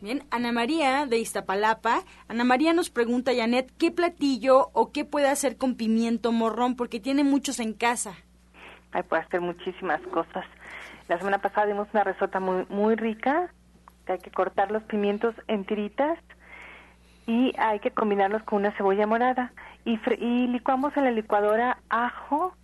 Bien, 0.00 0.24
Ana 0.30 0.52
María 0.52 1.06
de 1.06 1.18
Iztapalapa. 1.18 2.02
Ana 2.28 2.44
María 2.44 2.72
nos 2.72 2.90
pregunta, 2.90 3.32
Janet, 3.34 3.70
¿qué 3.78 3.90
platillo 3.90 4.70
o 4.72 4.90
qué 4.90 5.04
puede 5.04 5.28
hacer 5.28 5.56
con 5.56 5.76
pimiento 5.76 6.32
morrón? 6.32 6.76
Porque 6.76 6.98
tiene 6.98 7.22
muchos 7.24 7.60
en 7.60 7.72
casa. 7.72 8.14
Ay, 8.92 9.02
puede 9.04 9.22
hacer 9.22 9.40
muchísimas 9.40 10.00
cosas. 10.12 10.44
La 11.08 11.18
semana 11.18 11.38
pasada 11.38 11.66
dimos 11.66 11.88
una 11.92 12.04
risota 12.04 12.40
muy, 12.40 12.66
muy 12.68 12.96
rica, 12.96 13.52
que 14.06 14.14
hay 14.14 14.18
que 14.18 14.30
cortar 14.30 14.70
los 14.70 14.82
pimientos 14.84 15.34
en 15.46 15.64
tiritas 15.64 16.18
y 17.26 17.52
hay 17.58 17.78
que 17.78 17.92
combinarlos 17.92 18.42
con 18.42 18.60
una 18.60 18.76
cebolla 18.76 19.06
morada. 19.06 19.52
Y, 19.84 20.00
y 20.18 20.48
licuamos 20.48 20.96
en 20.96 21.04
la 21.04 21.10
licuadora 21.10 21.78
ajo, 21.88 22.56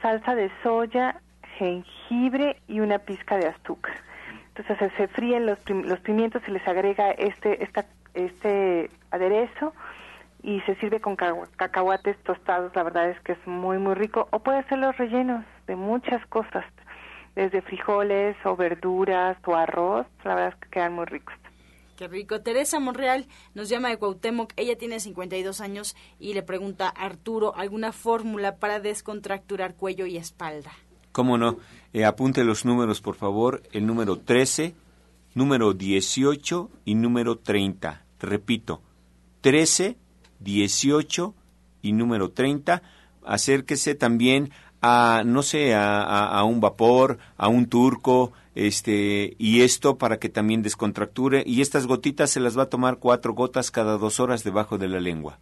salsa 0.00 0.34
de 0.34 0.50
soya, 0.62 1.20
jengibre 1.58 2.62
y 2.68 2.80
una 2.80 2.98
pizca 3.00 3.36
de 3.36 3.48
azúcar 3.48 4.05
entonces 4.58 4.92
se 4.96 5.08
fríen 5.08 5.46
los, 5.46 5.58
pimientos, 6.00 6.42
se 6.44 6.50
les 6.50 6.66
agrega 6.66 7.10
este, 7.10 7.62
esta, 7.62 7.86
este 8.14 8.90
aderezo 9.10 9.74
y 10.42 10.60
se 10.62 10.76
sirve 10.76 11.00
con 11.00 11.16
cacahuates 11.16 12.16
tostados. 12.22 12.74
La 12.74 12.82
verdad 12.82 13.10
es 13.10 13.20
que 13.20 13.32
es 13.32 13.46
muy, 13.46 13.78
muy 13.78 13.94
rico. 13.94 14.28
O 14.30 14.38
puede 14.40 14.62
ser 14.64 14.78
los 14.78 14.96
rellenos 14.96 15.44
de 15.66 15.76
muchas 15.76 16.24
cosas, 16.26 16.64
desde 17.34 17.62
frijoles 17.62 18.36
o 18.44 18.56
verduras 18.56 19.36
o 19.44 19.54
arroz. 19.54 20.06
La 20.24 20.34
verdad 20.34 20.54
es 20.54 20.60
que 20.60 20.70
quedan 20.70 20.94
muy 20.94 21.04
ricos. 21.06 21.34
Qué 21.96 22.08
rico. 22.08 22.42
Teresa 22.42 22.78
Monreal 22.78 23.26
nos 23.54 23.68
llama 23.68 23.88
de 23.88 23.96
Cuauhtémoc. 23.96 24.52
Ella 24.56 24.76
tiene 24.76 25.00
52 25.00 25.60
años 25.60 25.96
y 26.18 26.34
le 26.34 26.42
pregunta 26.42 26.88
a 26.88 27.06
Arturo 27.06 27.56
alguna 27.56 27.92
fórmula 27.92 28.56
para 28.56 28.80
descontracturar 28.80 29.74
cuello 29.74 30.06
y 30.06 30.18
espalda. 30.18 30.72
¿Cómo 31.16 31.38
no? 31.38 31.56
Eh, 31.94 32.04
apunte 32.04 32.44
los 32.44 32.66
números, 32.66 33.00
por 33.00 33.14
favor. 33.14 33.62
El 33.72 33.86
número 33.86 34.18
13, 34.18 34.74
número 35.32 35.72
18 35.72 36.70
y 36.84 36.94
número 36.94 37.38
30. 37.38 38.04
Repito, 38.20 38.82
13, 39.40 39.96
18 40.40 41.34
y 41.80 41.92
número 41.92 42.32
30. 42.32 42.82
Acérquese 43.24 43.94
también 43.94 44.50
a, 44.82 45.22
no 45.24 45.42
sé, 45.42 45.74
a, 45.74 46.02
a, 46.02 46.44
un 46.44 46.60
vapor, 46.60 47.16
a 47.38 47.48
un 47.48 47.64
turco, 47.64 48.34
este, 48.54 49.36
y 49.38 49.62
esto 49.62 49.96
para 49.96 50.18
que 50.18 50.28
también 50.28 50.60
descontracture. 50.60 51.44
Y 51.46 51.62
estas 51.62 51.86
gotitas 51.86 52.28
se 52.28 52.40
las 52.40 52.58
va 52.58 52.64
a 52.64 52.68
tomar 52.68 52.98
cuatro 52.98 53.32
gotas 53.32 53.70
cada 53.70 53.96
dos 53.96 54.20
horas 54.20 54.44
debajo 54.44 54.76
de 54.76 54.88
la 54.88 55.00
lengua. 55.00 55.38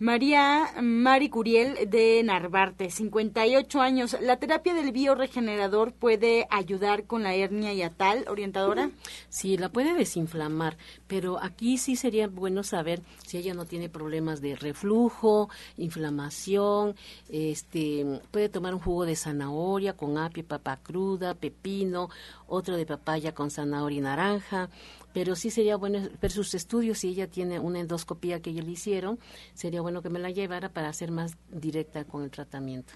María 0.00 0.74
Mari 0.80 1.28
Curiel 1.28 1.90
de 1.90 2.22
Narvarte, 2.22 2.88
58 2.88 3.80
años. 3.80 4.16
¿La 4.20 4.36
terapia 4.36 4.72
del 4.72 4.92
bioregenerador 4.92 5.92
puede 5.92 6.46
ayudar 6.50 7.04
con 7.04 7.24
la 7.24 7.34
hernia 7.34 7.74
y 7.74 7.90
tal, 7.90 8.24
orientadora? 8.28 8.92
Sí, 9.28 9.56
la 9.56 9.70
puede 9.70 9.94
desinflamar, 9.94 10.76
pero 11.08 11.42
aquí 11.42 11.78
sí 11.78 11.96
sería 11.96 12.28
bueno 12.28 12.62
saber 12.62 13.02
si 13.26 13.38
ella 13.38 13.54
no 13.54 13.64
tiene 13.64 13.88
problemas 13.88 14.40
de 14.40 14.54
reflujo, 14.54 15.50
inflamación, 15.76 16.94
este, 17.28 18.20
puede 18.30 18.48
tomar 18.48 18.74
un 18.74 18.80
jugo 18.80 19.04
de 19.04 19.16
zanahoria 19.16 19.96
con 19.96 20.16
apio, 20.16 20.44
papa 20.46 20.76
cruda, 20.76 21.34
pepino, 21.34 22.08
otro 22.46 22.76
de 22.76 22.86
papaya 22.86 23.34
con 23.34 23.50
zanahoria 23.50 23.98
y 23.98 24.02
naranja 24.02 24.70
pero 25.18 25.34
sí 25.34 25.50
sería 25.50 25.76
bueno 25.76 25.98
ver 26.22 26.30
sus 26.30 26.54
estudios, 26.54 26.98
si 26.98 27.08
ella 27.08 27.26
tiene 27.26 27.58
una 27.58 27.80
endoscopía 27.80 28.40
que 28.40 28.50
ella 28.50 28.62
le 28.62 28.70
hicieron, 28.70 29.18
sería 29.52 29.80
bueno 29.80 30.00
que 30.00 30.10
me 30.10 30.20
la 30.20 30.30
llevara 30.30 30.68
para 30.68 30.92
ser 30.92 31.10
más 31.10 31.36
directa 31.50 32.04
con 32.04 32.22
el 32.22 32.30
tratamiento. 32.30 32.92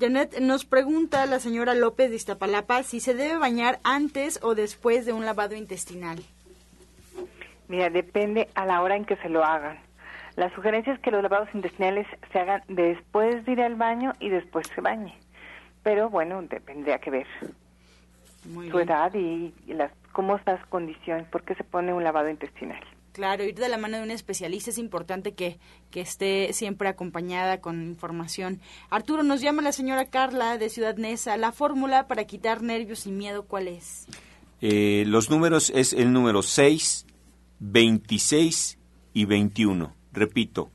Janet, 0.00 0.40
nos 0.40 0.64
pregunta 0.64 1.26
la 1.26 1.38
señora 1.38 1.74
López 1.74 2.08
de 2.08 2.16
Iztapalapa 2.16 2.84
si 2.84 3.00
se 3.00 3.12
debe 3.12 3.36
bañar 3.36 3.80
antes 3.84 4.40
o 4.42 4.54
después 4.54 5.04
de 5.04 5.12
un 5.12 5.26
lavado 5.26 5.56
intestinal. 5.56 6.22
Mira, 7.68 7.90
depende 7.90 8.48
a 8.54 8.64
la 8.64 8.80
hora 8.80 8.96
en 8.96 9.04
que 9.04 9.16
se 9.16 9.28
lo 9.28 9.44
hagan. 9.44 9.78
La 10.36 10.48
sugerencia 10.54 10.94
es 10.94 11.00
que 11.00 11.10
los 11.10 11.22
lavados 11.22 11.50
intestinales 11.52 12.06
se 12.32 12.38
hagan 12.38 12.62
después 12.66 13.44
de 13.44 13.52
ir 13.52 13.60
al 13.60 13.74
baño 13.74 14.14
y 14.20 14.30
después 14.30 14.66
se 14.74 14.80
bañe. 14.80 15.12
Pero 15.82 16.08
bueno, 16.08 16.42
tendría 16.64 16.98
que 16.98 17.10
ver 17.10 17.26
su 18.70 18.78
edad 18.78 19.12
y, 19.12 19.52
y 19.66 19.74
las 19.74 19.92
cómo 20.12 20.36
estas 20.36 20.64
condiciones, 20.66 21.26
por 21.28 21.42
qué 21.44 21.54
se 21.54 21.64
pone 21.64 21.92
un 21.92 22.04
lavado 22.04 22.28
intestinal. 22.28 22.80
Claro, 23.12 23.42
ir 23.44 23.56
de 23.56 23.68
la 23.68 23.76
mano 23.76 23.96
de 23.96 24.04
un 24.04 24.10
especialista 24.12 24.70
es 24.70 24.78
importante 24.78 25.34
que, 25.34 25.58
que 25.90 26.00
esté 26.00 26.52
siempre 26.52 26.88
acompañada 26.88 27.60
con 27.60 27.82
información. 27.82 28.60
Arturo, 28.88 29.24
nos 29.24 29.40
llama 29.40 29.62
la 29.62 29.72
señora 29.72 30.04
Carla 30.06 30.58
de 30.58 30.68
Ciudad 30.68 30.96
Neza. 30.96 31.36
La 31.36 31.50
fórmula 31.50 32.06
para 32.06 32.24
quitar 32.24 32.62
nervios 32.62 33.06
y 33.06 33.10
miedo, 33.12 33.44
¿cuál 33.44 33.66
es? 33.66 34.06
Eh, 34.60 35.04
los 35.06 35.28
números 35.28 35.72
es 35.74 35.92
el 35.92 36.12
número 36.12 36.42
6, 36.42 37.06
26 37.58 38.78
y 39.12 39.24
21. 39.24 39.92
Repito, 40.12 40.70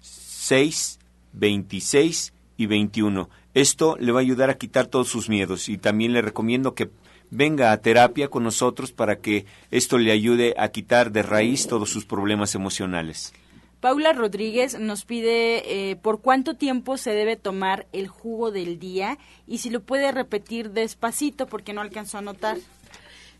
6, 0.00 1.00
26 1.32 2.32
y 2.56 2.66
21. 2.66 3.28
Esto 3.54 3.96
le 3.98 4.12
va 4.12 4.20
a 4.20 4.22
ayudar 4.22 4.50
a 4.50 4.58
quitar 4.58 4.86
todos 4.86 5.08
sus 5.08 5.28
miedos 5.28 5.68
y 5.68 5.76
también 5.76 6.12
le 6.12 6.22
recomiendo 6.22 6.74
que 6.74 6.90
venga 7.30 7.72
a 7.72 7.80
terapia 7.80 8.28
con 8.28 8.42
nosotros 8.42 8.92
para 8.92 9.16
que 9.16 9.46
esto 9.70 9.98
le 9.98 10.12
ayude 10.12 10.54
a 10.58 10.68
quitar 10.68 11.12
de 11.12 11.22
raíz 11.22 11.66
todos 11.66 11.90
sus 11.90 12.04
problemas 12.04 12.54
emocionales. 12.54 13.32
Paula 13.80 14.12
Rodríguez 14.12 14.78
nos 14.78 15.06
pide 15.06 15.90
eh, 15.90 15.96
por 15.96 16.20
cuánto 16.20 16.54
tiempo 16.54 16.98
se 16.98 17.12
debe 17.12 17.36
tomar 17.36 17.86
el 17.92 18.08
jugo 18.08 18.50
del 18.50 18.78
día 18.78 19.16
y 19.46 19.58
si 19.58 19.70
lo 19.70 19.80
puede 19.80 20.12
repetir 20.12 20.70
despacito 20.70 21.46
porque 21.46 21.72
no 21.72 21.80
alcanzó 21.80 22.18
a 22.18 22.22
notar. 22.22 22.58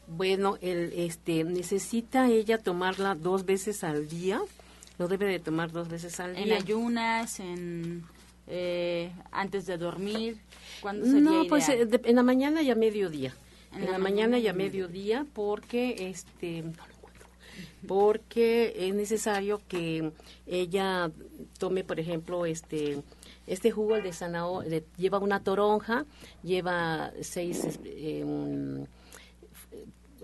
Bueno, 0.06 0.56
el, 0.62 0.92
este, 0.96 1.44
necesita 1.44 2.28
ella 2.28 2.56
tomarla 2.58 3.14
dos 3.14 3.44
veces 3.44 3.84
al 3.84 4.08
día. 4.08 4.40
Lo 4.98 5.08
debe 5.08 5.26
de 5.26 5.40
tomar 5.40 5.72
dos 5.72 5.88
veces 5.88 6.18
al 6.20 6.34
día. 6.34 6.44
En 6.44 6.52
ayunas, 6.52 7.38
en 7.38 8.04
eh, 8.46 9.12
antes 9.30 9.66
de 9.66 9.76
dormir. 9.76 10.38
¿Cuándo 10.80 11.06
no, 11.06 11.44
pues 11.48 11.68
eh, 11.68 11.86
en 12.04 12.16
la 12.16 12.22
mañana 12.22 12.62
y 12.62 12.70
a 12.70 12.74
mediodía. 12.74 13.34
En, 13.72 13.90
la, 13.90 13.98
mañana, 13.98 14.38
y 14.38 14.48
a 14.48 14.52
mediodía 14.52 15.26
porque 15.32 16.10
este 16.10 16.64
porque 17.86 18.74
es 18.76 18.94
necesario 18.94 19.60
que 19.68 20.12
ella 20.46 21.10
tome, 21.58 21.84
por 21.84 21.98
ejemplo, 22.00 22.46
este 22.46 23.02
este 23.46 23.70
jugo 23.70 24.00
de 24.00 24.12
zanahoria 24.12 24.82
lleva 24.96 25.18
una 25.18 25.42
toronja, 25.42 26.04
lleva 26.42 27.12
seis 27.20 27.80
eh, 27.84 28.24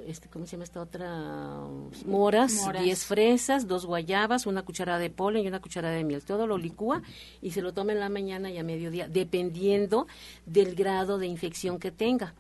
este, 0.07 0.29
¿cómo 0.29 0.47
se 0.47 0.53
llama 0.53 0.65
esta 0.65 0.81
otra? 0.81 1.61
Moras, 2.07 2.69
diez 2.83 3.05
fresas, 3.05 3.67
dos 3.67 3.87
guayabas, 3.87 4.47
una 4.47 4.63
cucharada 4.63 4.99
de 4.99 5.11
polen 5.11 5.45
y 5.45 5.49
una 5.49 5.61
cucharada 5.61 5.95
de 5.95 6.05
miel. 6.05 6.23
Todo 6.23 6.47
lo 6.47 6.59
licúa 6.59 7.03
y 7.43 7.51
se 7.51 7.63
lo 7.63 7.73
toma 7.75 7.93
en 7.93 8.01
la 8.01 8.09
mañana 8.09 8.51
y 8.51 8.59
a 8.59 8.65
mediodía, 8.65 9.09
dependiendo 9.09 10.07
del 10.47 10.75
grado 10.75 11.19
de 11.19 11.27
infección 11.27 11.79
que 11.79 11.91
tenga. 11.91 12.35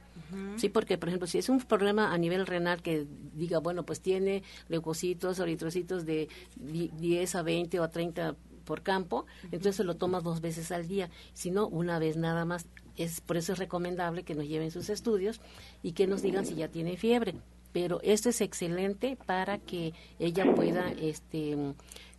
Sí, 0.56 0.68
porque, 0.68 0.98
por 0.98 1.08
ejemplo, 1.08 1.28
si 1.28 1.38
es 1.38 1.48
un 1.48 1.60
problema 1.60 2.12
a 2.12 2.18
nivel 2.18 2.46
renal 2.46 2.82
que 2.82 3.06
diga, 3.34 3.58
bueno, 3.58 3.84
pues 3.84 4.00
tiene 4.00 4.42
leucocitos 4.68 5.38
o 5.38 5.44
eritrocitos 5.44 6.04
de 6.04 6.28
10 6.56 7.34
a 7.34 7.42
20 7.42 7.80
o 7.80 7.84
a 7.84 7.90
30 7.90 8.34
por 8.64 8.82
campo, 8.82 9.26
entonces 9.44 9.76
se 9.76 9.84
lo 9.84 9.96
toma 9.96 10.20
dos 10.20 10.40
veces 10.40 10.72
al 10.72 10.88
día, 10.88 11.08
si 11.32 11.50
no, 11.50 11.66
una 11.68 11.98
vez 11.98 12.16
nada 12.16 12.44
más. 12.44 12.66
Es, 12.96 13.20
por 13.20 13.36
eso 13.36 13.52
es 13.52 13.58
recomendable 13.58 14.24
que 14.24 14.34
nos 14.34 14.48
lleven 14.48 14.70
sus 14.70 14.88
estudios 14.88 15.40
y 15.82 15.92
que 15.92 16.06
nos 16.06 16.22
digan 16.22 16.46
si 16.46 16.54
ya 16.54 16.68
tiene 16.68 16.96
fiebre. 16.96 17.34
Pero 17.76 18.00
esto 18.02 18.30
es 18.30 18.40
excelente 18.40 19.18
para 19.26 19.58
que 19.58 19.92
ella 20.18 20.54
pueda 20.54 20.90
este, 20.92 21.58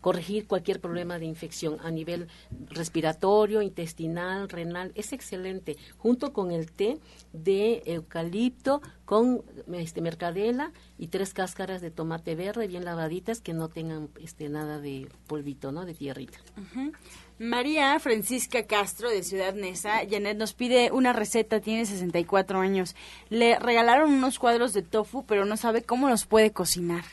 corregir 0.07 0.47
cualquier 0.47 0.79
problema 0.79 1.19
de 1.19 1.25
infección 1.25 1.79
a 1.83 1.91
nivel 1.91 2.29
respiratorio, 2.69 3.61
intestinal, 3.61 4.47
renal. 4.47 4.93
Es 4.95 5.11
excelente. 5.11 5.75
Junto 5.97 6.31
con 6.31 6.51
el 6.51 6.71
té 6.71 6.97
de 7.33 7.83
eucalipto 7.85 8.81
con 9.03 9.43
este 9.73 9.99
mercadela 9.99 10.71
y 10.97 11.07
tres 11.07 11.33
cáscaras 11.33 11.81
de 11.81 11.91
tomate 11.91 12.35
verde 12.35 12.67
bien 12.67 12.85
lavaditas 12.85 13.41
que 13.41 13.51
no 13.53 13.67
tengan 13.67 14.07
este 14.23 14.47
nada 14.47 14.79
de 14.79 15.09
polvito, 15.27 15.73
¿no? 15.73 15.83
De 15.83 15.93
tierrita. 15.93 16.37
María 17.37 17.99
Francisca 17.99 18.65
Castro 18.65 19.09
de 19.09 19.23
Ciudad 19.23 19.55
Neza, 19.55 19.99
Janet 20.09 20.37
nos 20.37 20.53
pide 20.53 20.89
una 20.93 21.11
receta, 21.11 21.59
tiene 21.59 21.85
64 21.85 22.61
años. 22.61 22.95
Le 23.27 23.59
regalaron 23.59 24.13
unos 24.13 24.39
cuadros 24.39 24.71
de 24.71 24.83
tofu, 24.83 25.25
pero 25.25 25.43
no 25.43 25.57
sabe 25.57 25.81
cómo 25.81 26.07
los 26.07 26.25
puede 26.25 26.51
cocinar. 26.51 27.03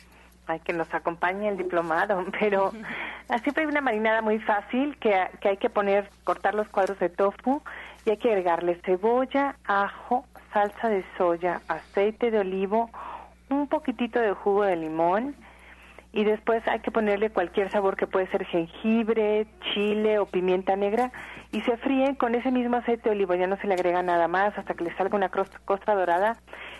Ay, 0.47 0.59
que 0.59 0.73
nos 0.73 0.93
acompañe 0.93 1.49
el 1.49 1.57
diplomado, 1.57 2.23
pero 2.39 2.71
siempre 3.43 3.63
hay 3.63 3.69
una 3.69 3.81
marinada 3.81 4.21
muy 4.21 4.39
fácil 4.39 4.97
que, 4.97 5.15
que 5.41 5.49
hay 5.49 5.57
que 5.57 5.69
poner, 5.69 6.09
cortar 6.23 6.53
los 6.53 6.67
cuadros 6.69 6.99
de 6.99 7.09
tofu 7.09 7.61
y 8.05 8.11
hay 8.11 8.17
que 8.17 8.29
agregarle 8.29 8.79
cebolla, 8.85 9.55
ajo, 9.65 10.25
salsa 10.53 10.89
de 10.89 11.03
soya, 11.17 11.61
aceite 11.67 12.31
de 12.31 12.39
olivo, 12.39 12.89
un 13.49 13.67
poquitito 13.67 14.19
de 14.19 14.33
jugo 14.33 14.63
de 14.63 14.75
limón 14.75 15.35
y 16.13 16.23
después 16.23 16.65
hay 16.67 16.79
que 16.79 16.91
ponerle 16.91 17.29
cualquier 17.29 17.69
sabor 17.71 17.97
que 17.97 18.07
puede 18.07 18.27
ser 18.27 18.45
jengibre, 18.45 19.47
chile 19.73 20.17
o 20.17 20.25
pimienta 20.25 20.75
negra 20.77 21.11
y 21.51 21.61
se 21.61 21.75
fríen 21.77 22.15
con 22.15 22.35
ese 22.35 22.51
mismo 22.51 22.77
aceite 22.77 23.09
de 23.09 23.15
olivo, 23.15 23.35
ya 23.35 23.47
no 23.47 23.57
se 23.57 23.67
le 23.67 23.73
agrega 23.73 24.01
nada 24.01 24.29
más 24.29 24.57
hasta 24.57 24.73
que 24.75 24.85
le 24.85 24.95
salga 24.95 25.17
una 25.17 25.29
costra 25.29 25.93
dorada 25.93 26.37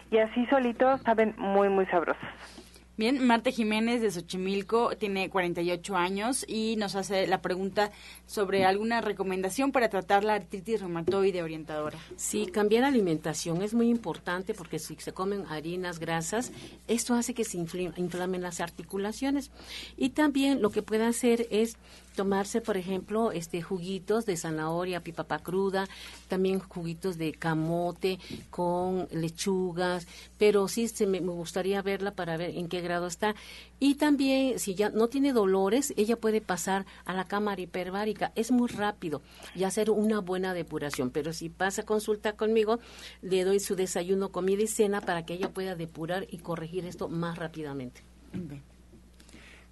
y 0.10 0.20
así 0.20 0.46
solitos 0.46 1.02
saben 1.02 1.36
muy 1.38 1.68
muy 1.68 1.86
sabrosos. 1.88 2.65
Bien, 2.98 3.28
Marta 3.28 3.52
Jiménez 3.52 4.02
de 4.02 4.10
Xochimilco 4.10 4.96
tiene 4.96 5.30
48 5.30 5.98
años 5.98 6.46
y 6.48 6.78
nos 6.78 6.96
hace 6.96 7.28
la 7.28 7.42
pregunta 7.42 7.92
sobre 8.26 8.64
alguna 8.64 9.02
recomendación 9.02 9.74
para 9.74 9.90
tratar 9.90 10.24
la 10.24 10.36
artritis 10.36 10.80
reumatoide 10.80 11.44
orientadora. 11.44 12.00
Sí, 12.16 12.46
cambiar 12.46 12.86
alimentación 12.86 13.62
es 13.62 13.74
muy 13.74 13.90
importante 13.90 14.54
porque 14.54 14.80
si 14.80 14.96
se 14.96 15.12
comen 15.12 15.44
harinas, 15.50 16.00
grasas, 16.00 16.54
esto 16.88 17.16
hace 17.16 17.34
que 17.34 17.44
se 17.44 17.58
inflamen 17.58 18.42
las 18.42 18.62
articulaciones. 18.62 19.52
Y 19.98 20.12
también 20.12 20.62
lo 20.62 20.70
que 20.70 20.82
puede 20.82 21.04
hacer 21.04 21.48
es 21.52 21.76
tomarse, 22.16 22.62
por 22.62 22.78
ejemplo, 22.78 23.32
este 23.32 23.62
juguitos 23.62 24.26
de 24.26 24.38
zanahoria, 24.38 25.02
pipapa 25.02 25.40
cruda, 25.40 25.88
también 26.28 26.60
juguitos 26.60 27.18
de 27.18 27.34
camote 27.34 28.20
con 28.50 29.08
lechugas, 29.12 30.08
pero 30.38 30.68
sí 30.68 30.88
se 30.88 31.06
me, 31.06 31.20
gustaría 31.20 31.82
verla 31.82 32.12
para 32.12 32.38
ver 32.38 32.52
en 32.52 32.68
qué 32.68 32.82
grado 32.82 33.08
está. 33.08 33.36
Y 33.80 33.96
también, 33.96 34.60
si 34.60 34.76
ya 34.76 34.90
no 34.90 35.08
tiene 35.08 35.34
dolores, 35.34 35.94
ella 35.98 36.16
puede 36.16 36.42
pasar 36.42 36.86
a 37.06 37.14
la 37.14 37.26
cámara 37.26 37.62
hiperbárica. 37.62 38.32
Es 38.36 38.52
muy 38.52 38.70
rápido 38.70 39.22
y 39.54 39.64
hacer 39.64 39.90
una 39.90 40.20
buena 40.20 40.54
depuración. 40.54 41.10
Pero 41.12 41.34
si 41.34 41.50
pasa 41.50 41.84
consulta 41.84 42.34
conmigo, 42.34 42.80
le 43.22 43.44
doy 43.44 43.60
su 43.60 43.76
desayuno, 43.76 44.30
comida 44.30 44.64
y 44.64 44.68
cena 44.68 45.02
para 45.02 45.26
que 45.26 45.34
ella 45.34 45.54
pueda 45.54 45.76
depurar 45.76 46.26
y 46.30 46.38
corregir 46.38 46.86
esto 46.86 47.10
más 47.10 47.38
rápidamente. 47.38 48.02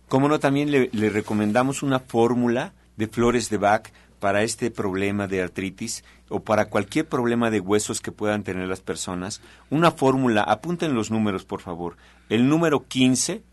Como 0.08 0.28
no, 0.28 0.40
también 0.40 0.72
le, 0.72 0.90
recomendamos 1.10 1.84
una 1.84 2.00
fórmula 2.00 2.74
de 2.98 3.08
flores 3.08 3.50
de 3.50 3.58
Bach 3.58 3.90
para 4.20 4.44
este 4.44 4.72
problema 4.72 5.28
de 5.28 5.42
artritis 5.42 6.04
o 6.30 6.42
para 6.42 6.70
cualquier 6.70 7.08
problema 7.08 7.50
de 7.50 7.60
huesos 7.60 8.00
que 8.00 8.12
puedan 8.12 8.44
tener 8.44 8.68
las 8.68 8.82
personas. 8.82 9.42
Una 9.70 9.92
fórmula, 9.92 10.44
apunten 10.44 10.94
los 10.94 11.12
números, 11.12 11.46
por 11.46 11.62
favor. 11.62 11.98
El 12.30 12.48
número 12.48 12.88
15, 12.88 13.44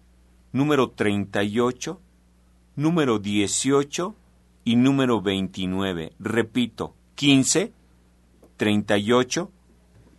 número 0.53 0.91
38, 0.91 2.01
número 2.77 3.19
18 3.19 4.15
y 4.65 4.77
número 4.77 5.21
29. 5.21 6.13
Repito, 6.19 6.95
15, 7.17 7.73
38, 8.57 9.51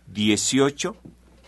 18 0.08 0.96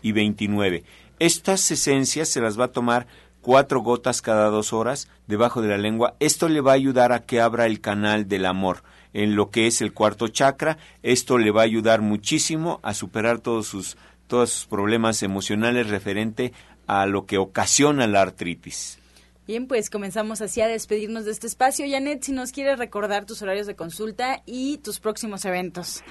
y 0.03 0.13
29. 0.13 0.85
Estas 1.19 1.71
esencias 1.71 2.29
se 2.29 2.41
las 2.41 2.59
va 2.59 2.67
a 2.67 2.73
tomar 2.73 3.07
cuatro 3.45 3.81
gotas 3.81 4.23
cada 4.23 4.49
dos 4.49 4.73
horas 4.73 5.07
debajo 5.27 5.61
de 5.61 5.69
la 5.69 5.77
lengua. 5.77 6.15
Esto 6.19 6.49
le 6.49 6.63
va 6.63 6.73
a 6.73 6.77
ayudar 6.77 7.13
a 7.13 7.21
que 7.21 7.43
abra 7.43 7.67
el 7.67 7.83
canal 7.83 8.27
del 8.27 8.47
amor 8.47 8.83
en 9.13 9.37
lo 9.37 9.51
que 9.51 9.67
es 9.67 9.83
el 9.83 9.93
cuarto 9.93 10.29
chakra. 10.29 10.79
Esto 11.03 11.37
le 11.37 11.51
va 11.51 11.61
a 11.61 11.65
ayudar 11.65 12.01
muchísimo 12.01 12.81
a 12.83 12.95
superar 12.95 13.41
todos 13.41 13.67
sus, 13.67 13.99
todos 14.29 14.51
sus 14.51 14.67
problemas 14.67 15.23
emocionales 15.23 15.91
referente 15.91 16.55
a 16.87 17.05
lo 17.05 17.27
que 17.27 17.37
ocasiona 17.37 18.07
la 18.07 18.23
artritis. 18.23 18.99
Bien, 19.47 19.67
pues 19.67 19.91
comenzamos 19.91 20.41
así 20.41 20.63
a 20.63 20.67
despedirnos 20.67 21.27
de 21.27 21.33
este 21.33 21.47
espacio. 21.47 21.85
Janet, 21.87 22.23
si 22.23 22.33
nos 22.33 22.51
quieres 22.51 22.79
recordar 22.79 23.27
tus 23.27 23.43
horarios 23.43 23.67
de 23.67 23.77
consulta 23.77 24.43
y 24.47 24.79
tus 24.79 25.01
próximos 25.01 25.45
eventos. 25.45 26.03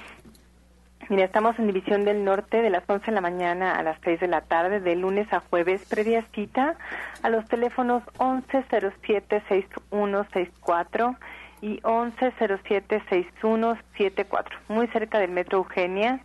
Mira, 1.10 1.24
estamos 1.24 1.58
en 1.58 1.66
División 1.66 2.04
del 2.04 2.24
Norte 2.24 2.62
de 2.62 2.70
las 2.70 2.88
11 2.88 3.06
de 3.06 3.12
la 3.12 3.20
mañana 3.20 3.76
a 3.78 3.82
las 3.82 3.98
6 4.04 4.20
de 4.20 4.28
la 4.28 4.40
tarde, 4.40 4.80
de 4.80 4.96
lunes 4.96 5.30
a 5.32 5.40
jueves, 5.40 5.84
previa 5.88 6.24
cita, 6.34 6.78
a 7.22 7.28
los 7.28 7.46
teléfonos 7.46 8.02
1107-6164 8.18 11.18
y 11.60 11.78
1107-6174, 11.80 14.46
muy 14.68 14.86
cerca 14.88 15.18
del 15.18 15.30
Metro 15.30 15.58
Eugenia. 15.58 16.20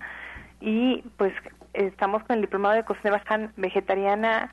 Y 0.61 1.03
pues 1.17 1.34
estamos 1.73 2.23
con 2.23 2.38
el 2.38 2.41
Diplomado 2.41 2.75
de 2.75 2.86
Cocina 2.86 3.21
Vegetariana 3.57 4.49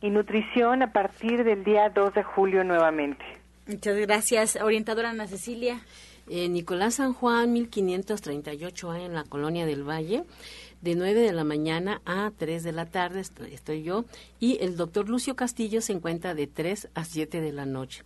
y 0.00 0.10
Nutrición 0.10 0.82
a 0.82 0.92
partir 0.92 1.44
del 1.44 1.62
día 1.62 1.90
2 1.90 2.14
de 2.14 2.24
julio 2.24 2.64
nuevamente. 2.64 3.24
Muchas 3.66 3.96
gracias, 3.96 4.58
orientadora 4.60 5.10
Ana 5.10 5.28
Cecilia. 5.28 5.78
Eh, 6.32 6.48
Nicolás 6.48 6.94
San 6.94 7.12
Juan, 7.12 7.52
1538 7.52 8.94
en 8.94 9.14
la 9.14 9.24
colonia 9.24 9.66
del 9.66 9.82
Valle. 9.82 10.22
de 10.80 10.94
9 10.94 11.20
de 11.20 11.32
la 11.32 11.44
mañana 11.44 12.00
a 12.06 12.30
3 12.38 12.62
de 12.62 12.72
la 12.72 12.86
tarde 12.86 13.20
estoy, 13.20 13.82
yo 13.82 14.06
y 14.38 14.56
el 14.62 14.76
doctor 14.76 15.10
Lucio 15.10 15.36
Castillo 15.36 15.82
se 15.82 15.92
encuentra 15.92 16.34
de 16.34 16.46
3 16.46 16.88
a 16.94 17.04
7 17.04 17.40
de 17.42 17.52
la 17.52 17.66
noche. 17.66 18.02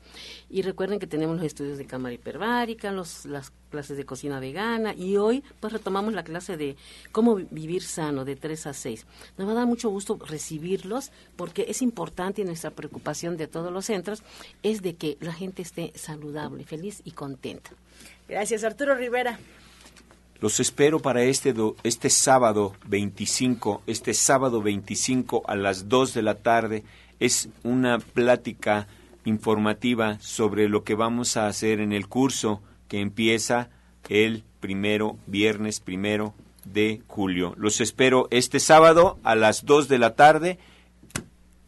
Y 0.51 0.63
recuerden 0.63 0.99
que 0.99 1.07
tenemos 1.07 1.37
los 1.37 1.45
estudios 1.45 1.79
de 1.79 1.87
cámara 1.87 2.15
hiperbárica, 2.15 2.91
los, 2.91 3.27
las 3.27 3.53
clases 3.71 3.97
de 3.97 4.05
cocina 4.05 4.41
vegana 4.41 4.95
y 4.95 5.19
hoy 5.19 5.45
pues 5.61 5.73
retomamos 5.73 6.15
la 6.15 6.25
clase 6.25 6.57
de 6.57 6.77
cómo 7.13 7.37
vivir 7.37 7.83
sano 7.83 8.25
de 8.25 8.35
3 8.35 8.69
a 8.69 8.73
6. 8.73 9.07
Nos 9.37 9.47
va 9.47 9.53
a 9.53 9.57
dar 9.57 9.67
mucho 9.67 9.91
gusto 9.91 10.19
recibirlos 10.19 11.13
porque 11.37 11.67
es 11.69 11.83
importante 11.83 12.43
y 12.43 12.45
nuestra 12.45 12.71
preocupación 12.71 13.37
de 13.37 13.47
todos 13.47 13.73
los 13.73 13.85
centros 13.85 14.23
es 14.63 14.83
de 14.83 14.95
que 14.95 15.17
la 15.21 15.33
gente 15.33 15.63
esté 15.63 15.93
saludable, 15.95 16.65
feliz 16.65 17.03
y 17.05 17.13
contenta. 17.13 17.71
Gracias, 18.29 18.65
Arturo 18.65 18.95
Rivera. 18.95 19.39
Los 20.41 20.61
espero 20.61 21.01
para 21.01 21.23
este, 21.23 21.55
este 21.85 22.11
sábado 22.11 22.75
25, 22.87 23.83
este 23.87 24.15
sábado 24.15 24.63
25 24.63 25.43
a 25.47 25.57
las 25.57 25.89
2 25.89 26.15
de 26.15 26.23
la 26.23 26.35
tarde. 26.35 26.85
Es 27.21 27.49
una 27.63 27.99
plática 27.99 28.89
informativa 29.25 30.19
sobre 30.21 30.69
lo 30.69 30.85
que 30.85 30.95
vamos 30.95 31.37
a 31.37 31.47
hacer 31.47 31.81
en 31.81 31.93
el 31.93 32.09
curso 32.09 32.61
que 32.89 33.01
empieza 33.01 33.71
el 34.09 34.45
primero, 34.61 35.17
viernes 35.27 35.81
primero 35.81 36.35
de 36.65 37.03
julio. 37.07 37.55
Los 37.57 37.81
espero 37.81 38.29
este 38.31 38.61
sábado 38.61 39.19
a 39.23 39.35
las 39.35 39.65
2 39.65 39.89
de 39.89 39.99
la 39.99 40.15
tarde. 40.15 40.59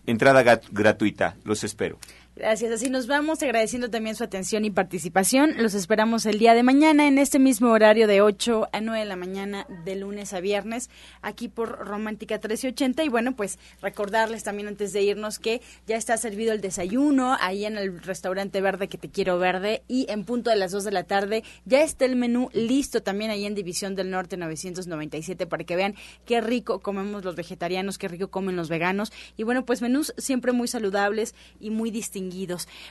Entrada 0.06 0.60
gratuita. 0.70 1.36
Los 1.44 1.64
espero. 1.64 1.98
Gracias, 2.38 2.70
así 2.70 2.90
nos 2.90 3.06
vamos, 3.06 3.42
agradeciendo 3.42 3.88
también 3.88 4.14
su 4.14 4.22
atención 4.22 4.66
y 4.66 4.70
participación. 4.70 5.54
Los 5.56 5.72
esperamos 5.72 6.26
el 6.26 6.38
día 6.38 6.52
de 6.52 6.62
mañana 6.62 7.08
en 7.08 7.16
este 7.16 7.38
mismo 7.38 7.70
horario 7.70 8.06
de 8.06 8.20
8 8.20 8.68
a 8.72 8.80
9 8.82 8.98
de 9.00 9.04
la 9.06 9.16
mañana 9.16 9.66
de 9.86 9.96
lunes 9.96 10.34
a 10.34 10.40
viernes, 10.40 10.90
aquí 11.22 11.48
por 11.48 11.78
Romántica 11.78 12.34
1380. 12.34 13.04
Y 13.04 13.08
bueno, 13.08 13.34
pues 13.34 13.58
recordarles 13.80 14.42
también 14.42 14.68
antes 14.68 14.92
de 14.92 15.00
irnos 15.00 15.38
que 15.38 15.62
ya 15.86 15.96
está 15.96 16.18
servido 16.18 16.52
el 16.52 16.60
desayuno 16.60 17.38
ahí 17.40 17.64
en 17.64 17.78
el 17.78 18.02
restaurante 18.02 18.60
verde 18.60 18.88
que 18.88 18.98
te 18.98 19.08
quiero 19.08 19.38
verde 19.38 19.82
y 19.88 20.04
en 20.10 20.26
punto 20.26 20.50
de 20.50 20.56
las 20.56 20.72
2 20.72 20.84
de 20.84 20.92
la 20.92 21.04
tarde 21.04 21.42
ya 21.64 21.80
está 21.80 22.04
el 22.04 22.16
menú 22.16 22.50
listo 22.52 23.02
también 23.02 23.30
ahí 23.30 23.46
en 23.46 23.54
División 23.54 23.94
del 23.94 24.10
Norte 24.10 24.36
997 24.36 25.46
para 25.46 25.64
que 25.64 25.74
vean 25.74 25.94
qué 26.26 26.42
rico 26.42 26.80
comemos 26.80 27.24
los 27.24 27.34
vegetarianos, 27.34 27.96
qué 27.96 28.08
rico 28.08 28.28
comen 28.28 28.56
los 28.56 28.68
veganos. 28.68 29.10
Y 29.38 29.44
bueno, 29.44 29.64
pues 29.64 29.80
menús 29.80 30.12
siempre 30.18 30.52
muy 30.52 30.68
saludables 30.68 31.34
y 31.60 31.70
muy 31.70 31.90
distintos 31.90 32.25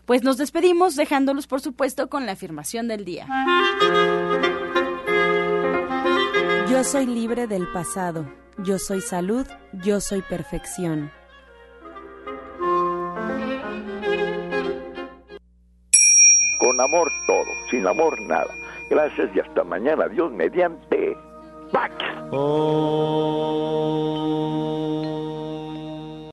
pues 0.06 0.24
nos 0.24 0.38
despedimos 0.38 0.96
dejándolos, 0.96 1.48
por 1.48 1.62
supuesto, 1.62 2.10
con 2.10 2.26
la 2.26 2.34
afirmación 2.34 2.88
del 2.88 3.06
día. 3.06 3.28
Yo 6.70 6.84
soy 6.84 7.06
libre 7.06 7.48
del 7.48 7.68
pasado. 7.72 8.26
Yo 8.60 8.80
soy 8.80 9.02
salud. 9.02 9.46
Yo 9.84 10.00
soy 10.00 10.22
perfección. 10.22 11.12
Con 16.60 16.82
amor 16.82 17.12
todo, 17.28 17.46
sin 17.70 17.86
amor 17.86 18.20
nada. 18.22 18.54
Gracias 18.90 19.30
y 19.36 19.40
hasta 19.40 19.64
mañana. 19.64 20.08
Dios 20.08 20.32
mediante. 20.32 21.16
Pax. 21.72 21.94
Oh. 22.32 23.56